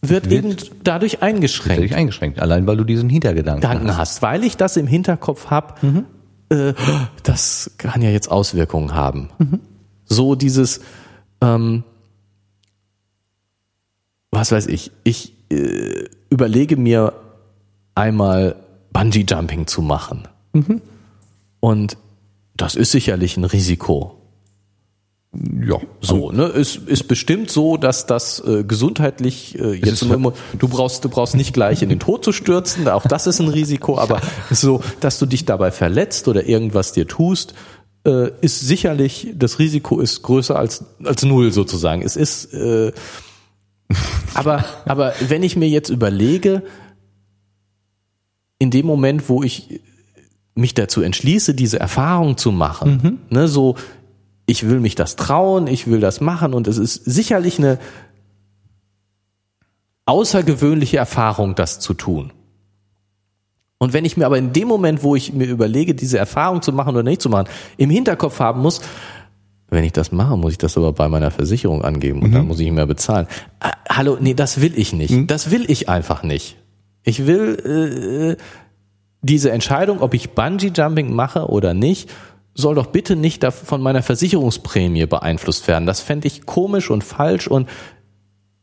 [0.00, 1.78] wird, wird, eben dadurch eingeschränkt.
[1.78, 3.98] Dadurch eingeschränkt, allein weil du diesen Hintergedanken Gedanken hast.
[3.98, 4.22] hast.
[4.22, 6.04] Weil ich das im Hinterkopf habe, mhm.
[6.50, 6.74] Äh,
[7.22, 9.30] das kann ja jetzt Auswirkungen haben.
[9.38, 9.60] Mhm.
[10.04, 10.80] So dieses,
[11.40, 11.84] ähm,
[14.30, 17.14] was weiß ich, ich äh, überlege mir
[17.94, 18.56] einmal
[18.92, 20.28] Bungee Jumping zu machen.
[20.52, 20.80] Mhm.
[21.60, 21.96] Und
[22.56, 24.17] das ist sicherlich ein Risiko.
[25.34, 30.68] Ja, so, ne, ist, ist bestimmt so, dass das äh, gesundheitlich äh, jetzt immer, du
[30.68, 33.98] brauchst du brauchst nicht gleich in den Tod zu stürzen, auch das ist ein Risiko,
[34.00, 37.52] aber so, dass du dich dabei verletzt oder irgendwas dir tust,
[38.06, 42.00] äh, ist sicherlich das Risiko ist größer als als null sozusagen.
[42.00, 42.92] Es ist äh,
[44.34, 46.62] aber aber wenn ich mir jetzt überlege,
[48.58, 49.80] in dem Moment, wo ich
[50.54, 53.18] mich dazu entschließe, diese Erfahrung zu machen, mhm.
[53.30, 53.76] ne, so,
[54.48, 57.78] ich will mich das trauen, ich will das machen und es ist sicherlich eine
[60.06, 62.32] außergewöhnliche Erfahrung, das zu tun.
[63.76, 66.72] Und wenn ich mir aber in dem Moment, wo ich mir überlege, diese Erfahrung zu
[66.72, 67.46] machen oder nicht zu machen,
[67.76, 68.80] im Hinterkopf haben muss,
[69.68, 72.34] wenn ich das mache, muss ich das aber bei meiner Versicherung angeben und mhm.
[72.34, 73.26] dann muss ich mehr bezahlen.
[73.60, 75.10] Äh, hallo, nee, das will ich nicht.
[75.10, 75.26] Mhm.
[75.26, 76.56] Das will ich einfach nicht.
[77.02, 78.42] Ich will äh,
[79.20, 82.10] diese Entscheidung, ob ich Bungee Jumping mache oder nicht,
[82.58, 85.86] soll doch bitte nicht von meiner Versicherungsprämie beeinflusst werden.
[85.86, 87.68] Das fände ich komisch und falsch und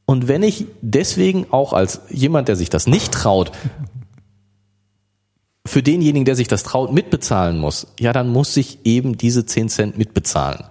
[0.08, 3.52] und wenn ich deswegen auch als jemand, der sich das nicht traut,
[5.66, 9.70] für denjenigen, der sich das traut, mitbezahlen muss, ja, dann muss ich eben diese 10
[9.70, 10.66] Cent mitbezahlen.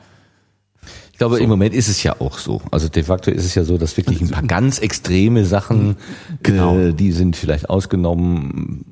[1.15, 1.45] Ich glaube, so.
[1.45, 2.61] im Moment ist es ja auch so.
[2.73, 5.95] Also de facto ist es ja so, dass wirklich ein paar ganz extreme Sachen,
[6.43, 6.77] genau.
[6.77, 8.85] äh, die sind vielleicht ausgenommen.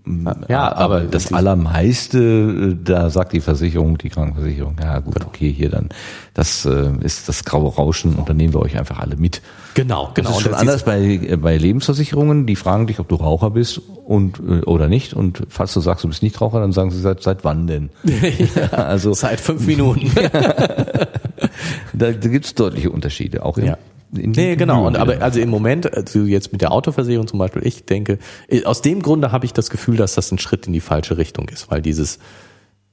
[0.48, 5.26] Ja, aber, aber das Allermeiste, äh, da sagt die Versicherung, die Krankenversicherung, ja gut, genau.
[5.26, 5.88] okay, hier dann,
[6.32, 9.42] das äh, ist das graue Rauschen und dann nehmen wir euch einfach alle mit.
[9.74, 10.28] Genau, genau.
[10.28, 13.80] Das ist schon anders bei, äh, bei Lebensversicherungen, die fragen dich, ob du Raucher bist
[14.06, 15.12] und äh, oder nicht.
[15.12, 17.90] Und falls du sagst, du bist nicht Raucher, dann sagen sie seit seit wann denn?
[18.04, 20.08] ja, also seit fünf Minuten.
[21.92, 23.78] da, gibt es deutliche Unterschiede, auch im, ja.
[24.14, 24.86] Nee, genau.
[24.86, 28.18] Und aber also im Moment, also jetzt mit der Autoversicherung zum Beispiel, ich denke,
[28.64, 31.48] aus dem Grunde habe ich das Gefühl, dass das ein Schritt in die falsche Richtung
[31.48, 32.18] ist, weil dieses,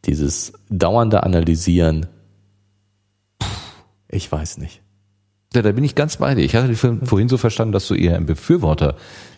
[0.05, 2.05] dieses dauernde Analysieren,
[4.07, 4.81] ich weiß nicht.
[5.53, 6.43] Ja, da bin ich ganz bei dir.
[6.43, 8.95] Ich hatte vorhin so verstanden, dass du eher ein Befürworter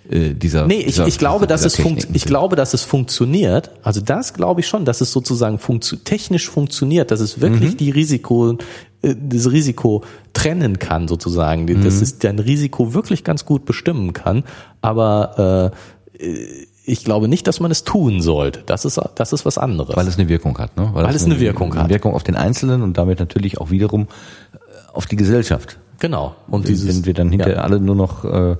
[0.09, 0.67] äh, dieser.
[0.67, 3.71] Nee, ich, dieser, ich glaube, dass es funkt, ich glaube, dass es funktioniert.
[3.81, 7.91] Also das glaube ich schon, dass es sozusagen funktio technisch funktioniert, dass es wirklich die
[7.91, 8.57] Risiko, äh,
[9.01, 10.03] das Risiko
[10.33, 14.43] trennen kann sozusagen, dass es dein Risiko wirklich ganz gut bestimmen kann.
[14.81, 15.73] Aber
[16.17, 18.63] äh, ich glaube nicht, dass man es tun sollte.
[18.65, 19.95] Das ist, das ist was anderes.
[19.95, 20.89] Weil es eine Wirkung hat, ne?
[20.93, 21.85] Weil es eine Wirkung hat.
[21.85, 24.57] Eine Wirkung auf den Einzelnen und damit natürlich auch wiederum äh,
[24.93, 25.77] auf die Gesellschaft.
[25.99, 26.35] genau.
[26.47, 28.55] Und Wenn, dieses, wenn wir dann hinterher alle nur noch äh,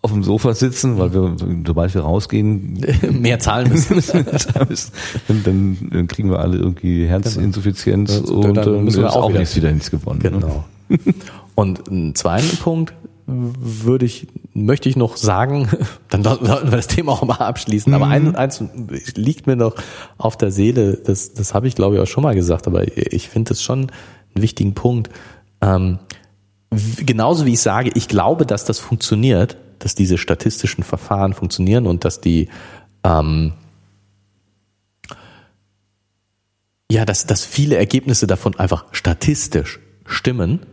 [0.00, 1.34] auf dem Sofa sitzen, weil wir,
[1.66, 2.80] sobald wir rausgehen,
[3.10, 4.02] mehr zahlen müssen.
[5.28, 8.32] dann, dann, dann kriegen wir alle irgendwie Herzinsuffizienz Genau.
[8.40, 10.20] und Dann dann müssen wir auch auch wieder- nichts wieder nichts gewonnen.
[10.22, 10.30] Ne?
[10.30, 10.64] Genau.
[11.54, 12.94] Und einen zweiten Punkt
[13.26, 15.68] würde ich, möchte ich noch sagen,
[16.08, 17.92] dann sollten wir das Thema auch mal abschließen.
[17.92, 18.62] Aber ein, eins
[19.16, 19.74] liegt mir noch
[20.16, 23.28] auf der Seele, das, das habe ich glaube ich auch schon mal gesagt, aber ich
[23.28, 23.90] finde es schon einen
[24.42, 25.10] wichtigen Punkt.
[25.60, 25.98] Ähm,
[27.04, 32.04] genauso wie ich sage, ich glaube, dass das funktioniert, dass diese statistischen Verfahren funktionieren und
[32.04, 32.48] dass die
[33.04, 33.52] ähm,
[36.90, 40.64] ja, dass, dass viele Ergebnisse davon einfach statistisch stimmen,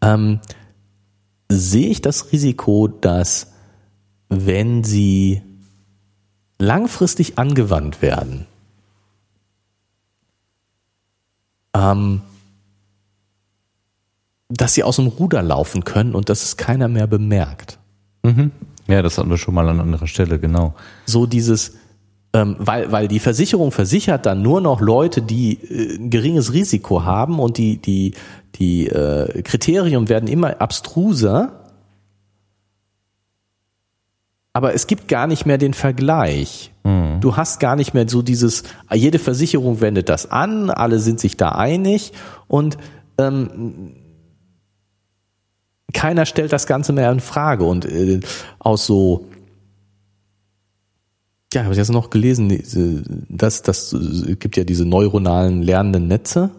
[0.00, 0.40] ähm,
[1.48, 3.52] sehe ich das Risiko, dass
[4.28, 5.42] wenn sie
[6.58, 8.46] langfristig angewandt werden,
[11.74, 12.22] ähm,
[14.48, 17.79] dass sie aus dem Ruder laufen können und dass es keiner mehr bemerkt.
[18.88, 20.74] Ja, das hatten wir schon mal an anderer Stelle, genau.
[21.06, 21.76] so dieses,
[22.32, 27.04] ähm, weil, weil die Versicherung versichert dann nur noch Leute, die äh, ein geringes Risiko
[27.04, 28.14] haben und die, die,
[28.56, 31.56] die äh, Kriterien werden immer abstruser.
[34.52, 36.72] Aber es gibt gar nicht mehr den Vergleich.
[37.20, 41.36] Du hast gar nicht mehr so dieses, jede Versicherung wendet das an, alle sind sich
[41.36, 42.12] da einig
[42.48, 42.78] und
[43.18, 43.92] ähm,
[45.92, 47.64] keiner stellt das Ganze mehr in Frage.
[47.64, 48.20] Und äh,
[48.58, 49.26] aus so
[51.52, 52.62] ja, habe ich jetzt noch gelesen,
[53.28, 56.50] dass das es gibt ja diese neuronalen lernenden Netze,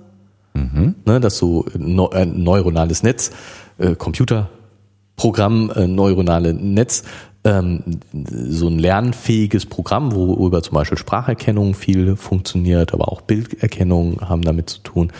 [1.05, 3.31] ne, dass so neu, äh, neuronales Netz,
[3.77, 7.03] äh, Computerprogramm, äh, neuronale Netz,
[7.43, 14.41] ähm, so ein lernfähiges Programm, worüber zum Beispiel Spracherkennung viel funktioniert, aber auch Bilderkennung haben
[14.41, 15.11] damit zu tun,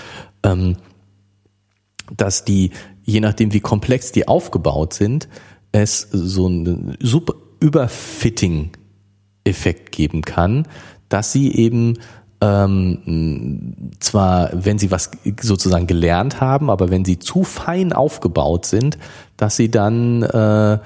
[0.44, 0.76] ähm,
[2.16, 2.72] dass die,
[3.04, 5.28] je nachdem wie komplex die aufgebaut sind,
[5.72, 8.72] es so ein super Überfitting
[9.44, 10.68] Effekt geben kann,
[11.10, 11.98] dass sie eben
[12.42, 18.98] ähm, zwar, wenn sie was sozusagen gelernt haben, aber wenn sie zu fein aufgebaut sind,
[19.38, 20.80] dass sie dann äh,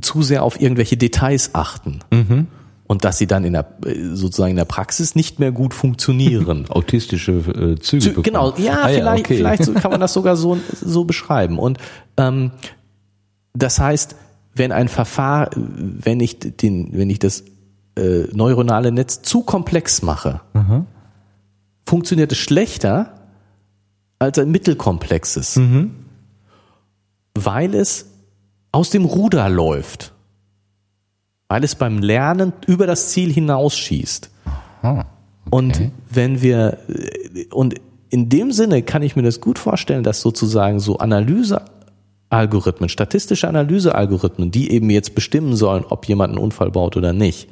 [0.00, 2.00] zu sehr auf irgendwelche Details achten.
[2.90, 6.66] Und dass sie dann in der äh, sozusagen in der Praxis nicht mehr gut funktionieren.
[6.70, 8.02] Autistische äh, Züge.
[8.02, 8.24] Zu- bekommen.
[8.24, 9.36] Genau, ja, Ah vielleicht, okay.
[9.36, 11.60] vielleicht kann man das sogar so, so beschreiben.
[11.60, 11.78] Und
[12.16, 12.50] ähm,
[13.52, 14.16] das heißt,
[14.56, 17.44] wenn ein Verfahren, wenn ich den, wenn ich das
[17.96, 20.40] äh, neuronale Netz zu komplex mache,
[21.86, 23.14] funktioniert es schlechter
[24.18, 25.60] als ein mittelkomplexes,
[27.34, 28.06] weil es
[28.72, 30.12] aus dem Ruder läuft,
[31.50, 34.30] weil es beim Lernen über das Ziel hinausschießt.
[35.50, 36.78] Und wenn wir,
[37.50, 37.74] und
[38.08, 44.52] in dem Sinne kann ich mir das gut vorstellen, dass sozusagen so Analysealgorithmen, statistische Analysealgorithmen,
[44.52, 47.48] die eben jetzt bestimmen sollen, ob jemand einen Unfall baut oder nicht,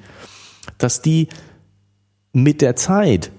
[0.79, 1.27] dass die
[2.33, 3.33] mit der Zeit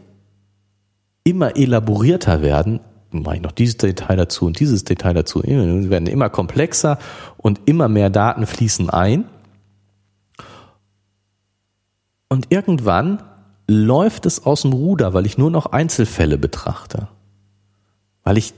[1.24, 2.82] immer elaborierter werden,
[3.12, 7.00] mache ich noch dieses Detail dazu und dieses Detail dazu, sie werden immer komplexer
[7.38, 9.24] und immer mehr Daten fließen ein.
[12.30, 13.24] Und irgendwann
[13.68, 17.08] läuft es aus dem Ruder, weil ich nur noch Einzelfälle betrachte.
[18.24, 18.54] Weil ich,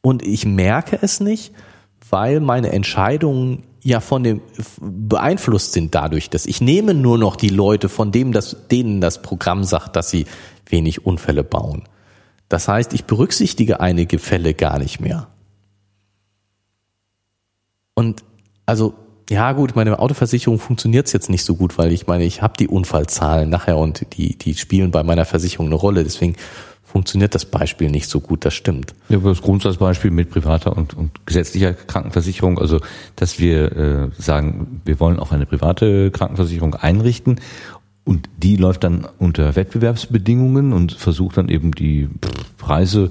[0.00, 1.52] und ich merke es nicht,
[2.10, 4.40] weil meine Entscheidungen ja von dem
[4.80, 9.22] beeinflusst sind dadurch, dass ich nehme nur noch die Leute, von dem das, denen das
[9.22, 10.26] Programm sagt, dass sie
[10.66, 11.84] wenig Unfälle bauen.
[12.48, 15.28] Das heißt, ich berücksichtige einige Fälle gar nicht mehr.
[17.94, 18.22] Und
[18.66, 18.94] also,
[19.30, 22.68] ja gut, meine Autoversicherung funktioniert jetzt nicht so gut, weil ich meine, ich habe die
[22.68, 26.04] Unfallzahlen nachher und die, die spielen bei meiner Versicherung eine Rolle.
[26.04, 26.36] Deswegen
[26.92, 28.94] funktioniert das Beispiel nicht so gut, das stimmt.
[29.08, 32.80] Ja, aber das Grundsatzbeispiel mit privater und, und gesetzlicher Krankenversicherung, also
[33.16, 37.40] dass wir äh, sagen, wir wollen auch eine private Krankenversicherung einrichten
[38.04, 42.10] und die läuft dann unter Wettbewerbsbedingungen und versucht dann eben die
[42.58, 43.10] Preise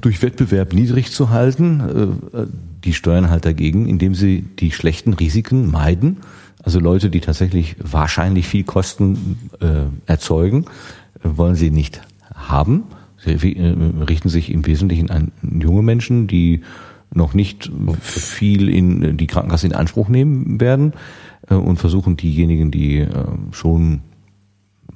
[0.00, 2.18] durch Wettbewerb niedrig zu halten.
[2.32, 2.46] Äh,
[2.84, 6.18] Die steuern halt dagegen, indem sie die schlechten Risiken meiden.
[6.62, 10.66] Also Leute, die tatsächlich wahrscheinlich viel Kosten äh, erzeugen,
[11.22, 12.00] äh, wollen sie nicht
[12.34, 12.84] haben.
[13.24, 13.74] Sie äh,
[14.06, 16.60] richten sich im Wesentlichen an junge Menschen, die
[17.14, 17.70] noch nicht
[18.00, 20.92] viel in die Krankenkasse in Anspruch nehmen werden
[21.48, 23.06] und versuchen diejenigen, die
[23.52, 24.02] schon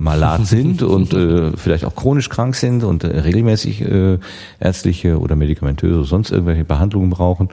[0.01, 4.18] malat sind und äh, vielleicht auch chronisch krank sind und äh, regelmäßig äh,
[4.59, 7.51] ärztliche oder medikamentöse oder sonst irgendwelche Behandlungen brauchen,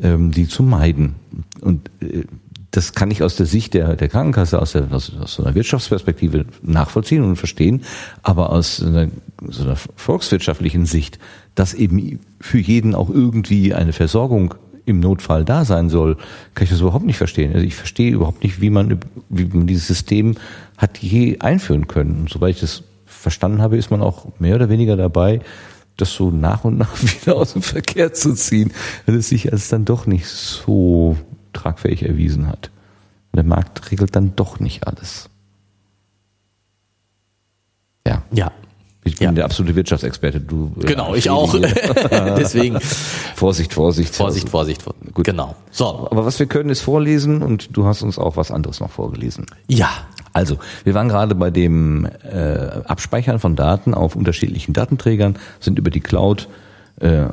[0.00, 1.14] ähm, die zu meiden.
[1.60, 2.24] Und äh,
[2.70, 5.54] das kann ich aus der Sicht der, der Krankenkasse, aus, der, aus, aus so einer
[5.54, 7.82] Wirtschaftsperspektive nachvollziehen und verstehen,
[8.22, 9.08] aber aus einer,
[9.48, 11.18] so einer volkswirtschaftlichen Sicht,
[11.54, 14.54] dass eben für jeden auch irgendwie eine Versorgung
[14.86, 16.16] im Notfall da sein soll,
[16.54, 17.52] kann ich das überhaupt nicht verstehen.
[17.52, 20.36] Also ich verstehe überhaupt nicht, wie man, wie man dieses System
[20.78, 22.20] hat je einführen können.
[22.20, 25.40] Und soweit ich das verstanden habe, ist man auch mehr oder weniger dabei,
[25.96, 28.72] das so nach und nach wieder aus dem Verkehr zu ziehen,
[29.04, 31.16] weil es sich als dann doch nicht so
[31.52, 32.70] tragfähig erwiesen hat.
[33.34, 35.28] Der Markt regelt dann doch nicht alles.
[38.06, 38.22] Ja.
[38.32, 38.52] Ja.
[39.06, 39.32] Ich bin Ja.
[39.32, 40.40] der absolute Wirtschaftsexperte.
[40.40, 41.54] Du, äh, Genau, ich auch.
[42.10, 42.78] Deswegen
[43.34, 44.14] Vorsicht, Vorsicht.
[44.14, 44.82] Vorsicht, Vorsicht.
[45.14, 45.24] Gut.
[45.24, 45.54] Genau.
[45.70, 46.08] So.
[46.10, 49.46] Aber was wir können, ist vorlesen und du hast uns auch was anderes noch vorgelesen.
[49.68, 49.88] Ja.
[50.32, 52.38] Also, wir waren gerade bei dem äh,
[52.84, 56.48] Abspeichern von Daten auf unterschiedlichen Datenträgern, sind über die Cloud
[57.00, 57.24] äh,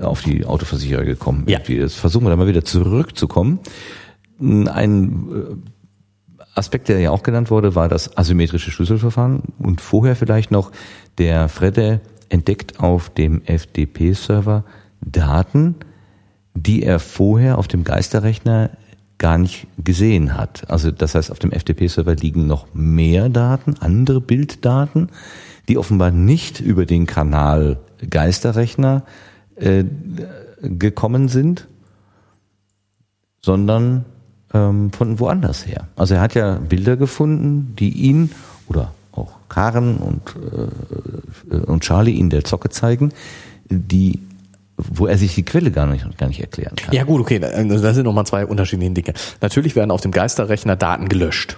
[0.00, 1.44] auf die Autoversicherer gekommen.
[1.48, 1.58] Ja.
[1.58, 1.78] Irgendwie.
[1.78, 3.58] Jetzt versuchen wir da mal wieder zurückzukommen.
[4.40, 5.56] Ein äh,
[6.56, 10.72] Aspekt, der ja auch genannt wurde, war das asymmetrische Schlüsselverfahren und vorher vielleicht noch
[11.18, 14.64] der Fredde entdeckt auf dem FTP-Server
[15.00, 15.76] Daten,
[16.54, 18.70] die er vorher auf dem Geisterrechner
[19.18, 20.68] gar nicht gesehen hat.
[20.70, 25.10] Also das heißt, auf dem FTP-Server liegen noch mehr Daten, andere Bilddaten,
[25.68, 27.78] die offenbar nicht über den Kanal
[28.08, 29.04] Geisterrechner
[29.56, 29.84] äh,
[30.62, 31.68] gekommen sind,
[33.40, 34.04] sondern
[34.56, 35.88] ähm, von woanders her.
[35.96, 38.30] Also er hat ja Bilder gefunden, die ihn
[38.68, 40.22] oder auch Karen und,
[41.52, 43.12] äh, und Charlie ihn der Zocke zeigen,
[43.68, 44.20] die
[44.78, 46.94] wo er sich die Quelle gar nicht, gar nicht erklären kann.
[46.94, 49.14] Ja gut, okay, da da sind nochmal zwei unterschiedliche Dinge.
[49.40, 51.56] Natürlich werden auf dem Geisterrechner Daten gelöscht.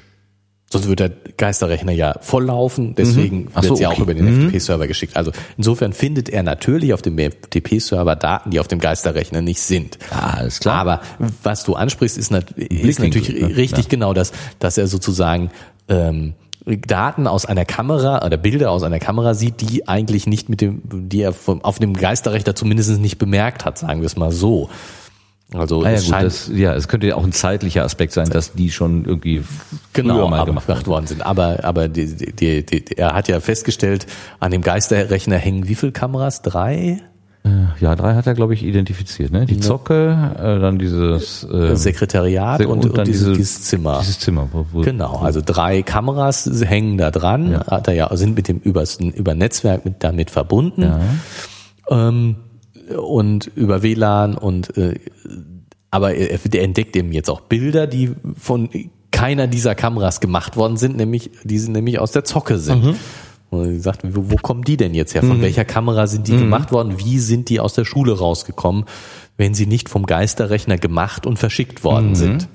[0.70, 3.54] Sonst wird der Geisterrechner ja volllaufen, deswegen Mhm.
[3.54, 4.02] Wird so, auch okay.
[4.02, 5.16] über den FTP-Server geschickt.
[5.16, 9.98] Also insofern findet er natürlich auf dem FTP-Server Daten, die auf dem Geisterrechner nicht sind.
[10.10, 10.76] Ah, alles klar.
[10.76, 11.00] Aber
[11.42, 13.56] was du ansprichst, ist, nat ist natürlich ne?
[13.56, 13.88] richtig Ja.
[13.90, 15.50] genau das, dass er sozusagen
[15.88, 16.34] ähm,
[16.66, 20.82] Daten aus einer Kamera oder Bilder aus einer Kamera sieht, die eigentlich nicht mit dem,
[20.84, 24.68] die er vom, auf dem Geisterrechner zumindest nicht bemerkt hat, sagen wir es mal so.
[25.54, 28.12] Also Ah ja, es gut, scheint das, ja, es könnte ja auch ein zeitlicher Aspekt
[28.12, 29.42] sein, dass die schon irgendwie
[29.94, 31.24] genau mal gemacht gemacht worden sind.
[31.24, 34.06] Aber aber die, die, die, er hat ja festgestellt,
[34.40, 36.42] an dem Geisterrechner hängen wie viele Kameras?
[36.42, 37.00] Drei?
[37.80, 39.32] Ja, drei hat er, glaube ich, identifiziert.
[39.32, 39.46] Ne?
[39.46, 44.00] Die Zocke, äh, dann dieses äh, Sekretariat und, und, dann diese, diese- dieses Zimmer.
[44.00, 44.48] Dieses Zimmer.
[44.52, 48.58] Wo, wo, Genau, also drei Kameras hängen da dran, hat er ja, sind mit dem
[48.58, 51.00] übers, über Netzwerk mit, damit verbunden Ja.
[51.88, 52.36] ähm,
[52.96, 54.94] und über WLAN und äh,
[55.90, 58.68] aber er, er entdeckt eben jetzt auch Bilder, die von
[59.10, 62.96] keiner dieser Kameras gemacht worden sind, nämlich die sind nämlich aus der Zocke sind.
[63.50, 65.22] Und er sagt, wo, wo kommen die denn jetzt her?
[65.22, 66.98] Von welcher Kamera sind die gemacht worden?
[66.98, 68.84] Wie sind die aus der Schule rausgekommen,
[69.38, 72.48] wenn sie nicht vom Geisterrechner gemacht und verschickt worden sind?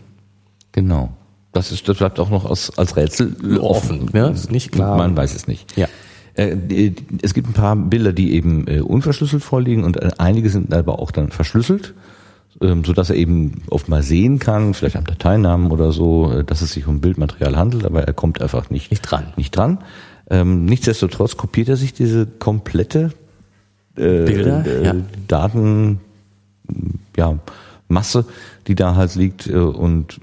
[0.72, 1.10] Genau.
[1.52, 4.30] Das, ist, das bleibt auch noch als, als Rätsel Offen, ne?
[4.30, 4.98] Ist nicht klar.
[4.98, 5.76] Man weiß es nicht.
[5.78, 5.88] Ja.
[6.36, 6.92] Äh,
[7.22, 11.00] Es gibt ein paar Bilder, die eben äh, unverschlüsselt vorliegen und äh, einige sind aber
[11.00, 11.94] auch dann verschlüsselt,
[12.62, 16.62] ähm, so dass er eben oft mal sehen kann, vielleicht am Dateinamen oder so, dass
[16.62, 19.34] es sich um Bildmaterial handelt, aber er kommt einfach nicht, Nicht dran.
[19.38, 19.80] Nicht dran.
[20.30, 23.12] Ähm, nichtsdestotrotz kopiert er sich diese komplette
[23.96, 24.96] äh, Bilder, äh, ja.
[25.28, 26.00] Daten,
[27.16, 27.38] ja,
[27.90, 28.26] Masse,
[28.68, 30.20] die da halt liegt und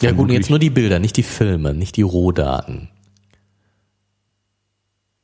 [0.00, 2.91] Ja gut, jetzt nur die Bilder, nicht die Filme, nicht die Rohdaten.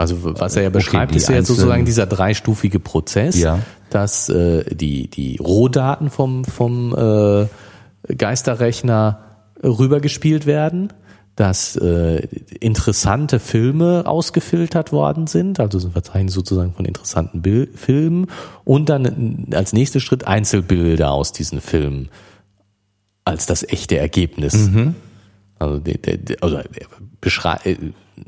[0.00, 3.58] Also was er ja beschreibt, die ist ja sozusagen dieser dreistufige Prozess, Ja.
[3.90, 7.46] dass äh, die, die Rohdaten vom, vom äh,
[8.14, 9.18] Geisterrechner
[9.62, 10.92] rübergespielt werden,
[11.34, 12.26] dass äh,
[12.60, 18.26] interessante Filme ausgefiltert worden sind, also so ein Verzeichnis sozusagen von interessanten Bil Filmen
[18.64, 22.08] und dann als nächster Schritt Einzelbilder aus diesen Filmen
[23.24, 24.70] als das echte Ergebnis.
[25.58, 26.64] Also, der, der, also er,
[27.20, 27.76] beschrei- äh,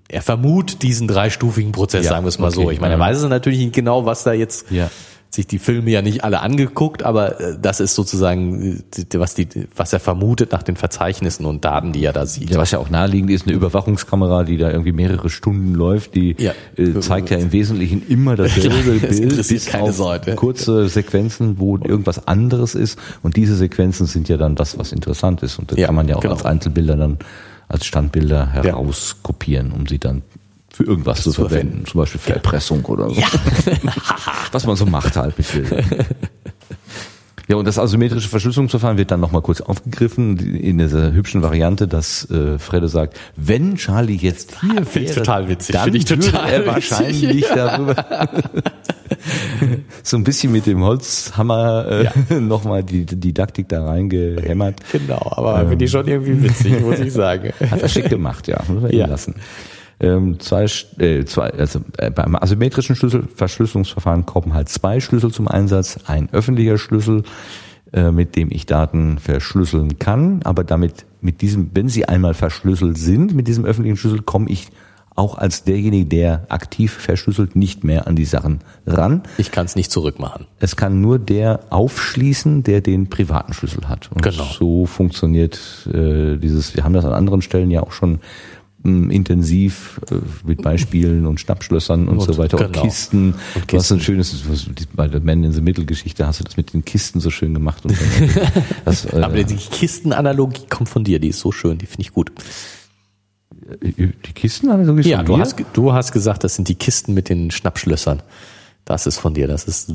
[0.09, 2.63] er vermutet diesen dreistufigen Prozess, Ja, sagen wir es mal so.
[2.63, 4.91] okay, Ich meine, er weiß es natürlich nicht genau, was da jetzt Ja.
[5.33, 9.47] sich die Filme ja nicht alle angeguckt, aber äh, das ist sozusagen, äh, was, die,
[9.77, 12.51] was er vermutet nach den Verzeichnissen und Daten, die er da sieht.
[12.51, 16.35] Ja, was ja auch naheliegend ist, eine Überwachungskamera, die da irgendwie mehrere Stunden läuft, die
[16.37, 16.53] Ja.
[16.77, 20.35] äh, zeigt ja im Wesentlichen immer dasselbe das Bild, bis keine auf Sorte.
[20.35, 22.99] kurze Sequenzen, wo irgendwas anderes ist.
[23.23, 25.61] Und diese Sequenzen sind ja dann das, was interessant ist.
[25.61, 26.35] Und das kann man ja auch genau.
[26.35, 27.19] als Einzelbilder dann,
[27.71, 30.23] als Standbilder herauskopieren, um sie dann
[30.73, 31.69] für irgendwas zu zu verwenden.
[31.69, 31.87] verwenden.
[31.87, 33.17] Zum Beispiel für Erpressung oder so.
[34.53, 35.85] was man so macht halt mit Bildern.
[37.51, 42.31] Ja, und das asymmetrische Verschlüsselungsverfahren wird dann nochmal kurz aufgegriffen in dieser hübschen Variante, dass
[42.31, 45.75] äh, Fredde sagt, wenn Charlie jetzt hier ich wäre, total witzig.
[45.75, 47.97] dann ich total er witzig, wahrscheinlich darüber
[50.05, 52.13] so ein bisschen mit dem Holzhammer äh, Ja.
[52.41, 54.77] nochmal die Didaktik da reingehämmert.
[54.93, 57.53] Genau, aber finde ich schon irgendwie witzig, muss ich sagen.
[57.69, 59.07] Hat er schick gemacht, ja, muss man Ja.
[59.07, 59.35] lassen.
[60.01, 60.65] Ähm, zwei,
[60.99, 65.99] äh, zwei, also äh, beim asymmetrischen Schlüsselverschlüsselungsverfahren kommen halt zwei Schlüssel zum Einsatz.
[66.07, 67.25] Ein öffentlicher Schlüssel,
[67.93, 72.97] äh, mit dem ich Daten verschlüsseln kann, aber damit mit diesem, wenn sie einmal verschlüsselt
[72.97, 74.69] sind, mit diesem öffentlichen Schlüssel komme ich
[75.17, 79.23] auch als derjenige, der aktiv verschlüsselt, nicht mehr an die Sachen ran.
[79.37, 80.47] Ich kann es nicht zurückmachen.
[80.61, 84.11] Es kann nur der aufschließen, der den privaten Schlüssel hat.
[84.13, 84.45] Und Genau.
[84.45, 85.59] so funktioniert
[85.93, 88.21] äh, dieses, wir haben das an anderen Stellen ja auch schon
[88.83, 90.15] intensiv äh,
[90.47, 92.85] mit Beispielen und Schnappschlössern und, Und- so weiter und genau.
[92.85, 93.35] Kisten.
[93.55, 94.01] Und Du hast ein Kisten.
[94.01, 96.85] schönes, was, die- bei der Man in the Middle Geschichte hast du das mit den
[96.85, 97.85] Kisten so schön gemacht.
[97.85, 97.95] Und
[98.87, 102.13] das, äh, Aber die Kistenanalogie kommt von dir, die ist so schön, die finde ich
[102.13, 102.33] gut.
[103.83, 107.29] die Kisten alle so Ja, du hast, du hast gesagt, das sind die Kisten mit
[107.29, 108.23] den Schnappschlössern.
[108.85, 109.93] Das ist von dir, das ist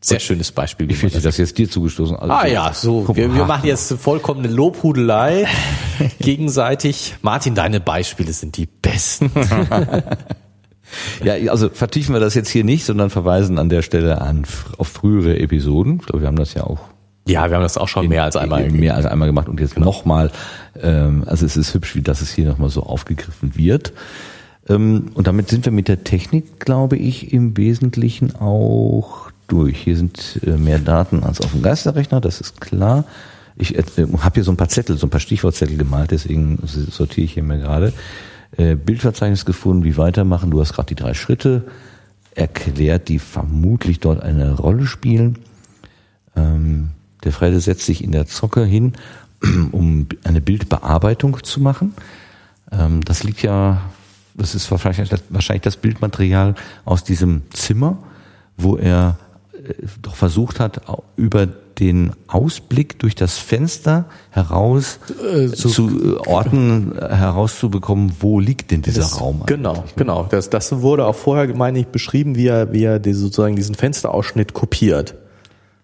[0.00, 0.88] sehr schönes Beispiel.
[0.88, 2.16] Wie Ich finde das jetzt dir zugestoßen.
[2.16, 3.06] Also, Ah ja, so.
[3.14, 5.46] Wir, wir machen jetzt vollkommene Lobhudelei
[6.20, 7.16] gegenseitig.
[7.22, 9.30] Martin, deine Beispiele sind die besten.
[11.22, 14.44] Ja, also vertiefen wir das jetzt hier nicht, sondern verweisen an der Stelle an
[14.78, 15.98] auf frühere Episoden.
[16.00, 16.80] Ich glaube, wir haben das ja auch
[17.28, 18.64] Ja, wir haben das auch schon mehr als einmal.
[18.64, 18.80] Genau.
[18.80, 20.32] mehr als einmal gemacht und jetzt nochmal.
[20.80, 23.92] Ähm, also es ist hübsch, wie das es hier nochmal so aufgegriffen wird.
[24.68, 29.78] Ähm, und damit sind wir mit der Technik, glaube ich, im Wesentlichen auch durch.
[29.78, 33.04] Hier sind äh, mehr Daten als auf dem Geisterrechner, das ist klar.
[33.56, 33.82] Ich äh,
[34.18, 37.42] habe hier so ein paar Zettel, so ein paar Stichwortzettel gemalt, deswegen sortiere ich hier
[37.42, 37.92] mal gerade.
[38.56, 40.50] Äh, Bildverzeichnis gefunden, wie weitermachen.
[40.50, 41.64] Du hast gerade die drei Schritte
[42.34, 45.38] erklärt, die vermutlich dort eine Rolle spielen.
[46.36, 46.90] Ähm,
[47.24, 48.94] der Frede setzt sich in der Zocke hin,
[49.72, 51.94] um eine Bildbearbeitung zu machen.
[52.72, 53.82] Ähm, das liegt ja,
[54.34, 55.10] das ist wahrscheinlich,
[55.62, 56.54] das Bildmaterial
[56.84, 57.98] aus diesem Zimmer,
[58.56, 59.18] wo er
[60.02, 60.80] doch versucht hat,
[61.16, 61.46] über
[61.78, 64.98] den Ausblick durch das Fenster heraus
[65.54, 69.42] zu äh, Orten äh, herauszubekommen, wo liegt denn dieser Das- Raum?
[69.46, 70.26] Genau, genau.
[70.30, 73.74] Das, das wurde auch vorher, meine ich, beschrieben, wie er, wie er die, sozusagen diesen
[73.74, 75.14] Fensterausschnitt kopiert.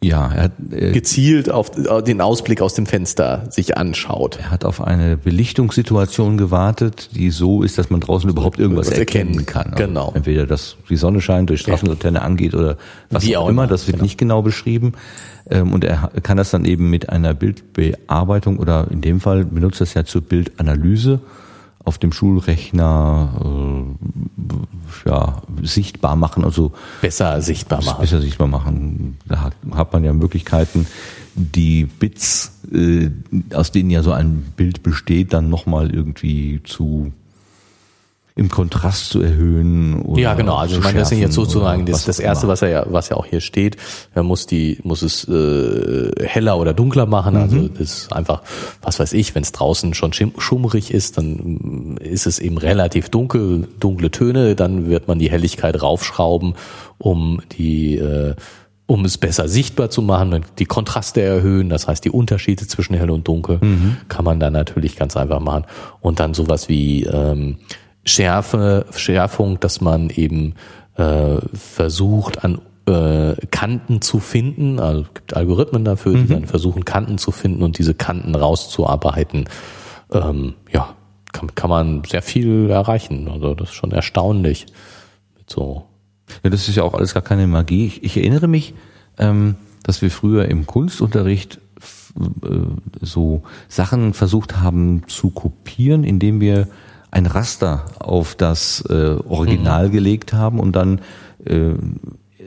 [0.02, 4.38] Ja, er hat, äh, Gezielt auf den Ausblick aus dem Fenster sich anschaut.
[4.40, 8.98] Er hat auf eine Belichtungssituation gewartet, die so ist, dass man draußen überhaupt irgendwas Was
[8.98, 9.46] erkennen erkennen.
[9.46, 9.72] kann.
[9.72, 10.12] Also Genau.
[10.14, 12.76] Entweder, dass die Sonne scheint, durch Straßenlaterne angeht oder
[13.10, 13.62] was Wie auch, immer.
[13.62, 14.04] immer, Das wird genau.
[14.04, 14.92] nicht genau beschrieben.
[15.50, 19.80] Ähm, Und er kann das dann eben mit einer Bildbearbeitung oder in dem Fall benutzt
[19.80, 21.20] er es ja zur Bildanalyse
[21.86, 26.44] auf dem Schulrechner äh, ja, sichtbar machen.
[26.44, 28.00] Also Besser sichtbar machen.
[28.00, 29.18] besser sichtbar machen.
[29.26, 30.86] Da hat, hat man ja Möglichkeiten,
[31.34, 33.10] die Bits, äh,
[33.54, 37.12] aus denen ja so ein Bild besteht, dann nochmal irgendwie zu
[38.38, 40.56] im Kontrast zu erhöhen oder Ja, genau.
[40.56, 43.16] Also ich meine, das sind jetzt sozusagen das, das erste, was er ja, was ja
[43.16, 43.78] auch hier steht.
[44.14, 47.34] Er muss die, muss es äh, heller oder dunkler machen.
[47.36, 47.70] Also Mhm.
[47.78, 48.42] das ist einfach,
[48.82, 53.68] was weiß ich, wenn es draußen schon schummrig ist, dann ist es eben relativ dunkel,
[53.80, 54.54] dunkle Töne.
[54.54, 56.54] Dann wird man die Helligkeit raufschrauben,
[56.98, 58.34] um die äh,
[58.88, 62.94] um es besser sichtbar zu machen und die Kontraste erhöhen, das heißt die Unterschiede zwischen
[62.94, 63.96] hell und dunkel Mhm.
[64.08, 65.64] kann man dann natürlich ganz einfach machen
[66.00, 67.56] und dann sowas wie ähm,
[68.06, 70.54] Schärfe, Schärfung, dass man eben
[70.96, 76.84] äh, versucht an äh, Kanten zu finden, also es gibt Algorithmen dafür, die dann versuchen
[76.84, 79.48] Kanten zu finden und diese Kanten rauszuarbeiten.
[80.12, 80.94] Ähm, ja,
[81.32, 83.28] kann, kann man sehr viel erreichen.
[83.28, 84.66] Also das ist schon erstaunlich.
[85.48, 85.86] So
[86.44, 87.86] Ja, das ist ja auch alles gar keine Magie.
[87.86, 88.74] Ich, ich erinnere mich,
[89.18, 91.58] ähm, dass wir früher im Kunstunterricht
[92.16, 92.58] äh,
[93.00, 96.68] so Sachen versucht haben zu kopieren, indem wir
[97.16, 101.00] ein Raster auf das äh, Original gelegt haben und dann
[101.46, 101.72] äh,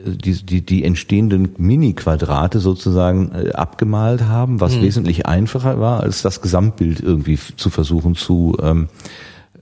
[0.06, 6.40] die, die, die entstehenden Mini-Quadrate sozusagen äh, abgemalt haben, was wesentlich einfacher war, als das
[6.40, 8.88] Gesamtbild irgendwie zu versuchen zu ähm,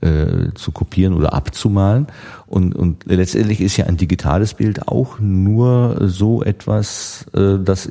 [0.01, 2.07] äh, zu kopieren oder abzumalen.
[2.47, 7.91] Und, und letztendlich ist ja ein digitales Bild auch nur so etwas, äh, dass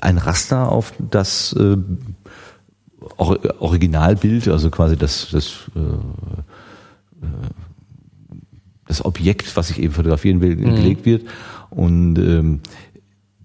[0.00, 1.76] ein Raster auf das äh,
[3.16, 7.28] Originalbild, also quasi das, das, äh, äh,
[8.86, 11.26] das Objekt, was ich eben fotografieren will, gelegt wird.
[11.70, 12.60] Und ähm,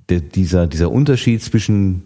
[0.09, 2.03] der, dieser, dieser Unterschied zwischen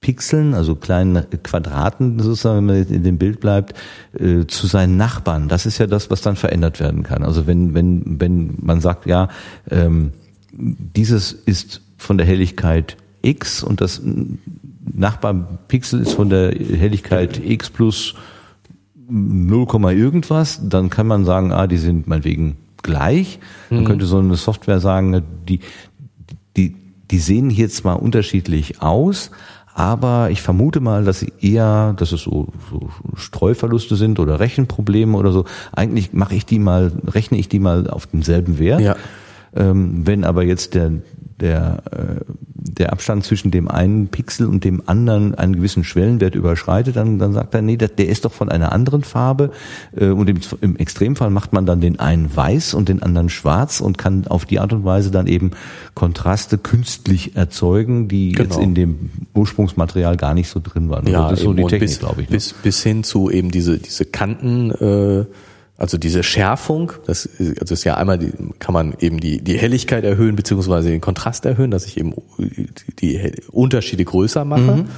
[0.00, 3.76] Pixeln, also kleinen Quadraten sozusagen, wenn man in dem Bild bleibt,
[4.18, 5.48] äh, zu seinen Nachbarn.
[5.48, 7.24] Das ist ja das, was dann verändert werden kann.
[7.24, 9.28] Also wenn wenn wenn man sagt, ja,
[9.70, 10.12] ähm,
[10.52, 14.00] dieses ist von der Helligkeit X und das
[14.94, 18.14] Nachbarpixel ist von der Helligkeit X plus
[19.08, 23.38] 0, irgendwas, dann kann man sagen, ah, die sind meinetwegen gleich.
[23.70, 23.84] Man mhm.
[23.84, 25.60] könnte so eine Software sagen, die,
[26.56, 26.76] die,
[27.10, 29.30] die sehen hier zwar unterschiedlich aus,
[29.74, 35.16] aber ich vermute mal, dass sie eher, dass es so, so Streuverluste sind oder Rechenprobleme
[35.16, 35.44] oder so.
[35.72, 38.80] Eigentlich mache ich die mal, rechne ich die mal auf denselben Wert.
[38.80, 38.96] Ja.
[39.54, 40.90] Ähm, wenn aber jetzt der,
[41.40, 42.24] der, äh,
[42.54, 47.32] der Abstand zwischen dem einen Pixel und dem anderen einen gewissen Schwellenwert überschreitet, dann, dann
[47.32, 49.50] sagt er, nee, der, der ist doch von einer anderen Farbe.
[49.96, 53.80] Äh, und im, im Extremfall macht man dann den einen weiß und den anderen schwarz
[53.80, 55.52] und kann auf die Art und Weise dann eben
[55.94, 58.48] Kontraste künstlich erzeugen, die genau.
[58.50, 61.06] jetzt in dem Ursprungsmaterial gar nicht so drin waren.
[61.06, 62.28] Ja, das ist so die Technik, glaube ich.
[62.28, 62.36] Ne?
[62.36, 65.24] Bis, bis hin zu eben diese, diese Kanten, äh,
[65.78, 67.28] also diese Schärfung, das
[67.60, 71.46] also ist ja einmal die, kann man eben die die Helligkeit erhöhen beziehungsweise den Kontrast
[71.46, 72.14] erhöhen, dass ich eben
[72.98, 74.60] die Unterschiede größer mache.
[74.60, 74.88] Mhm.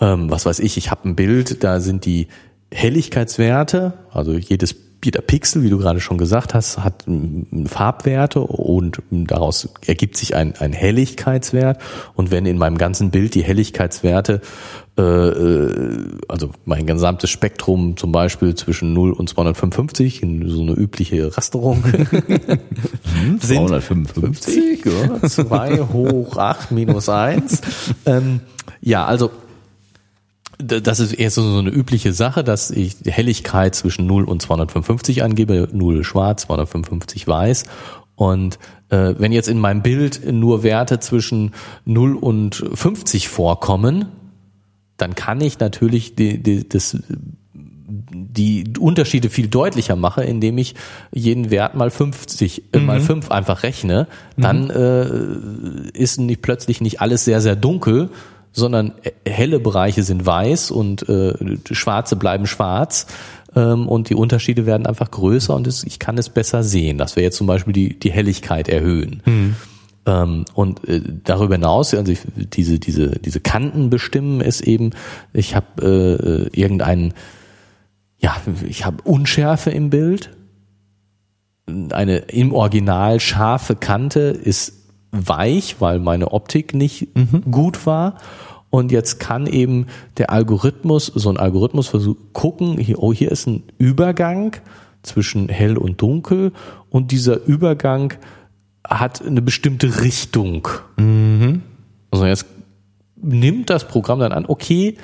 [0.00, 2.28] Ähm, was weiß ich, ich habe ein Bild, da sind die
[2.72, 4.74] Helligkeitswerte, also jedes
[5.04, 7.04] jeder Pixel, wie du gerade schon gesagt hast, hat
[7.66, 11.80] Farbwerte und daraus ergibt sich ein, ein Helligkeitswert.
[12.14, 14.40] Und wenn in meinem ganzen Bild die Helligkeitswerte,
[14.96, 20.72] äh, äh also mein gesamtes Spektrum zum Beispiel zwischen 0 und 255, in so eine
[20.72, 24.84] übliche Rasterung, hm, 255,
[25.22, 27.60] ja, 2 hoch 8 minus 1.
[28.06, 28.40] Ähm,
[28.80, 29.30] ja, also
[30.62, 35.22] das ist eher so eine übliche Sache, dass ich die Helligkeit zwischen 0 und 255
[35.22, 37.64] angebe, 0 schwarz, 255 weiß.
[38.14, 38.58] Und
[38.90, 41.52] äh, wenn jetzt in meinem Bild nur Werte zwischen
[41.84, 44.06] 0 und 50 vorkommen,
[44.96, 46.96] dann kann ich natürlich die, die, das,
[47.88, 50.74] die Unterschiede viel deutlicher machen, indem ich
[51.10, 52.86] jeden Wert mal 50, äh, mhm.
[52.86, 54.06] mal 5 einfach rechne.
[54.36, 54.70] Dann mhm.
[55.94, 58.10] äh, ist nicht, plötzlich nicht alles sehr, sehr dunkel,
[58.52, 58.92] sondern
[59.26, 61.34] helle Bereiche sind weiß und äh,
[61.72, 63.06] schwarze bleiben schwarz
[63.54, 66.98] ähm, und die Unterschiede werden einfach größer und es, ich kann es besser sehen.
[66.98, 69.22] Das wäre jetzt zum Beispiel die, die Helligkeit erhöhen.
[69.24, 69.56] Mhm.
[70.04, 74.90] Ähm, und äh, darüber hinaus, also ich, diese, diese, diese Kanten bestimmen ist eben,
[75.32, 77.14] ich habe äh, irgendeinen,
[78.18, 80.30] ja, ich habe Unschärfe im Bild.
[81.90, 84.81] Eine im Original scharfe Kante ist
[85.12, 87.42] weich, weil meine Optik nicht mhm.
[87.50, 88.16] gut war.
[88.70, 89.86] Und jetzt kann eben
[90.16, 94.56] der Algorithmus, so ein Algorithmus versuchen, gucken, hier, oh, hier ist ein Übergang
[95.02, 96.52] zwischen hell und dunkel
[96.88, 98.14] und dieser Übergang
[98.88, 100.68] hat eine bestimmte Richtung.
[100.96, 101.62] Mhm.
[102.10, 102.46] Also jetzt
[103.16, 104.96] nimmt das Programm dann an, okay,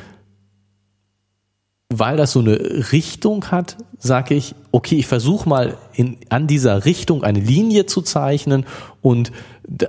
[1.90, 2.58] weil das so eine
[2.92, 8.02] Richtung hat, sage ich, okay, ich versuche mal in, an dieser Richtung eine Linie zu
[8.02, 8.66] zeichnen
[9.00, 9.32] und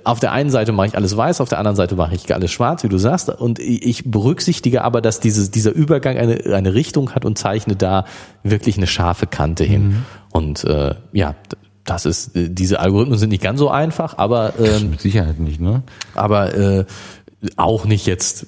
[0.03, 2.51] auf der einen Seite mache ich alles weiß, auf der anderen Seite mache ich alles
[2.51, 7.11] schwarz, wie du sagst, und ich berücksichtige aber, dass dieses, dieser Übergang eine, eine Richtung
[7.15, 8.05] hat und zeichne da
[8.43, 9.87] wirklich eine scharfe Kante hin.
[9.87, 10.05] Mhm.
[10.31, 11.35] Und äh, ja,
[11.85, 15.81] das ist, diese Algorithmen sind nicht ganz so einfach, aber ähm, mit Sicherheit nicht, ne?
[16.13, 16.85] Aber äh,
[17.55, 18.47] auch nicht jetzt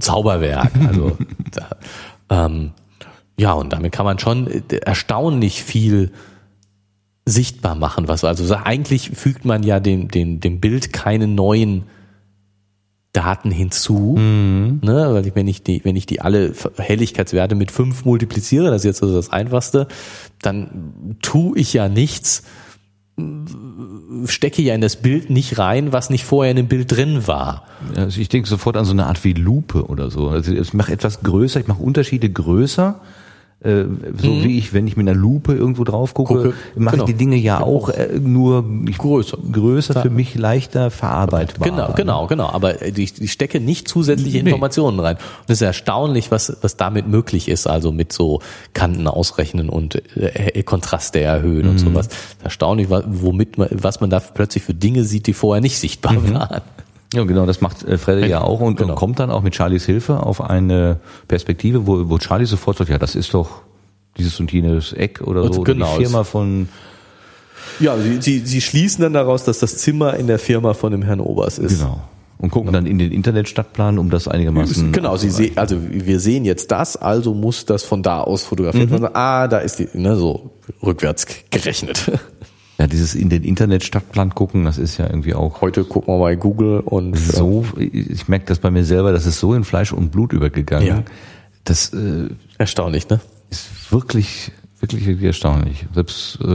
[0.00, 0.72] Zauberwerk.
[0.88, 1.16] Also
[1.52, 2.72] da, ähm,
[3.38, 6.12] ja, und damit kann man schon äh, erstaunlich viel
[7.24, 11.84] sichtbar machen, was also eigentlich fügt man ja dem, dem, dem Bild keine neuen
[13.12, 14.80] Daten hinzu, mhm.
[14.82, 18.82] ne, weil ich, wenn ich die, wenn ich die alle Helligkeitswerte mit fünf multipliziere, das
[18.82, 19.86] ist jetzt also das Einfachste,
[20.40, 22.44] dann tue ich ja nichts,
[24.24, 27.66] stecke ja in das Bild nicht rein, was nicht vorher in dem Bild drin war.
[27.94, 30.28] Also ich denke sofort an so eine Art wie Lupe oder so.
[30.28, 33.00] Also ich mache etwas größer, ich mache Unterschiede größer
[33.64, 33.84] äh,
[34.20, 34.44] so mhm.
[34.44, 36.54] wie ich, wenn ich mit einer Lupe irgendwo drauf gucke, Gucke.
[36.74, 37.04] mache genau.
[37.04, 38.64] ich die Dinge ja auch äh, nur
[38.98, 41.68] größer, größer für mich leichter verarbeitbar.
[41.68, 42.48] Genau, genau, genau.
[42.48, 45.02] Aber ich, ich stecke nicht zusätzliche Informationen nee.
[45.02, 45.16] rein.
[45.16, 48.40] Und es ist erstaunlich, was, was damit möglich ist, also mit so
[48.74, 51.70] Kanten ausrechnen und äh, Kontraste erhöhen mhm.
[51.70, 52.08] und sowas.
[52.42, 56.34] Erstaunlich, womit man, was man da plötzlich für Dinge sieht, die vorher nicht sichtbar mhm.
[56.34, 56.62] waren.
[57.12, 58.94] Ja, genau, das macht äh, Freddy ja auch und, genau.
[58.94, 62.98] kommt dann auch mit Charlies Hilfe auf eine Perspektive, wo, wo Charlie sofort sagt, ja,
[62.98, 63.62] das ist doch
[64.16, 66.68] dieses und jenes Eck oder so, genau, oder die Firma von
[67.80, 71.02] ja, sie, sie, sie schließen dann daraus, dass das Zimmer in der Firma von dem
[71.02, 71.80] Herrn Obers ist.
[71.80, 72.02] Genau.
[72.38, 72.78] Und gucken genau.
[72.78, 74.90] dann in den Internetstadtplan, um das einigermaßen.
[74.90, 78.90] Genau, sie sehen, also wir sehen jetzt das, also muss das von da aus fotografiert
[78.90, 79.02] mhm.
[79.02, 79.14] werden.
[79.14, 80.50] Ah, da ist die, ne, so
[80.82, 82.10] rückwärts gerechnet.
[82.82, 85.60] Ja, dieses in den Internetstadtplan gucken, das ist ja irgendwie auch.
[85.60, 87.64] Heute gucken wir bei Google und so.
[87.78, 90.88] Ich merke das bei mir selber, das ist so in Fleisch und Blut übergegangen.
[90.88, 91.02] Ja.
[91.62, 93.20] Das äh, erstaunlich, ne?
[93.50, 94.50] Ist wirklich,
[94.80, 95.86] wirklich, wirklich erstaunlich.
[95.94, 96.48] Selbst äh,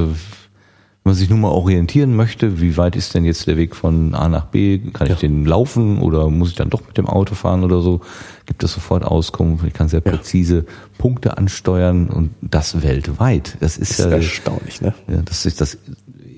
[1.07, 4.13] wenn man sich nur mal orientieren möchte, wie weit ist denn jetzt der Weg von
[4.13, 4.79] A nach B?
[4.91, 5.19] Kann ich Ja.
[5.19, 8.01] den laufen oder muss ich dann doch mit dem Auto fahren oder so?
[8.45, 9.63] Gibt es sofort Auskunft.
[9.65, 10.65] Ich kann sehr präzise
[10.97, 13.55] Punkte ansteuern und das weltweit.
[13.61, 14.93] Das ist, Ist ja, erstaunlich, ne?
[15.07, 15.77] ja, das ist das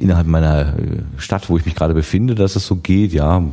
[0.02, 3.44] innerhalb meiner äh, Stadt, wo ich mich gerade befinde, dass es so geht, ja,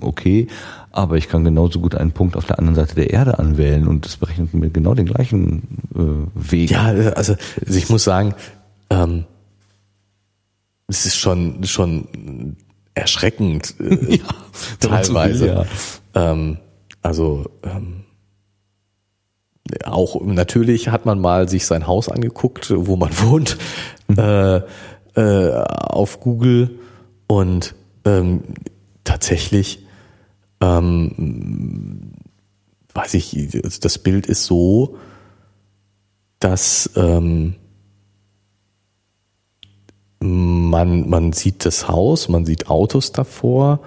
[0.00, 0.46] okay.
[0.92, 4.06] Aber ich kann genauso gut einen Punkt auf der anderen Seite der Erde anwählen und
[4.06, 5.62] das berechnet mir genau den gleichen
[5.94, 6.70] äh, Weg.
[6.70, 7.34] Ja, also, also
[7.66, 8.34] ich muss sagen,
[8.88, 9.24] ähm,
[10.88, 12.56] es ist schon schon
[12.94, 14.20] erschreckend äh, will,
[14.80, 15.46] teilweise.
[15.46, 15.64] ja.
[16.14, 16.58] ähm,
[17.02, 18.04] also ähm,
[19.84, 23.58] auch natürlich hat man mal sich sein Haus angeguckt, wo man wohnt,
[24.16, 24.60] äh,
[25.16, 26.78] äh, auf Google
[27.26, 27.74] und
[28.04, 28.42] ähm,
[29.04, 29.84] tatsächlich
[30.60, 32.12] ähm,
[32.94, 34.96] weiß ich, das Bild ist so,
[36.38, 37.54] dass ähm,
[40.20, 43.80] man, man sieht das Haus, man sieht Autos davor,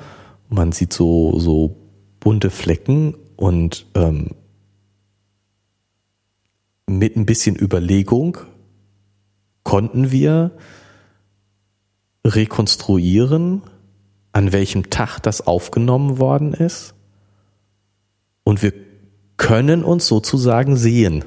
[0.48, 1.76] man sieht so, so
[2.20, 4.32] bunte Flecken und ähm,
[6.88, 8.38] mit ein bisschen Überlegung
[9.64, 10.52] konnten wir
[12.36, 13.62] rekonstruieren,
[14.32, 16.94] an welchem Tag das aufgenommen worden ist.
[18.44, 18.74] Und wir
[19.38, 21.26] können uns sozusagen sehen.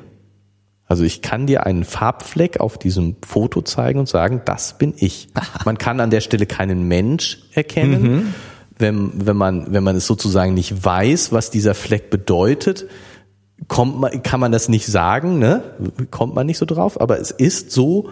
[0.87, 5.29] Also ich kann dir einen Farbfleck auf diesem Foto zeigen und sagen, das bin ich.
[5.65, 8.35] Man kann an der Stelle keinen Mensch erkennen.
[8.79, 12.87] Wenn, wenn, man, wenn man es sozusagen nicht weiß, was dieser Fleck bedeutet,
[13.69, 15.63] kommt man, kann man das nicht sagen, ne?
[16.11, 18.11] Kommt man nicht so drauf, aber es ist so,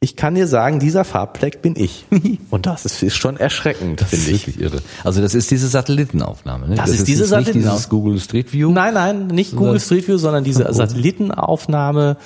[0.00, 2.06] ich kann dir sagen, dieser Farbfleck bin ich.
[2.50, 4.46] Und das ist, ist schon erschreckend, Das ist finde ich.
[4.46, 4.82] wirklich irre.
[5.02, 6.68] Also das ist diese Satellitenaufnahme.
[6.68, 6.74] Ne?
[6.76, 8.70] Das ist diese jetzt nicht dieses Google Street View.
[8.70, 12.16] Nein, nein, nicht Google Street View, sondern diese Satellitenaufnahme,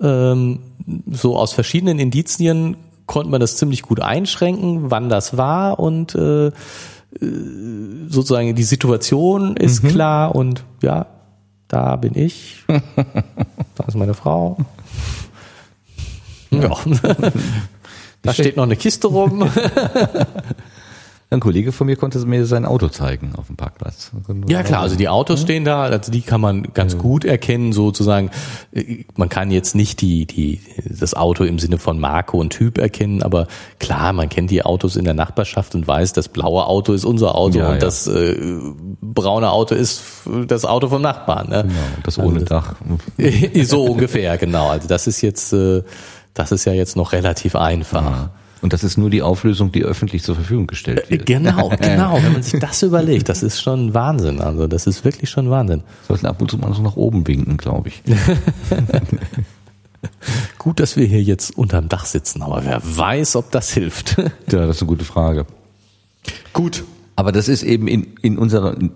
[0.00, 0.60] ähm,
[1.10, 2.76] so aus verschiedenen Indizien
[3.06, 6.52] konnte man das ziemlich gut einschränken, wann das war und äh, äh,
[8.08, 11.06] sozusagen die Situation ist klar und ja,
[11.68, 14.58] da bin ich, da ist meine Frau.
[16.50, 16.76] Ja.
[18.22, 19.48] Da steht noch eine Kiste rum.
[21.28, 24.12] Ein Kollege von mir konnte mir sein Auto zeigen auf dem Parkplatz.
[24.46, 28.30] Ja klar, also die Autos stehen da, also die kann man ganz gut erkennen, sozusagen.
[29.16, 33.24] Man kann jetzt nicht die, die, das Auto im Sinne von Marke und Typ erkennen,
[33.24, 33.48] aber
[33.80, 37.34] klar, man kennt die Autos in der Nachbarschaft und weiß, das blaue Auto ist unser
[37.34, 37.80] Auto Ja, und ja.
[37.80, 38.36] das äh,
[39.02, 40.02] braune Auto ist
[40.46, 41.48] das Auto vom Nachbarn.
[41.48, 41.64] Ne?
[41.64, 42.76] Genau, das ohne Dach.
[43.64, 44.68] so ungefähr, genau.
[44.68, 45.82] Also das ist jetzt, äh,
[46.36, 48.28] das ist ja jetzt noch relativ einfach.
[48.62, 51.26] Und das ist nur die Auflösung, die öffentlich zur Verfügung gestellt wird.
[51.26, 52.18] Genau, genau.
[52.22, 54.40] Wenn man sich das überlegt, das ist schon Wahnsinn.
[54.40, 55.82] Also das ist wirklich schon Wahnsinn.
[56.08, 58.02] Sollten ab und zu mal so nach oben winken, glaube ich.
[60.58, 64.16] Gut, dass wir hier jetzt unterm Dach sitzen, aber wer weiß, ob das hilft.
[64.50, 65.46] Ja, das ist eine gute Frage.
[66.52, 66.84] Gut.
[67.16, 68.92] Aber das ist eben in, in unserem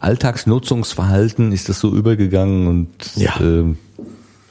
[0.00, 3.38] Alltagsnutzungsverhalten ist das so übergegangen und Ja.
[3.40, 3.78] ähm,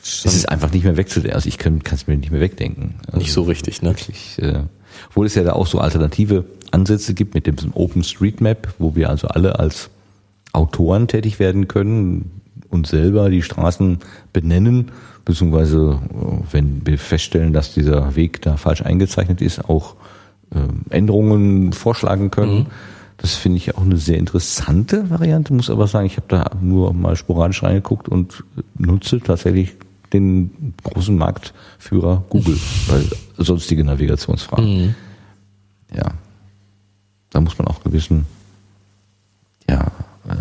[0.02, 1.36] es ist einfach nicht mehr wegzudenken.
[1.36, 2.96] Also ich kann es mir nicht mehr wegdenken.
[3.08, 3.90] Also Nicht so richtig, ne?
[3.90, 4.64] Wirklich, äh,
[5.10, 9.28] obwohl es ja da auch so alternative Ansätze gibt mit dem OpenStreetMap, wo wir also
[9.28, 9.90] alle als
[10.54, 14.00] Autoren tätig werden können und selber die Straßen
[14.34, 14.92] benennen,
[15.26, 19.96] beziehungsweise äh, wenn wir feststellen, dass dieser Weg da falsch eingezeichnet ist, auch
[20.54, 22.68] ähm, Änderungen vorschlagen können.
[23.18, 26.94] Das finde ich auch eine sehr interessante Variante, muss aber sagen, ich habe da nur
[26.94, 28.46] mal sporadisch reingeguckt und
[28.78, 29.76] nutze tatsächlich
[30.14, 32.58] den großen Marktführer Google,
[32.88, 33.06] weil
[33.38, 34.96] sonstige Navigationsfragen.
[35.96, 36.12] Ja,
[37.30, 38.26] da muss man auch gewissen
[39.70, 39.88] ja,
[40.28, 40.36] äh,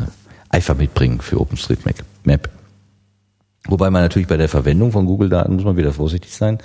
[0.51, 1.97] Eifer mitbringen für OpenStreetMap.
[2.25, 2.51] Map.
[3.67, 6.59] Wobei man natürlich bei der Verwendung von Google-Daten muss man wieder vorsichtig sein,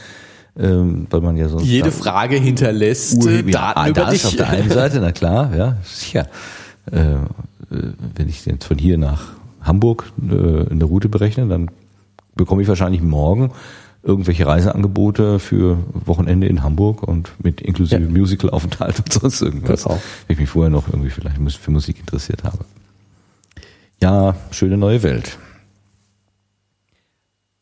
[0.57, 4.25] ähm, weil man ja sonst Jede Frage hinterlässt äh, Urheber- Daten ja, über das dich.
[4.25, 6.27] auf der einen Seite, na klar, ja, sicher.
[6.91, 7.17] Äh, äh,
[8.15, 11.69] wenn ich jetzt von hier nach Hamburg äh, eine Route berechne, dann
[12.35, 13.51] bekomme ich wahrscheinlich morgen
[14.03, 18.09] irgendwelche Reiseangebote für Wochenende in Hamburg und mit inklusive Ja.
[18.09, 19.83] Musicalaufenthalt und sonst irgendwas.
[19.83, 19.95] Genau.
[20.27, 22.65] Wenn ich mich vorher noch irgendwie vielleicht für Musik interessiert habe.
[24.01, 25.37] Ja, schöne neue Welt.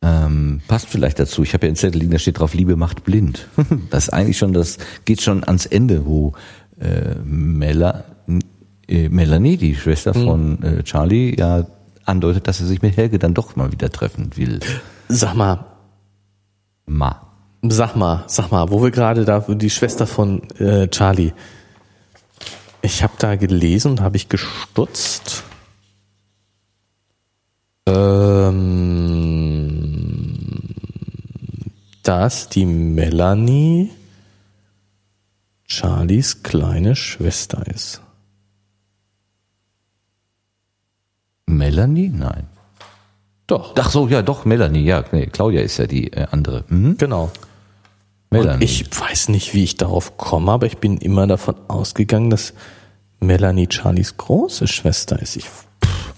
[0.01, 1.43] Ähm, passt vielleicht dazu.
[1.43, 3.47] Ich habe ja einen Zettel liegen, da steht drauf, Liebe macht blind.
[3.91, 6.33] Das ist eigentlich schon, das geht schon ans Ende, wo
[6.79, 8.03] äh, Mela,
[8.87, 11.67] äh, Melanie, die Schwester von äh, Charlie, ja
[12.11, 14.59] andeutet, dass er sich mit Helge dann doch mal wieder treffen will.
[15.07, 15.65] Sag mal,
[16.85, 17.21] Ma.
[17.63, 21.33] sag mal, sag mal, wo wir gerade da, die Schwester von äh, Charlie.
[22.81, 25.43] Ich habe da gelesen habe ich gestutzt.
[27.87, 28.71] Ähm,
[32.03, 33.91] dass die Melanie
[35.67, 38.01] Charlies kleine Schwester ist.
[41.71, 42.09] Melanie?
[42.13, 42.47] Nein.
[43.47, 45.03] Doch, Ach so, ja, doch, Melanie, ja.
[45.11, 46.65] Nee, Claudia ist ja die äh, andere.
[46.67, 46.97] Mhm.
[46.97, 47.31] genau.
[48.29, 48.55] Melanie.
[48.55, 52.53] Und ich weiß nicht, wie ich darauf komme, aber ich bin immer davon ausgegangen, dass
[53.19, 55.35] Melanie Charlies große Schwester ist.
[55.37, 56.13] Ich, pff.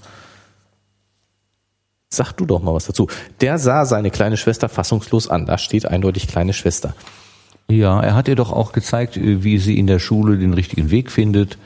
[2.09, 3.07] Sag du doch mal was dazu.
[3.41, 5.45] Der sah seine kleine Schwester fassungslos an.
[5.45, 6.95] Da steht eindeutig kleine Schwester.
[7.69, 10.89] ja, er hat ihr doch auch gezeigt, äh, wie sie in der Schule den richtigen
[10.89, 11.57] Weg findet.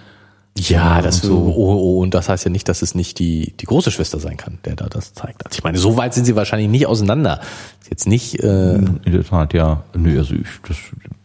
[0.59, 1.38] Ja, das so.
[1.55, 4.38] Oh, oh, und das heißt ja nicht, dass es nicht die die große Schwester sein
[4.38, 5.45] kann, der da das zeigt.
[5.45, 7.39] Also ich meine, so weit sind sie wahrscheinlich nicht auseinander.
[7.81, 8.39] Ist Jetzt nicht.
[8.43, 9.84] Äh, In der Tat, ja.
[9.95, 10.77] Nö, also ich, das,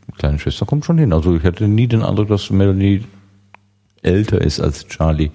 [0.09, 1.12] die kleine Schwester kommt schon hin.
[1.12, 3.04] Also ich hatte nie den Eindruck, dass Melanie
[4.02, 5.30] älter ist als Charlie.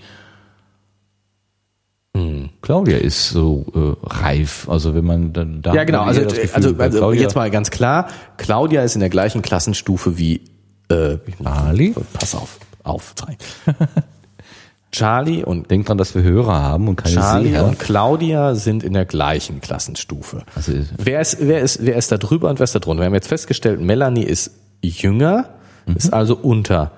[2.62, 3.66] Claudia ist so
[4.02, 4.68] äh, reif.
[4.70, 6.02] Also wenn man dann da ja, genau.
[6.02, 8.08] Also, Gefühl, also, also Claudia- jetzt mal ganz klar:
[8.38, 10.42] Claudia ist in der gleichen Klassenstufe wie
[10.90, 11.94] äh, Charlie?
[12.14, 12.58] Pass auf,
[12.88, 13.14] auf.
[14.92, 17.66] Charlie und Denk dran, dass wir Hörer haben und keine Charlie Seher.
[17.66, 20.44] und Claudia sind in der gleichen Klassenstufe.
[20.56, 23.02] Also ist- wer ist, wer ist, wer ist da drüber und wer ist da drunter?
[23.02, 24.52] Wir haben jetzt festgestellt, Melanie ist
[24.82, 25.50] jünger,
[25.96, 26.92] ist also unter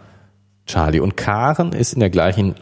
[0.66, 2.56] Charlie und Karen ist in der gleichen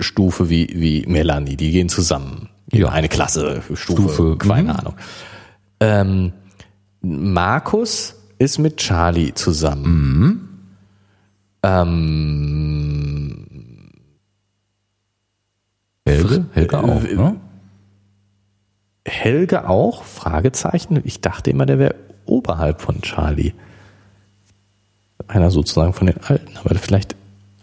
[0.00, 1.56] Stufe wie, wie Melanie.
[1.56, 2.48] Die gehen zusammen.
[2.72, 2.88] Ja.
[2.88, 4.76] Eine Klasse, Stufe, Stufe, keine mhm.
[4.78, 4.94] Ahnung.
[5.80, 6.32] Ähm,
[7.02, 10.51] Markus ist mit Charlie zusammen.
[11.62, 13.46] Ähm,
[16.06, 16.46] Helge?
[16.52, 17.36] Helge auch, äh, ne?
[19.06, 20.04] Helge auch?
[20.04, 21.00] Fragezeichen.
[21.04, 21.94] Ich dachte immer, der wäre
[22.24, 23.52] oberhalb von Charlie.
[25.28, 27.14] Einer sozusagen von den Alten, aber vielleicht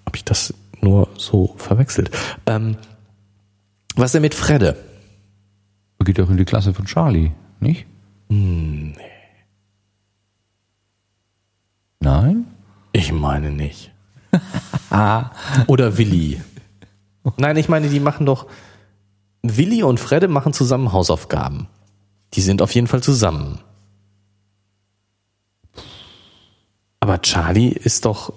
[0.05, 2.09] habe ich das nur so verwechselt.
[2.45, 2.77] Ähm,
[3.95, 4.77] was ist denn mit Fredde?
[6.03, 7.85] Geht doch in die Klasse von Charlie, nicht?
[8.30, 8.93] Hm,
[11.99, 12.45] Nein?
[12.99, 13.93] Ich meine nicht.
[15.67, 16.41] Oder Willi.
[17.38, 18.45] Nein, ich meine, die machen doch.
[19.41, 21.69] Willi und Fredde machen zusammen Hausaufgaben.
[22.34, 23.59] Die sind auf jeden Fall zusammen.
[26.99, 28.34] Aber Charlie ist doch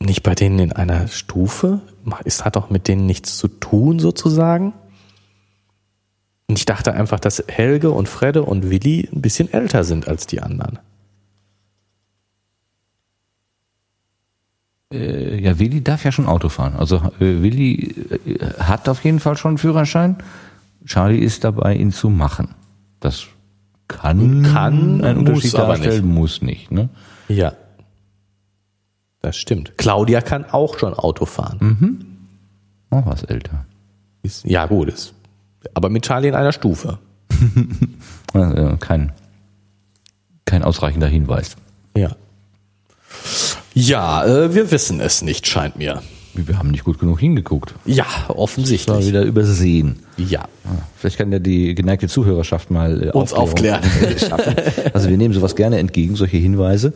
[0.00, 1.82] nicht bei denen in einer Stufe?
[2.24, 4.72] Ist, hat doch mit denen nichts zu tun, sozusagen?
[6.48, 10.26] Und ich dachte einfach, dass Helge und Fredde und Willi ein bisschen älter sind als
[10.26, 10.78] die anderen.
[14.92, 16.74] Äh, ja, Willi darf ja schon Auto fahren.
[16.76, 17.94] Also äh, Willi
[18.24, 20.16] äh, hat auf jeden Fall schon einen Führerschein.
[20.84, 22.54] Charlie ist dabei, ihn zu machen.
[23.00, 23.26] Das
[23.88, 26.70] kann, Kann, ein muss Unterschied aber darstellen, muss nicht.
[26.70, 26.88] Ne?
[27.28, 27.52] Ja.
[29.22, 29.76] Das stimmt.
[29.76, 32.06] Claudia kann auch schon Auto fahren.
[32.90, 33.64] Noch was älter.
[34.22, 34.88] Ist, ja, gut.
[34.88, 35.14] Ist,
[35.74, 36.98] aber mit Charlie in einer Stufe.
[38.80, 39.12] Kein,
[40.44, 41.56] kein ausreichender Hinweis.
[41.96, 42.14] Ja.
[43.78, 46.00] Ja, äh, wir wissen es nicht, scheint mir.
[46.32, 47.74] Wir haben nicht gut genug hingeguckt.
[47.84, 49.06] Ja, Das war offensichtlich.
[49.06, 50.00] wieder übersehen.
[50.16, 50.46] Ja.
[50.96, 53.82] Vielleicht kann ja die geneigte Zuhörerschaft mal äh, Uns Aufklärung
[54.18, 54.54] schaffen.
[54.94, 56.94] Also wir nehmen sowas gerne entgegen, solche Hinweise.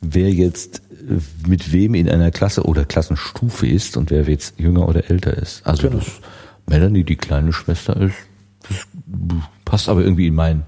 [0.00, 4.88] Wer jetzt äh, mit wem in einer Klasse oder Klassenstufe ist und wer jetzt jünger
[4.88, 5.66] oder älter ist.
[5.66, 5.98] Also Genau.
[6.00, 6.06] dass
[6.66, 8.14] Melanie die kleine Schwester ist,
[8.68, 8.86] das
[9.66, 10.62] passt aber irgendwie in mein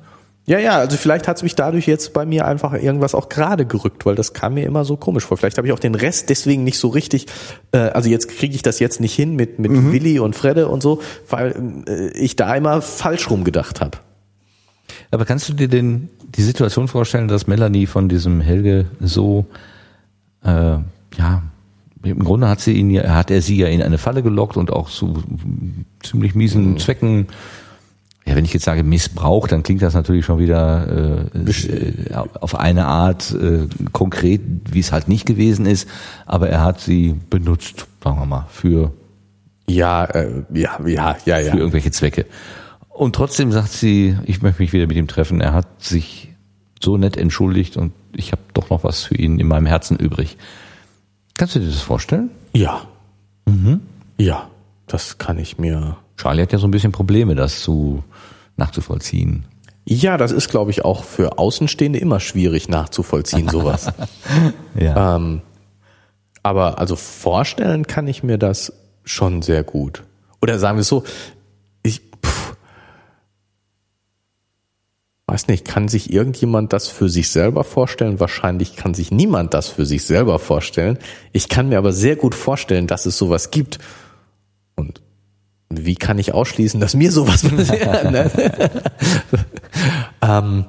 [0.47, 3.65] Ja, ja, also vielleicht hat es mich dadurch jetzt bei mir einfach irgendwas auch gerade
[3.65, 5.39] gerückt, weil das kam mir immer so komisch vor.
[5.39, 7.27] Vielleicht habe ich auch den Rest deswegen nicht so richtig,
[7.73, 10.83] äh, also jetzt kriege ich das jetzt nicht hin mit, mit Willi und Fredde und
[10.83, 11.01] so,
[11.31, 13.99] weil äh, ich da immer falsch rumgedacht habe.
[15.11, 19.47] Aber kannst du dir denn die Situation vorstellen, dass Melanie von diesem Helge so,
[20.45, 20.77] äh,
[21.16, 21.43] ja,
[22.03, 24.71] im Grunde hat sie ihn ja, hat er sie ja in eine Falle gelockt und
[24.71, 25.23] auch zu
[26.03, 27.29] ziemlich miesen Zwecken.
[28.26, 32.55] Ja, wenn ich jetzt sage Missbrauch, dann klingt das natürlich schon wieder äh, äh, auf
[32.55, 34.40] eine Art äh, konkret,
[34.70, 35.88] wie es halt nicht gewesen ist.
[36.24, 38.92] Aber er hat sie benutzt, sagen wir mal, für
[39.68, 41.52] Ja, äh, ja, ja, ja, ja.
[41.52, 42.24] für irgendwelche Zwecke.
[42.88, 45.40] Und trotzdem sagt sie, ich möchte mich wieder mit ihm treffen.
[45.40, 46.32] Er hat sich
[46.82, 50.38] so nett entschuldigt und ich habe doch noch was für ihn in meinem Herzen übrig.
[51.36, 52.30] Kannst du dir das vorstellen?
[52.52, 52.82] Ja.
[54.16, 54.48] Ja,
[54.86, 55.96] das kann ich mir.
[56.16, 58.05] Charlie hat ja so ein bisschen Probleme, das zu
[58.57, 59.47] nachzuvollziehen.
[59.86, 63.89] Ja, das ist, glaube ich, auch für Außenstehende immer schwierig nachzuvollziehen, sowas.
[64.78, 65.16] Ja.
[65.16, 65.43] ähm,
[66.43, 68.73] aber also vorstellen kann ich mir das
[69.05, 70.03] schon sehr gut.
[70.43, 71.05] Oder sagen wir es so,
[71.82, 72.57] ich pff,
[75.27, 78.20] weiß nicht, kann sich irgendjemand das für sich selber vorstellen?
[78.20, 80.99] Wahrscheinlich kann sich niemand das für sich selber vorstellen.
[81.32, 83.78] Ich kann mir aber sehr gut vorstellen, dass es sowas gibt.
[85.84, 88.10] Wie kann ich ausschließen, dass mir sowas passiert?
[88.10, 88.30] ne?
[90.22, 90.64] ähm,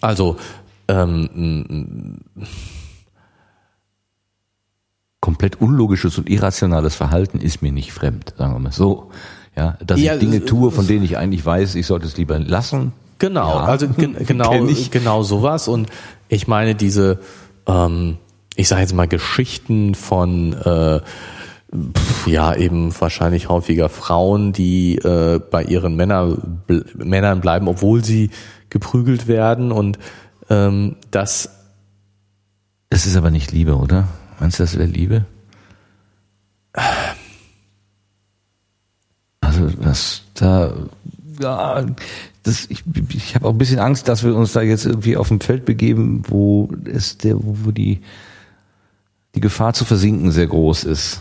[0.00, 0.36] also,
[0.88, 2.18] ähm,
[5.20, 9.10] komplett unlogisches und irrationales Verhalten ist mir nicht fremd, sagen wir mal so.
[9.56, 12.16] Ja, dass Ja, ich Dinge es- tue, von denen ich eigentlich weiß, ich sollte es
[12.16, 12.92] lieber lassen.
[13.18, 15.66] Genau, Ja, also gen genau, genau sowas.
[15.66, 15.90] Und
[16.28, 17.18] ich meine, diese,
[17.66, 18.18] ähm,
[18.54, 21.00] ich sage jetzt mal, Geschichten von äh,
[21.72, 26.36] pf, ja eben wahrscheinlich häufiger Frauen, die äh, bei ihren Männer,
[26.66, 28.30] bl Männern bleiben, obwohl sie
[28.70, 29.98] geprügelt werden und
[30.50, 31.50] ähm, das
[32.90, 34.08] Das ist aber nicht Liebe, oder?
[34.40, 35.24] Meinst du, das wäre Liebe?
[39.40, 40.72] Also das da
[41.40, 41.86] ja,
[42.42, 42.82] das, ich,
[43.14, 45.64] ich habe auch ein bisschen Angst, dass wir uns da jetzt irgendwie auf ein Feld
[45.64, 48.00] begeben, wo es der, wo die
[49.34, 51.20] die Gefahr zu versinken sehr groß ist.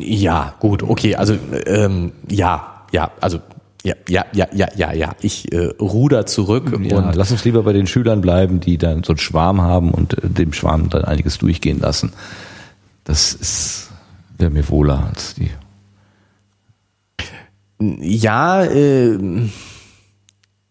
[0.00, 1.36] Ja, gut, okay, also
[1.66, 3.38] ähm, ja, ja, also
[3.84, 5.12] ja, ja, ja, ja, ja, ja.
[5.20, 9.04] Ich äh, ruder zurück Ja, und lass uns lieber bei den Schülern bleiben, die dann
[9.04, 12.12] so einen Schwarm haben und äh, dem Schwarm dann einiges durchgehen lassen.
[13.04, 13.86] Das ist
[14.38, 15.50] wäre mir wohler als die.
[17.80, 19.18] ja, äh,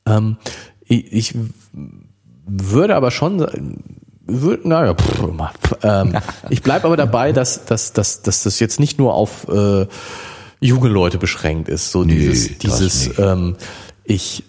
[0.05, 0.37] ähm,
[0.83, 1.37] ich, ich
[2.45, 3.39] würde aber schon
[4.27, 6.17] naja, pff, ähm,
[6.49, 9.87] ich bleibe aber dabei, dass, dass, dass, dass das jetzt nicht nur auf äh,
[10.59, 11.91] junge Leute beschränkt ist.
[11.91, 13.55] So Nee, dieses, dieses, ähm,
[14.03, 14.43] ich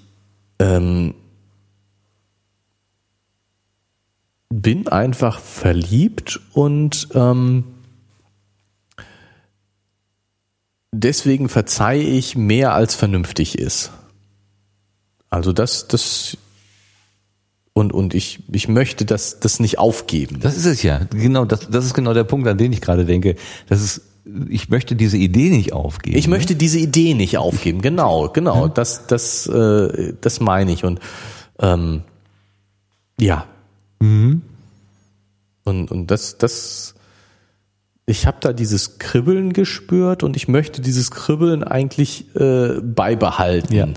[0.59, 1.15] ähm,
[4.49, 7.65] bin einfach verliebt und ähm,
[10.93, 13.91] deswegen verzeihe ich mehr als vernünftig ist.
[15.29, 16.39] Also das, das
[17.77, 20.41] und und ich ich möchte das das nicht aufgeben.
[20.41, 21.03] Das ist es ja.
[21.11, 23.37] Genau, das, das ist genau der Punkt, an den ich gerade denke.
[23.69, 24.01] Das ist,
[24.49, 26.17] ich möchte diese Idee nicht aufgeben.
[26.17, 27.83] Ich möchte diese Idee nicht aufgeben.
[27.83, 28.69] Genau, genau.
[28.69, 31.01] Das das äh, das meine ich und
[31.61, 32.01] ähm,
[33.21, 33.45] ja.
[34.01, 34.43] Und
[35.65, 36.95] und das das
[38.07, 43.75] ich habe da dieses Kribbeln gespürt und ich möchte dieses Kribbeln eigentlich äh, beibehalten.
[43.75, 43.89] Ja.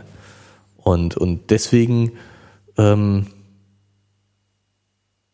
[0.76, 2.14] Und, und deswegen,
[2.78, 3.28] ähm,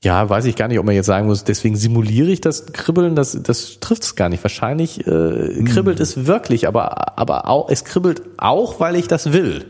[0.06, 3.15] ja, weiß ich gar nicht, ob man jetzt sagen muss, deswegen simuliere ich das Kribbeln,
[3.15, 4.44] das, das trifft es gar nicht.
[4.44, 9.65] Wahrscheinlich äh, kribbelt es wirklich, aber, aber auch, es kribbelt auch, weil ich das will.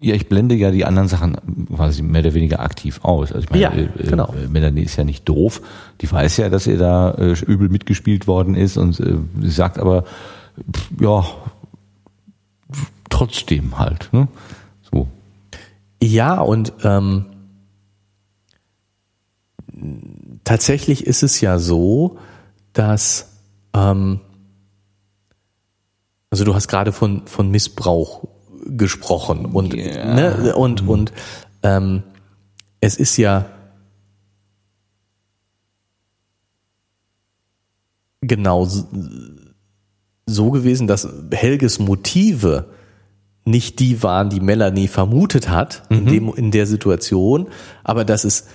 [0.00, 1.36] Ja, ich blende ja die anderen Sachen
[1.76, 3.30] quasi mehr oder weniger aktiv aus.
[3.30, 4.32] Also ich meine, Ja, äh, genau.
[4.42, 5.60] äh, Melanie ist ja nicht doof.
[6.00, 9.78] Die weiß ja, dass ihr da äh, übel mitgespielt worden ist und äh, sie sagt
[9.78, 10.04] aber,
[10.72, 11.26] pff, ja,
[13.10, 14.08] trotzdem halt.
[14.12, 14.28] Ne?
[14.90, 15.08] So.
[16.02, 17.26] Ja, und ähm,
[20.44, 22.18] tatsächlich ist es ja so,
[22.72, 23.32] dass
[23.74, 24.20] ähm,
[26.30, 28.24] also du hast gerade von von Missbrauch
[28.66, 30.14] gesprochen und Ja.
[30.14, 31.12] ne, und und
[31.62, 32.02] ähm,
[32.80, 33.46] es ist ja
[38.20, 38.68] genau
[40.26, 42.66] so gewesen, dass Helges Motive
[43.44, 47.48] nicht die waren, die Melanie vermutet hat in, dem, in der Situation,
[47.82, 48.46] aber dass es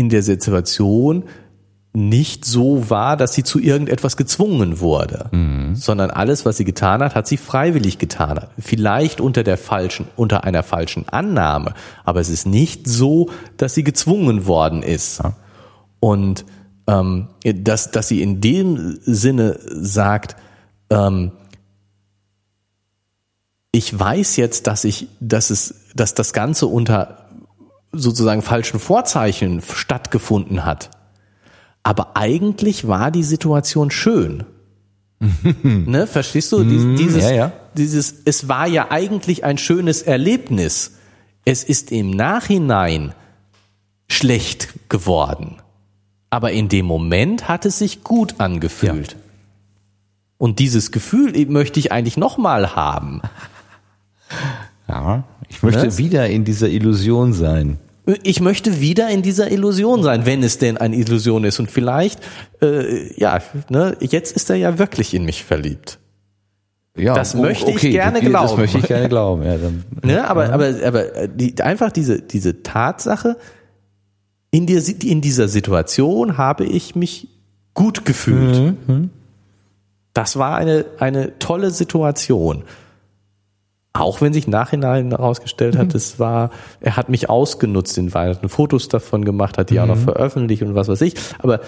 [0.00, 1.24] in der Situation
[1.92, 5.28] nicht so war, dass sie zu irgendetwas gezwungen wurde,
[5.74, 8.46] sondern alles, was sie getan hat, hat sie freiwillig getan.
[8.58, 11.74] Vielleicht unter der falschen, unter einer falschen Annahme,
[12.04, 15.20] aber es ist nicht so, dass sie gezwungen worden ist.
[15.98, 16.46] Und
[16.86, 20.36] ähm, dass, dass sie in dem Sinne sagt,
[20.90, 21.32] ähm,
[23.72, 27.29] ich weiß jetzt, dass ich, dass es, dass das Ganze unter
[27.92, 30.90] sozusagen falschen Vorzeichen stattgefunden hat.
[31.82, 34.44] Aber eigentlich war die Situation schön.
[35.62, 36.64] ne, verstehst du?
[36.64, 37.52] Dies- Dieses, ja, ja.
[37.74, 40.92] dieses, es war ja eigentlich ein schönes Erlebnis.
[41.44, 43.12] Es ist im Nachhinein
[44.08, 45.56] schlecht geworden.
[46.30, 49.16] Aber in dem Moment hat es sich gut angefühlt.
[50.38, 53.20] Und dieses Gefühl möchte ich eigentlich nochmal haben.
[54.88, 55.98] Ja, ich möchte Ne?
[55.98, 57.78] wieder in dieser Illusion sein.
[58.22, 61.60] Ich möchte wieder in dieser Illusion sein, wenn es denn eine Illusion ist.
[61.60, 62.20] Und vielleicht,
[62.62, 65.98] äh, ja, ne, jetzt ist er ja wirklich in mich verliebt.
[66.96, 68.48] Ja, Das oh, möchte ich okay, gerne das, glauben.
[68.48, 69.42] Das möchte ich gerne glauben.
[69.44, 70.28] Ja, dann, Ne?
[70.28, 73.36] Aber, aber, aber äh, die, einfach diese, diese Tatsache,
[74.50, 77.28] in, der, in dieser Situation habe ich mich
[77.74, 78.74] gut gefühlt.
[80.14, 82.64] Das war eine, eine tolle Situation.
[83.92, 86.50] Auch wenn sich nachhinein herausgestellt hat, es war,
[86.80, 90.76] er hat mich ausgenutzt in Weihnachten, Fotos davon gemacht, hat die auch noch veröffentlicht und
[90.76, 91.14] was weiß ich.
[91.40, 91.60] Aber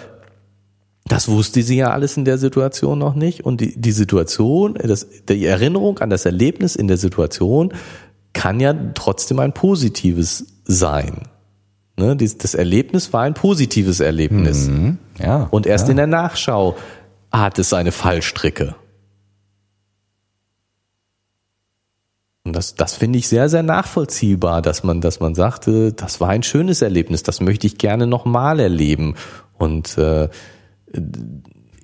[1.07, 3.45] das wusste sie ja alles in der Situation noch nicht.
[3.45, 7.75] Und die, die Situation, das, die Erinnerung an das Erlebnis in der Situation
[8.35, 11.23] kann ja trotzdem ein positives sein.
[11.99, 14.69] Ne, dies- das Erlebnis war ein positives Erlebnis.
[14.69, 14.99] Mhm.
[15.19, 15.49] Ja.
[15.51, 15.91] Und erst ja.
[15.91, 16.77] in der Nachschau
[17.33, 18.77] hat es seine Fallstricke.
[22.45, 26.31] Und das, das finde ich sehr, sehr nachvollziehbar, dass man, dass man sagte, das war
[26.31, 29.15] ein schönes Erlebnis, das möchte ich gerne nochmal erleben.
[29.59, 30.29] Und äh,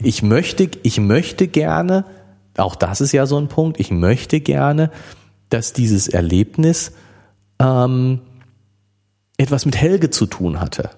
[0.02, 2.05] ich möchte, ich möchte gerne,
[2.56, 4.90] auch das ist ja so ein Punkt, ich möchte gerne,
[5.48, 6.93] dass dieses Erlebnis
[7.60, 8.20] ähm,
[9.36, 10.90] etwas mit Helge zu tun hatte.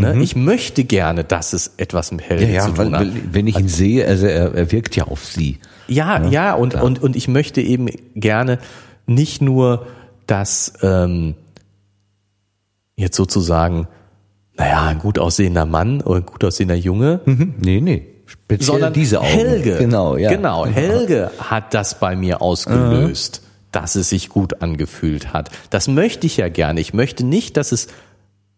[0.00, 0.22] Ne?
[0.22, 2.52] Ich möchte gerne, dass es etwas mit Helge Mhm.
[2.52, 3.06] ja, zu ja, tun hat.
[3.32, 5.58] wenn ich ihn sehe, also er, er wirkt ja auf sie.
[5.88, 8.58] Ja, ja, und, und, und ich möchte eben gerne
[9.06, 9.86] nicht nur,
[10.26, 11.34] dass ähm,
[12.96, 13.88] jetzt sozusagen,
[14.56, 17.54] naja, ein gut aussehender Mann oder ein gut aussehender Junge, Mhm.
[17.58, 18.06] Nee, nee.
[18.26, 19.26] Speziell sondern diese Augen.
[19.28, 19.76] Helge.
[19.78, 20.30] Genau, ja.
[20.30, 25.50] Genau, Helge hat das bei mir ausgelöst, dass es sich gut angefühlt hat.
[25.70, 26.80] Das möchte ich ja gerne.
[26.80, 27.88] Ich möchte nicht, dass es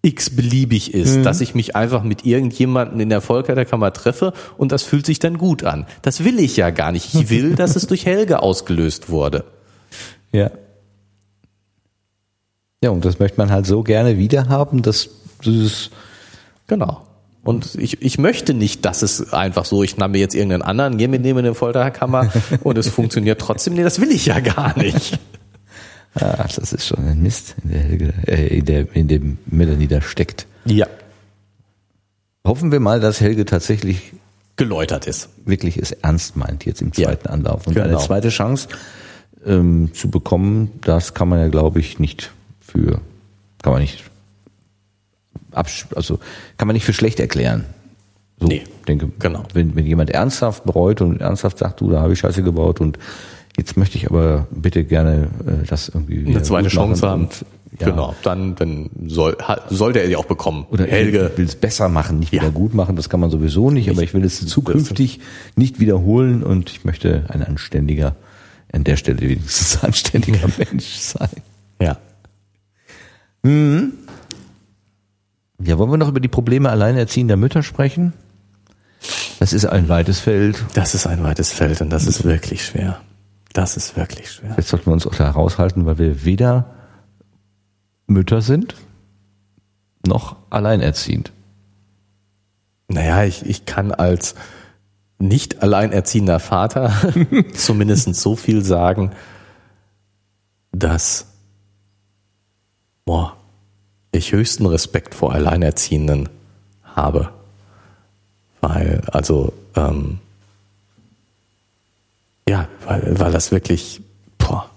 [0.03, 1.23] x-beliebig ist, Mhm.
[1.23, 5.39] dass ich mich einfach mit irgendjemandem in der Vollkleiderkammer treffe und das fühlt sich dann
[5.39, 5.87] gut an.
[6.03, 7.15] Das will ich ja gar nicht.
[7.15, 9.45] Ich will, dass es durch Helge ausgelöst wurde.
[10.33, 10.51] Ja.
[12.83, 15.11] Ja, und das möchte man halt so gerne wiederhaben, dass
[15.45, 15.91] dieses
[16.67, 17.03] Genau.
[17.45, 21.09] Und ich, ich möchte nicht, dass es einfach so, ich nehme jetzt irgendeinen anderen, gehe
[21.09, 23.75] mit dem in eine Folterkammer und es funktioniert trotzdem.
[23.75, 25.19] Nee, das will ich ja gar nicht.
[26.15, 29.89] Ach, das ist schon ein Mist, in der, Helge, äh, in, der, in dem Melanie
[29.89, 30.47] da steckt.
[30.65, 30.87] Ja.
[32.45, 34.13] Hoffen wir mal, dass Helge tatsächlich
[34.57, 35.31] Geläutert ist.
[35.47, 37.67] wirklich es ernst meint jetzt im Ja, zweiten Anlauf.
[37.67, 37.87] Und genau.
[37.87, 38.69] eine zweite Chance
[39.47, 43.01] ähm, zu bekommen, das kann man ja, glaube ich, nicht für,
[43.63, 44.05] kann man nicht,
[45.53, 46.19] also
[46.59, 47.65] kann man nicht für schlecht erklären.
[48.39, 49.45] So, Nee, denke, genau.
[49.55, 52.99] wenn, wenn jemand ernsthaft bereut und ernsthaft sagt, du, da habe ich Scheiße gebaut und
[53.57, 57.29] jetzt möchte ich aber bitte gerne äh, das irgendwie Eine zweite Chance haben.
[57.81, 58.15] ja, Genau.
[58.23, 59.37] Dann, dann soll,
[59.71, 60.67] sollte er die auch bekommen.
[60.71, 61.31] Oder Helge.
[61.33, 62.43] ich will es besser machen, nicht Ja.
[62.43, 65.21] wieder gut machen, das kann man sowieso nicht, aber ich will es zukünftig
[65.57, 68.15] nicht wiederholen und ich möchte ein anständiger,
[68.73, 71.29] an der Stelle wenigstens anständiger Mensch sein.
[71.81, 71.97] Ja.
[75.65, 78.13] Ja, wollen wir noch über die Probleme alleinerziehender Mütter sprechen?
[79.41, 80.63] Das ist ein weites Feld.
[80.75, 83.01] Das ist ein weites Feld und das ist wirklich schwer.
[83.53, 84.55] Das ist wirklich schwer.
[84.57, 86.75] Jetzt sollten wir uns auch da raushalten, weil wir weder
[88.07, 88.77] Mütter sind,
[90.07, 91.33] noch alleinerziehend.
[92.89, 94.35] Naja, ich, ich kann als
[95.19, 96.93] nicht alleinerziehender Vater
[97.55, 99.13] zumindest so viel sagen,
[100.73, 101.27] dass
[103.05, 103.37] boah,
[104.11, 106.29] ich höchsten Respekt vor Alleinerziehenden
[106.83, 107.31] habe.
[108.61, 110.19] Weil, also, ähm,
[112.53, 114.03] ja, weil, weil das wirklich
[114.37, 114.71] boah,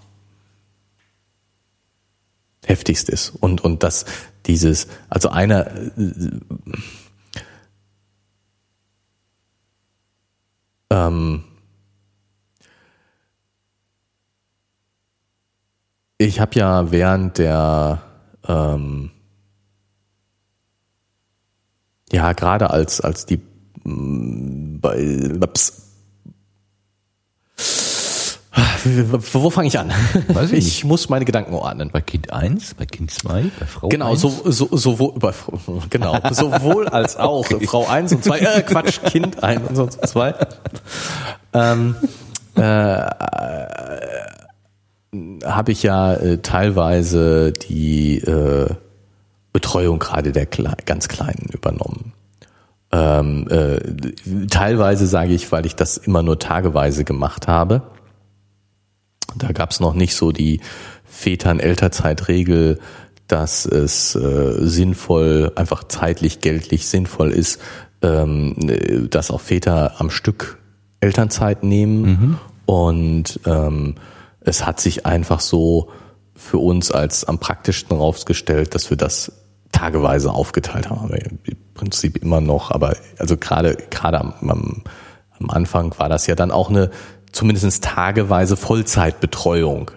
[2.64, 3.28] heftigst ist.
[3.28, 4.06] Und, und das,
[4.46, 5.70] dieses, also einer,
[10.88, 11.44] ähm,
[16.16, 18.02] ich habe ja während der
[18.48, 19.10] ähm,
[22.10, 23.42] ja gerade als als die
[23.84, 25.85] mm, bei ups.
[29.32, 29.90] Wo, fange ich an?
[30.28, 31.90] Weiß ich ich muss meine Gedanken ordnen.
[31.92, 34.20] Bei Kind 1, bei Kind 2, bei Frau Genau, 1?
[34.20, 35.32] so, so, sowohl, bei,
[35.90, 40.34] genau, sowohl als auch Frau 1 und 2, äh, Quatsch, Kind 1 und 2.
[41.52, 41.96] Ähm,
[42.56, 42.60] äh,
[45.44, 48.68] habe ich ja äh, teilweise die äh,
[49.52, 52.12] Betreuung gerade der Kle ganz Kleinen übernommen.
[52.92, 57.82] Ähm, äh, teilweise sage ich, weil ich das immer nur tageweise gemacht habe.
[59.38, 60.60] Da gab es noch nicht so die
[61.04, 62.78] Vätern-Elternzeitregel,
[63.28, 67.60] dass es äh, sinnvoll, einfach zeitlich, geldlich sinnvoll ist,
[68.02, 70.58] ähm, äh, dass auch Väter am Stück
[71.00, 72.38] Elternzeit nehmen.
[72.66, 73.94] Und ähm,
[74.40, 75.90] es hat sich einfach so
[76.34, 79.32] für uns als am praktischsten rausgestellt, dass wir das
[79.72, 81.00] tageweise aufgeteilt haben.
[81.00, 81.38] Aber Im
[81.74, 84.82] Prinzip immer noch, aber also gerade gerade am, am,
[85.38, 86.90] am Anfang war das ja dann auch eine
[87.36, 89.90] zumindest tageweise Vollzeitbetreuung.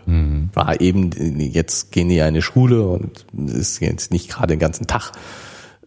[0.54, 4.60] War eben, jetzt gehen die ja in die Schule und ist jetzt nicht gerade den
[4.60, 5.14] ganzen Tag.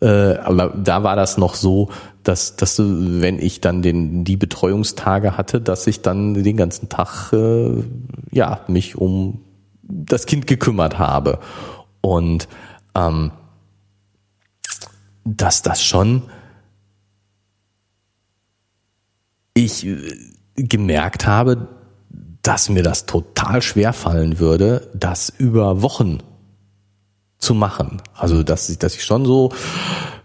[0.01, 1.91] Äh, aber da war das noch so,
[2.25, 7.33] dass, dass wenn ich dann den, die Betreuungstage hatte, dass ich dann den ganzen Tag
[7.33, 7.83] äh,
[8.31, 9.43] ja, mich um
[9.83, 11.39] das Kind gekümmert habe.
[12.01, 12.49] Und
[12.95, 13.31] ähm,
[15.25, 16.23] dass das schon
[19.55, 19.87] ich
[20.57, 21.69] gemerkt habe,
[22.43, 26.19] dass mir das total schwer fallen würde, das über Wochen
[27.39, 28.01] zu machen.
[28.15, 29.51] Also dass ich, dass ich schon so,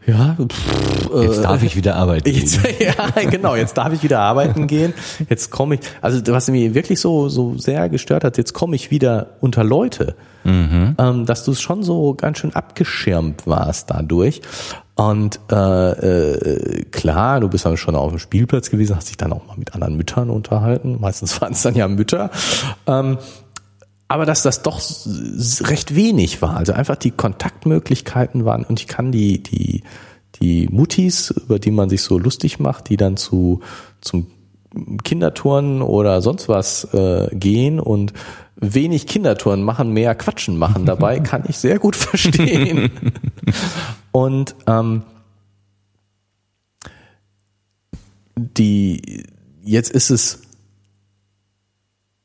[0.06, 2.76] ja, pff, jetzt darf ich wieder arbeiten jetzt, gehen.
[2.80, 4.94] ja, genau, jetzt darf ich wieder arbeiten gehen.
[5.30, 8.92] Jetzt komme ich, also was mich wirklich so so sehr gestört hat, jetzt komme ich
[8.92, 10.96] wieder unter Leute, mhm.
[10.98, 14.42] ähm, dass du schon so ganz schön abgeschirmt warst dadurch.
[14.98, 19.32] Und äh, äh, klar, du bist dann schon auf dem Spielplatz gewesen, hast dich dann
[19.32, 20.98] auch mal mit anderen Müttern unterhalten.
[21.00, 22.32] Meistens waren es dann ja Mütter.
[22.88, 23.20] Ähm,
[24.08, 24.82] aber dass das doch
[25.70, 26.58] recht wenig war.
[26.58, 29.84] Also einfach die Kontaktmöglichkeiten waren und ich kann die, die,
[30.42, 33.62] die Mutis, über die man sich so lustig macht, die dann zu,
[34.02, 34.28] zum
[35.04, 38.14] Kindertouren oder sonst was äh, gehen und
[38.60, 42.92] wenig Kindertouren machen, mehr Quatschen machen dabei, kann ich sehr gut verstehen.
[44.12, 45.04] und ähm,
[48.36, 49.24] die
[49.64, 50.42] jetzt ist es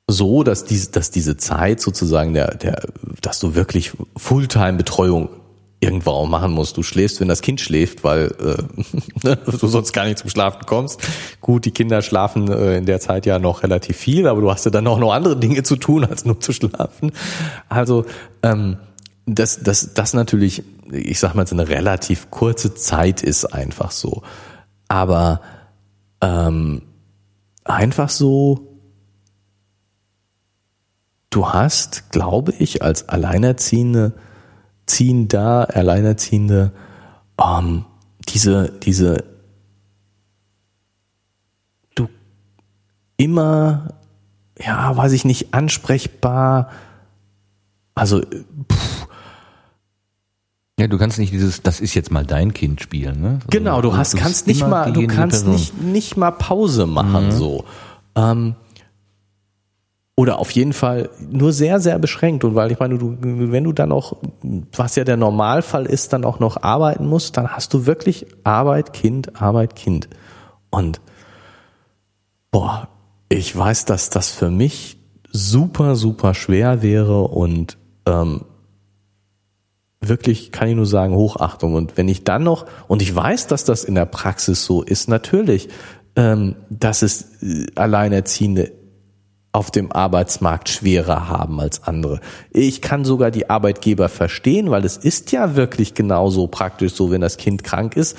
[0.06, 2.82] so, dass diese, dass diese Zeit sozusagen der, der,
[3.20, 5.30] dass du wirklich Fulltime-Betreuung
[5.82, 6.76] irgendwo auch machen musst.
[6.76, 8.34] Du schläfst, wenn das Kind schläft, weil
[9.24, 11.00] äh, du sonst gar nicht zum Schlafen kommst.
[11.40, 14.64] Gut, die Kinder schlafen äh, in der Zeit ja noch relativ viel, aber du hast
[14.64, 17.12] ja dann auch noch andere Dinge zu tun, als nur zu schlafen.
[17.68, 18.04] Also
[18.42, 18.78] ähm,
[19.26, 24.22] das, das, das natürlich, ich sag mal, so eine relativ kurze Zeit ist einfach so.
[24.88, 25.40] Aber
[26.20, 26.82] ähm,
[27.64, 28.72] einfach so
[31.32, 34.12] du hast, glaube ich, als Alleinerziehende,
[34.86, 36.72] Ziehender, Alleinerziehende,
[37.40, 37.84] ähm,
[38.28, 39.24] diese, diese,
[41.94, 42.08] du
[43.16, 43.94] immer,
[44.58, 46.70] ja, weiß ich nicht, ansprechbar,
[47.94, 49.06] also, pff,
[50.78, 53.28] ja, du kannst nicht dieses, das ist jetzt mal dein Kind spielen, ne?
[53.34, 57.32] Also, genau, du hast, kannst nicht mal, du kannst nicht, nicht mal Pause machen, mhm.
[57.32, 57.64] so.
[58.16, 58.56] Ähm,
[60.22, 62.44] oder auf jeden Fall nur sehr, sehr beschränkt.
[62.44, 64.18] Und weil ich meine, du, wenn du dann auch,
[64.70, 68.92] was ja der Normalfall ist, dann auch noch arbeiten musst, dann hast du wirklich Arbeit,
[68.92, 70.08] Kind, Arbeit, Kind.
[70.70, 71.00] Und
[72.52, 72.86] boah,
[73.28, 74.96] ich weiß, dass das für mich
[75.32, 77.76] super, super schwer wäre und
[78.06, 78.42] ähm,
[80.00, 81.74] wirklich kann ich nur sagen, Hochachtung.
[81.74, 85.08] Und wenn ich dann noch, und ich weiß, dass das in der Praxis so ist,
[85.08, 85.68] natürlich,
[86.14, 88.81] ähm, dass es äh, Alleinerziehende
[89.52, 92.20] auf dem Arbeitsmarkt schwerer haben als andere.
[92.50, 97.20] Ich kann sogar die Arbeitgeber verstehen, weil es ist ja wirklich genauso praktisch so, wenn
[97.20, 98.16] das Kind krank ist,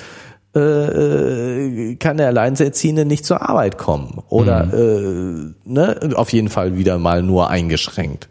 [0.54, 5.56] äh, äh kann der Alleinerziehende nicht zur Arbeit kommen oder mhm.
[5.66, 8.28] äh, ne, auf jeden Fall wieder mal nur eingeschränkt.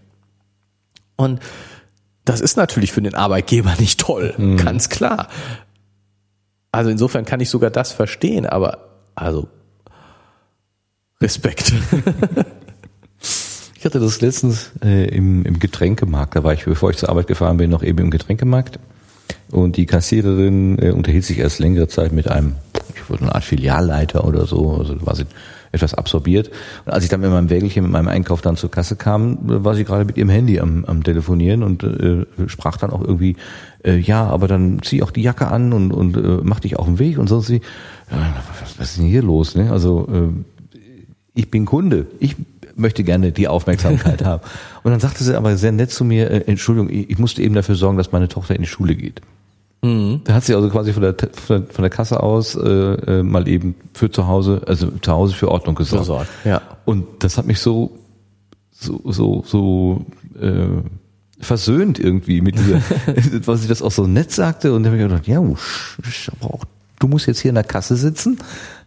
[1.18, 1.42] Und
[2.24, 4.56] das ist natürlich für den Arbeitgeber nicht toll, mhm.
[4.56, 5.28] ganz klar.
[6.72, 8.78] Also insofern kann ich sogar das verstehen, aber
[9.14, 9.50] also
[11.22, 11.74] Respekt.
[13.84, 17.28] Ich hatte das letztens äh, im, im Getränkemarkt, da war ich, bevor ich zur Arbeit
[17.28, 18.80] gefahren bin, noch eben im Getränkemarkt.
[19.52, 22.56] Und die Kassiererin äh, unterhielt sich erst längere Zeit mit einem,
[22.96, 25.26] ich würde eine Art Filialleiter oder so, also war sie
[25.74, 26.50] etwas absorbiert.
[26.86, 29.76] Und als ich dann mit meinem Wägelchen, mit meinem Einkauf dann zur Kasse kam, war
[29.76, 33.36] sie gerade mit ihrem Handy am, am Telefonieren und äh, sprach dann auch irgendwie,
[33.84, 36.86] äh, ja, aber dann zieh auch die Jacke an und, und äh, mach dich auf
[36.86, 37.60] den Weg und sonst sie,
[38.10, 39.56] ja, was, was ist denn hier los?
[39.56, 39.74] Ne?
[39.74, 40.78] Also äh,
[41.34, 42.38] ich bin Kunde, ich
[42.76, 44.44] möchte gerne die Aufmerksamkeit haben.
[44.84, 47.76] Und dann sagte sie aber sehr nett zu mir, äh, Entschuldigung, ich musste eben dafür
[47.76, 49.22] sorgen, dass meine Tochter in die Schule geht.
[49.84, 50.22] Mhm.
[50.24, 53.76] Da hat sie also quasi von der, von der Kasse aus äh, äh, mal eben
[53.94, 56.06] für zu Hause, also zu Hause für Ordnung gesorgt.
[56.06, 56.62] So, ja.
[56.86, 57.92] Und das hat mich so,
[58.72, 60.06] so, so, so
[60.40, 60.68] äh,
[61.40, 62.82] versöhnt irgendwie mit dieser,
[63.46, 64.74] was sie das auch so nett sagte.
[64.74, 66.64] Und dann habe ich gedacht, ja, aber auch
[67.04, 68.38] du musst jetzt hier in der Kasse sitzen,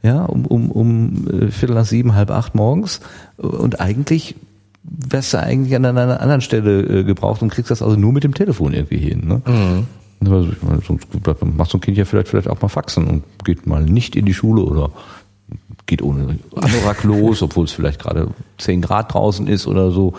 [0.02, 3.01] ja, um, um, um äh, Viertel nach sieben, halb acht morgens
[3.36, 4.34] und eigentlich
[4.82, 8.24] wärst du eigentlich an einer anderen Stelle äh, gebraucht und kriegst das also nur mit
[8.24, 9.26] dem Telefon irgendwie hin.
[9.26, 9.43] Ne?
[9.47, 9.86] Mhm.
[10.32, 10.48] Also,
[10.86, 11.06] sonst
[11.56, 14.24] macht so ein Kind ja vielleicht, vielleicht auch mal Faxen und geht mal nicht in
[14.24, 14.90] die Schule oder
[15.84, 18.28] geht ohne Anorak los, obwohl es vielleicht gerade
[18.59, 20.14] zehn Grad draußen ist oder so.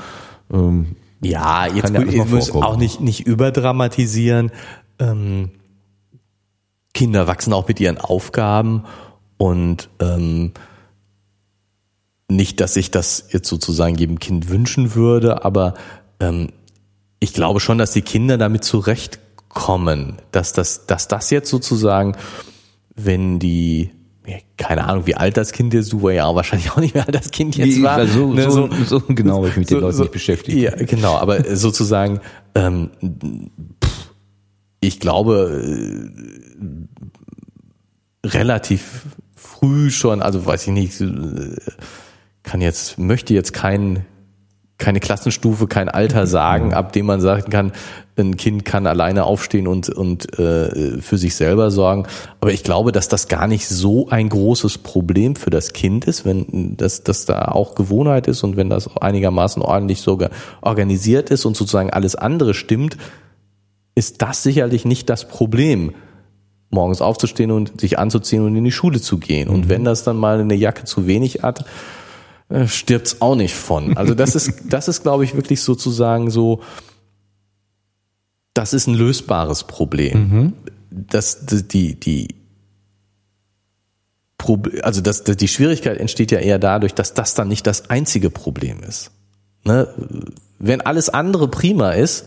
[0.54, 4.52] Ähm, ja, jetzt ich muss auch nicht, nicht überdramatisieren.
[5.00, 5.50] Ähm,
[6.98, 8.86] Kinder wachsen auch mit ihren Aufgaben
[9.38, 10.54] und ähm,
[12.28, 15.76] nicht, dass ich das jetzt sozusagen jedem Kind wünschen würde, aber
[16.20, 16.50] ähm,
[17.20, 22.18] ich glaube schon, dass die Kinder damit zurechtkommen, dass das, dass das jetzt sozusagen,
[22.96, 23.92] wenn die
[24.58, 27.06] keine Ahnung, wie alt das Kind ist, du war ja auch wahrscheinlich auch nicht mehr
[27.06, 28.08] alt das Kind jetzt war.
[28.08, 30.58] So, ne, so, so, so genau, weil ich mit den Leuten so, nicht beschäftigt.
[30.58, 32.22] Ja, genau, aber sozusagen,
[32.56, 32.90] ähm,
[33.82, 34.10] pff,
[34.82, 36.12] ich glaube,
[38.26, 39.06] relativ
[39.36, 41.04] früh schon, also weiß ich nicht,
[42.44, 44.06] kann jetzt, möchte jetzt keinen
[44.78, 47.72] keine Klassenstufe, kein Alter sagen, ab dem man sagen kann,
[48.16, 52.06] ein Kind kann alleine aufstehen und, und äh, für sich selber sorgen.
[52.42, 56.26] Aber ich glaube, dass das gar nicht so ein großes Problem für das Kind ist,
[56.26, 60.30] wenn das, das da auch Gewohnheit ist und wenn das einigermaßen ordentlich sogar
[60.62, 62.98] organisiert ist und sozusagen alles andere stimmt,
[63.96, 65.94] ist das sicherlich nicht das Problem
[66.70, 69.48] morgens aufzustehen und sich anzuziehen und in die Schule zu gehen.
[69.48, 69.70] Und mhm.
[69.70, 71.66] wenn das dann mal eine Jacke zu wenig hat,
[72.50, 73.98] äh, stirbt's auch nicht von.
[73.98, 76.62] Also das ist, das ist, glaube ich, wirklich sozusagen so,
[78.54, 80.20] das ist ein lösbares Problem.
[80.20, 80.54] Mhm.
[80.90, 82.36] Das, die, die,
[84.82, 88.82] also das, die Schwierigkeit entsteht ja eher dadurch, dass das dann nicht das einzige Problem
[88.82, 89.12] ist.
[89.64, 89.88] Ne?
[90.60, 92.26] Wenn alles andere prima ist,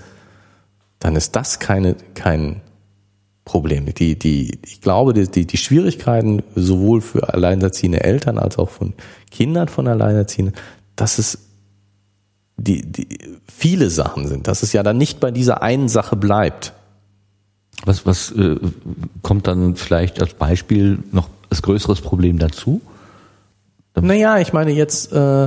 [0.98, 2.60] dann ist das keine, kein
[3.50, 3.92] Problem.
[3.94, 8.94] Die, die, ich glaube, die, die Schwierigkeiten sowohl für alleinerziehende Eltern als auch von
[9.32, 10.54] Kindern von Alleinerziehenden,
[10.94, 11.38] dass es
[12.56, 13.08] die, die
[13.48, 16.74] viele Sachen sind, dass es ja dann nicht bei dieser einen Sache bleibt.
[17.84, 18.56] Was, was äh,
[19.22, 22.80] kommt dann vielleicht als Beispiel noch als größeres Problem dazu?
[24.00, 25.46] Naja, ich meine jetzt, äh,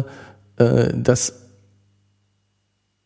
[0.57, 1.42] äh, dass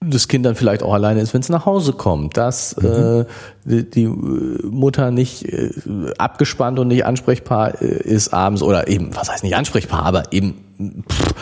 [0.09, 2.85] das Kind dann vielleicht auch alleine ist, wenn es nach Hause kommt, dass mhm.
[2.85, 3.25] äh,
[3.65, 5.71] die, die, Mutter nicht äh,
[6.17, 11.03] abgespannt und nicht ansprechbar äh, ist abends oder eben, was heißt nicht ansprechbar, aber eben
[11.09, 11.34] pff,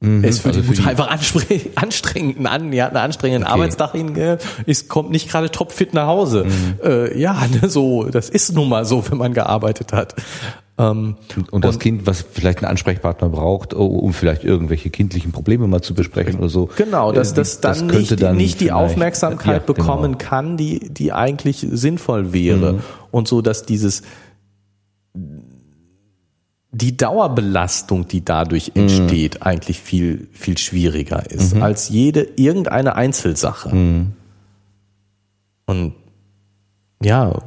[0.00, 0.24] mhm.
[0.24, 1.08] es für also die Mutter die einfach
[1.76, 3.52] anstrengend an, ja, einen anstrengenden okay.
[3.52, 6.44] Arbeitstag hin, ist kommt nicht gerade topfit nach Hause.
[6.44, 6.74] Mhm.
[6.84, 10.14] Äh, ja, ne, so, das ist nun mal so, wenn man gearbeitet hat.
[10.78, 11.16] Ähm,
[11.50, 15.66] und das und, Kind, was vielleicht einen Ansprechpartner braucht, oh, um vielleicht irgendwelche kindlichen Probleme
[15.66, 16.70] mal zu besprechen oder so.
[16.76, 20.18] Genau, dass das dann, das nicht, dann nicht die Aufmerksamkeit ja, bekommen genau.
[20.18, 22.74] kann, die, die eigentlich sinnvoll wäre.
[22.74, 22.80] Mhm.
[23.10, 24.02] Und so, dass dieses,
[26.70, 28.82] die Dauerbelastung, die dadurch mhm.
[28.82, 29.42] entsteht, mhm.
[29.42, 31.62] eigentlich viel, viel schwieriger ist mhm.
[31.64, 33.74] als jede, irgendeine Einzelsache.
[33.74, 34.12] Mhm.
[35.66, 35.94] Und
[37.02, 37.42] ja.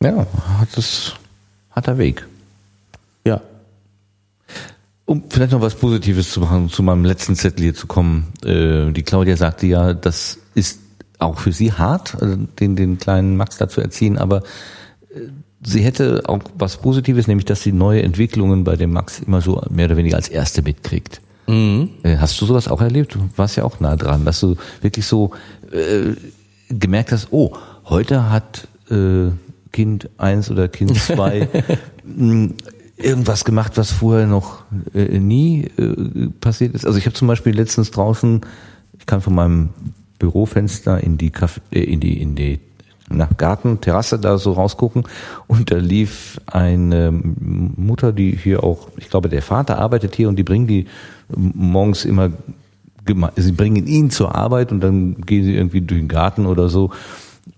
[0.00, 0.26] Ja,
[0.58, 1.14] hat es
[1.72, 2.26] harter Weg.
[3.26, 3.40] Ja.
[5.04, 8.32] Um vielleicht noch was Positives zu machen, zu meinem letzten Zettel hier zu kommen.
[8.44, 10.80] Äh, die Claudia sagte ja, das ist
[11.18, 14.42] auch für sie hart, also den, den kleinen Max da zu erziehen, aber
[15.14, 15.20] äh,
[15.62, 19.62] sie hätte auch was Positives, nämlich dass sie neue Entwicklungen bei dem Max immer so
[19.70, 21.20] mehr oder weniger als erste mitkriegt.
[21.46, 21.90] Mhm.
[22.02, 23.14] Äh, hast du sowas auch erlebt?
[23.14, 25.32] Du warst ja auch nah dran, dass du wirklich so
[25.72, 26.14] äh,
[26.68, 29.30] gemerkt hast, oh, heute hat äh,
[29.72, 31.48] Kind eins oder Kind zwei
[32.04, 32.54] hm,
[32.96, 36.86] irgendwas gemacht, was vorher noch äh, nie äh, passiert ist.
[36.86, 38.42] Also ich habe zum Beispiel letztens draußen,
[38.98, 39.70] ich kann von meinem
[40.18, 42.60] Bürofenster in die Kaff äh, in die in die
[43.08, 45.04] nach Garten, Terrasse da so rausgucken
[45.46, 50.36] und da lief eine Mutter, die hier auch, ich glaube, der Vater arbeitet hier und
[50.36, 50.86] die bringen die
[51.36, 52.30] morgens immer,
[53.36, 56.90] sie bringen ihn zur Arbeit und dann gehen sie irgendwie durch den Garten oder so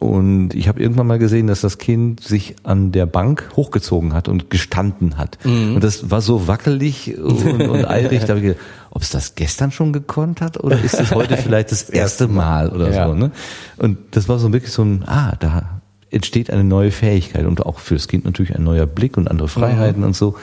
[0.04, 4.28] und ich habe irgendwann mal gesehen, dass das Kind sich an der Bank hochgezogen hat
[4.28, 5.38] und gestanden hat.
[5.44, 5.76] Mhm.
[5.76, 8.20] Und das war so wackelig und, und eilig.
[8.20, 8.60] Da habe ich gedacht,
[8.90, 12.68] ob es das gestern schon gekonnt hat oder ist es heute vielleicht das erste Mal
[12.68, 13.08] oder ja.
[13.08, 13.14] so.
[13.14, 13.30] Ne?
[13.78, 17.78] Und das war so wirklich so ein, ah, da entsteht eine neue Fähigkeit und auch
[17.78, 20.08] fürs Kind natürlich ein neuer Blick und andere Freiheiten mhm.
[20.08, 20.36] und so.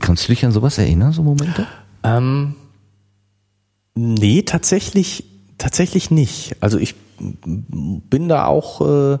[0.00, 1.66] Kannst du dich an sowas erinnern, so Momente?
[2.02, 2.54] Ähm,
[3.94, 5.24] nee, tatsächlich,
[5.58, 6.56] tatsächlich nicht.
[6.60, 9.18] Also ich bin da auch äh,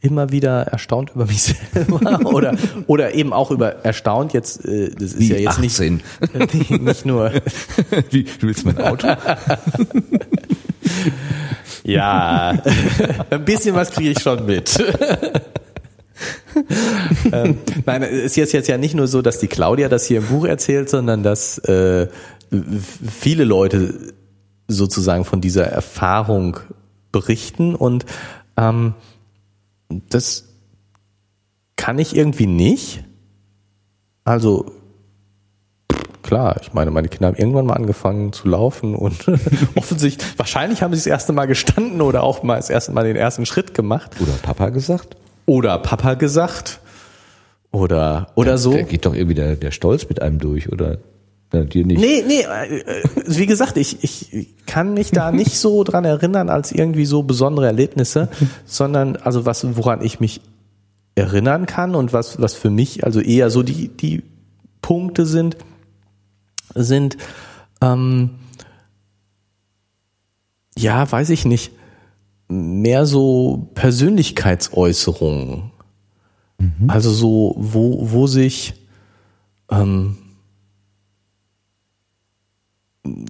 [0.00, 1.42] immer wieder erstaunt über mich
[1.72, 2.56] selber oder
[2.86, 4.32] oder eben auch über erstaunt.
[4.32, 6.02] Jetzt äh, das ist Wie ja jetzt 18.
[6.50, 7.32] nicht nicht nur
[8.10, 9.08] Wie, du willst mein Auto?
[11.84, 12.62] Ja
[13.30, 14.78] ein bisschen was kriege ich schon mit.
[17.32, 20.18] Ähm, nein es ist jetzt jetzt ja nicht nur so dass die Claudia das hier
[20.18, 22.08] im Buch erzählt sondern dass äh,
[23.08, 23.94] viele Leute
[24.66, 26.58] sozusagen von dieser Erfahrung
[27.12, 28.06] berichten und
[28.56, 28.94] ähm,
[29.88, 30.48] das
[31.76, 33.04] kann ich irgendwie nicht.
[34.24, 34.72] Also
[36.22, 39.26] klar, ich meine, meine Kinder haben irgendwann mal angefangen zu laufen und
[39.74, 43.16] offensichtlich, wahrscheinlich haben sie das erste Mal gestanden oder auch mal das erste Mal den
[43.16, 44.16] ersten Schritt gemacht.
[44.20, 45.16] Oder Papa gesagt.
[45.46, 46.80] Oder Papa gesagt.
[47.70, 48.72] Oder, oder da, so.
[48.72, 50.98] Da geht doch irgendwie der, der Stolz mit einem durch, oder?
[51.52, 51.98] Ja, dir nicht.
[51.98, 56.72] Nee, nee, äh, wie gesagt, ich, ich kann mich da nicht so dran erinnern als
[56.72, 58.28] irgendwie so besondere Erlebnisse,
[58.66, 60.42] sondern also was, woran ich mich
[61.14, 64.22] erinnern kann und was, was für mich also eher so die, die
[64.82, 65.56] Punkte sind,
[66.74, 67.16] sind,
[67.80, 68.30] ähm,
[70.76, 71.72] ja, weiß ich nicht,
[72.48, 75.70] mehr so Persönlichkeitsäußerungen.
[76.58, 76.88] Mhm.
[76.90, 78.74] Also so, wo, wo sich,
[79.70, 80.18] ähm,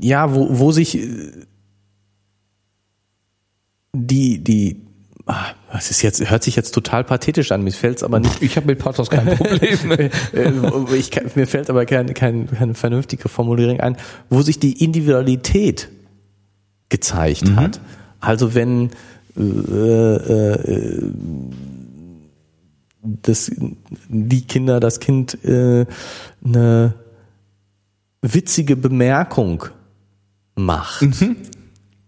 [0.01, 1.31] ja, wo, wo sich äh,
[3.95, 4.83] die, die,
[5.27, 8.43] ah, was ist jetzt, hört sich jetzt total pathetisch an, mir fällt es aber nicht.
[8.43, 9.59] Ich habe mit Pathos kein Problem.
[10.33, 13.97] Äh, ich, kann- mir fällt aber kein, kein, keine vernünftige Formulierung ein,
[14.31, 15.89] wo sich die Individualität
[16.89, 17.81] gezeigt hat.
[18.21, 18.91] Also wenn
[19.37, 21.03] äh, äh,
[23.03, 23.51] das,
[24.09, 25.87] die Kinder, das Kind äh,
[26.45, 26.95] eine
[28.23, 29.65] witzige Bemerkung
[30.55, 31.07] macht.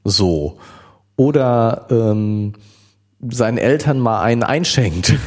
[0.04, 0.58] So.
[1.16, 2.54] Oder ähm,
[3.28, 5.14] seinen Eltern mal einen einschenkt.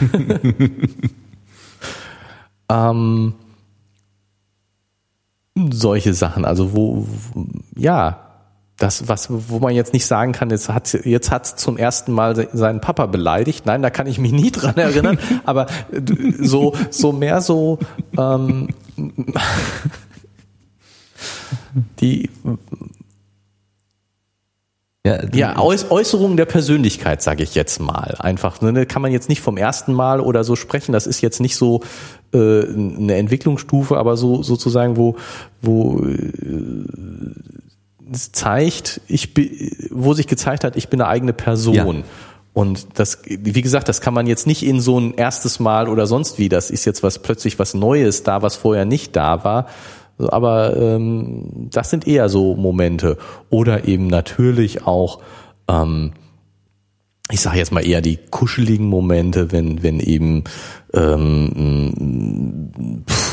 [2.69, 3.33] ähm,
[5.71, 7.45] solche Sachen, also wo, wo
[7.75, 8.19] ja,
[8.77, 12.35] das, was, wo man jetzt nicht sagen kann, jetzt hat jetzt hat's zum ersten Mal
[12.35, 13.65] se- seinen Papa beleidigt.
[13.65, 15.19] Nein, da kann ich mich nie dran erinnern.
[15.45, 15.67] aber
[16.39, 17.77] so, so mehr so
[18.17, 18.69] ähm,
[21.99, 22.29] die
[25.05, 28.15] Ja, ja, Äuß Äußerungen der Persönlichkeit, sage ich jetzt mal.
[28.19, 30.93] Einfach, ne, kann man jetzt nicht vom ersten Mal oder so sprechen.
[30.93, 31.81] Das ist jetzt nicht so
[32.33, 35.17] äh, eine Entwicklungsstufe, aber so sozusagen, wo
[35.61, 36.85] wo äh,
[38.13, 39.33] es zeigt, ich
[39.91, 41.97] wo sich gezeigt hat, ich bin eine eigene Person.
[41.97, 42.03] Ja.
[42.53, 46.05] Und das, wie gesagt, das kann man jetzt nicht in so ein erstes Mal oder
[46.05, 46.49] sonst wie.
[46.49, 49.67] Das ist jetzt was plötzlich was Neues da, was vorher nicht da war.
[50.31, 53.17] Aber ähm, das sind eher so Momente.
[53.49, 55.19] Oder eben natürlich auch,
[55.67, 56.13] ähm,
[57.31, 60.43] ich sage jetzt mal eher die kuscheligen Momente, wenn, wenn eben
[60.93, 62.71] ähm,
[63.09, 63.32] pff,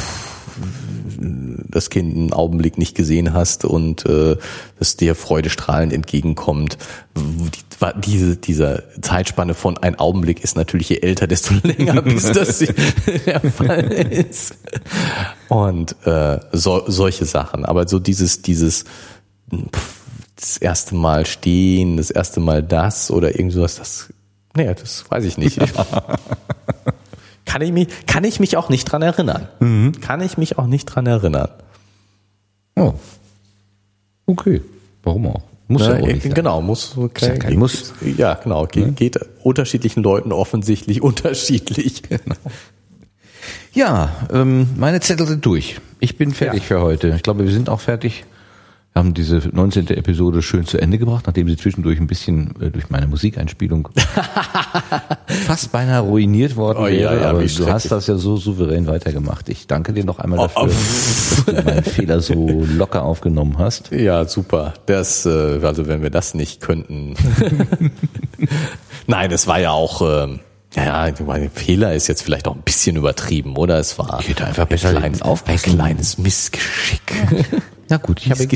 [1.68, 4.36] das Kind einen Augenblick nicht gesehen hast und äh,
[4.78, 6.78] das dir freudestrahlend entgegenkommt.
[7.16, 12.58] Die, diese, diese Zeitspanne von ein Augenblick ist natürlich je älter, desto länger, bis das
[13.26, 14.54] der Fall ist.
[15.48, 17.64] Und äh, so, solche Sachen.
[17.64, 18.84] Aber so dieses, dieses
[19.52, 20.00] pff,
[20.36, 24.12] das erste Mal stehen, das erste Mal das oder irgend sowas, das,
[24.56, 25.58] nee, das weiß ich nicht.
[27.50, 29.48] Kann ich mich, kann ich mich auch nicht dran erinnern.
[30.00, 31.48] Kann ich mich auch nicht dran erinnern.
[32.76, 32.94] Oh.
[34.26, 34.60] Okay.
[35.02, 35.42] Warum auch?
[35.66, 36.34] Muss ja, Ne, auch nicht sein.
[36.34, 37.92] genau, muss, okay, ja kein Muss.
[38.16, 42.02] Ja, genau, geht, geht unterschiedlichen Leuten offensichtlich unterschiedlich.
[43.72, 45.80] Ja, ähm, meine Zettel sind durch.
[46.00, 46.66] Ich bin fertig Ja.
[46.66, 47.08] für heute.
[47.16, 48.24] Ich glaube, wir sind auch fertig.
[48.92, 49.86] Wir haben diese 19.
[49.90, 53.88] Episode schön zu Ende gebracht, nachdem sie zwischendurch ein bisschen äh, durch meine Musikeinspielung
[55.46, 57.20] fast beinahe ruiniert worden Oh ja, wäre.
[57.22, 59.48] ja, aber wie du hast das ja so souverän weitergemacht.
[59.48, 60.66] Ich danke dir noch einmal Oh, dafür, oh.
[60.66, 63.92] dass du meinen Fehler so locker aufgenommen hast.
[63.92, 64.74] Ja, super.
[64.86, 67.14] Das, äh, also wenn wir das nicht könnten.
[69.06, 70.40] Nein, es war ja auch, ähm,
[70.74, 73.78] ja, ja, ich meine, Fehler ist jetzt vielleicht auch ein bisschen übertrieben, oder?
[73.78, 75.74] Es war Ich hätte einfach besser ein kleines, ein aufpassen.
[75.74, 77.00] kleines Missgeschick.
[77.88, 78.48] Na gut, ich habe ein,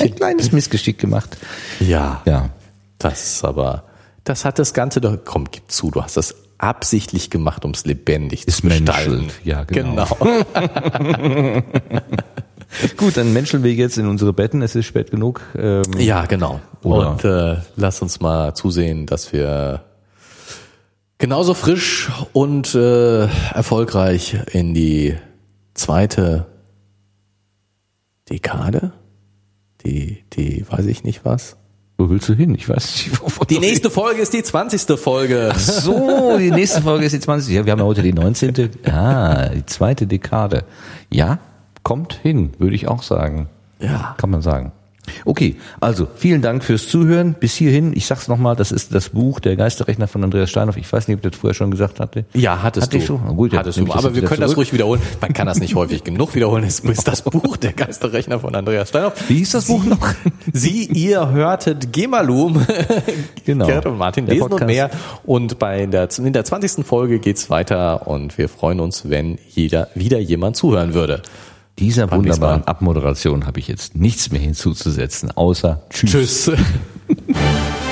[0.00, 1.36] ein kleines Missgeschick gemacht.
[1.78, 2.50] Ja, Ja,
[2.98, 3.84] das ist aber,
[4.24, 7.86] das hat das Ganze doch, komm, gib zu, du hast das absichtlich gemacht, um es
[7.86, 9.10] lebendig Ist zu gestalten.
[9.20, 9.40] menschelt.
[9.44, 10.06] Ja, genau.
[10.20, 11.62] genau.
[12.96, 14.60] gut, dann menscheln wir jetzt in unsere Betten.
[14.62, 15.40] Es ist spät genug.
[15.56, 16.60] Ähm, Ja, genau.
[16.82, 19.82] Oder- Und äh, lass uns mal zusehen, dass wir
[21.20, 25.14] genauso frisch und äh, erfolgreich in die
[25.74, 26.46] zweite
[28.28, 28.92] Dekade,
[29.84, 31.56] die, die, weiß ich nicht was.
[31.98, 32.54] Wo willst du hin?
[32.54, 33.22] Ich weiß nicht.
[33.22, 34.98] Wovon Die nächste Folge ist die 20.
[34.98, 35.52] Folge.
[35.56, 37.54] So, die nächste Folge ist die 20.
[37.54, 38.70] Ja, wir haben ja heute die 19.
[38.86, 40.64] Ah, die zweite Dekade.
[41.12, 41.38] Ja,
[41.82, 43.48] kommt hin, würde ich auch sagen.
[43.80, 44.14] Ja.
[44.16, 44.72] Kann man sagen.
[45.24, 47.34] Okay, also vielen Dank fürs Zuhören.
[47.38, 50.76] Bis hierhin, ich sag's nochmal, das ist das Buch Der Geisterrechner von Andreas Steinhoff.
[50.76, 52.24] Ich weiß nicht, ob ich das vorher schon gesagt hatte.
[52.34, 53.02] Ja, hattest Hatte du.
[53.02, 53.20] ich schon?
[53.24, 53.84] Na gut, hattest du.
[53.86, 54.58] das Aber wir können das zurück.
[54.58, 55.00] ruhig wiederholen.
[55.20, 56.64] Man kann das nicht häufig genug wiederholen.
[56.64, 59.14] Es ist das Buch Der Geisterrechner von Andreas Steinhoff.
[59.28, 60.06] Wie hieß das Buch noch?
[60.52, 62.64] Sie, ihr hörtet Gemalum.
[63.46, 63.66] Genau.
[63.66, 64.68] Gerd und Martin Der lesen und Podcast.
[64.70, 64.90] mehr.
[65.24, 66.84] Und bei der, in der 20.
[66.86, 71.22] Folge geht's weiter und wir freuen uns, wenn jeder, wieder jemand zuhören würde.
[71.80, 76.44] Dieser Beim wunderbaren Abmoderation habe ich jetzt nichts mehr hinzuzusetzen, außer Tschüss.
[76.44, 76.52] Tschüss.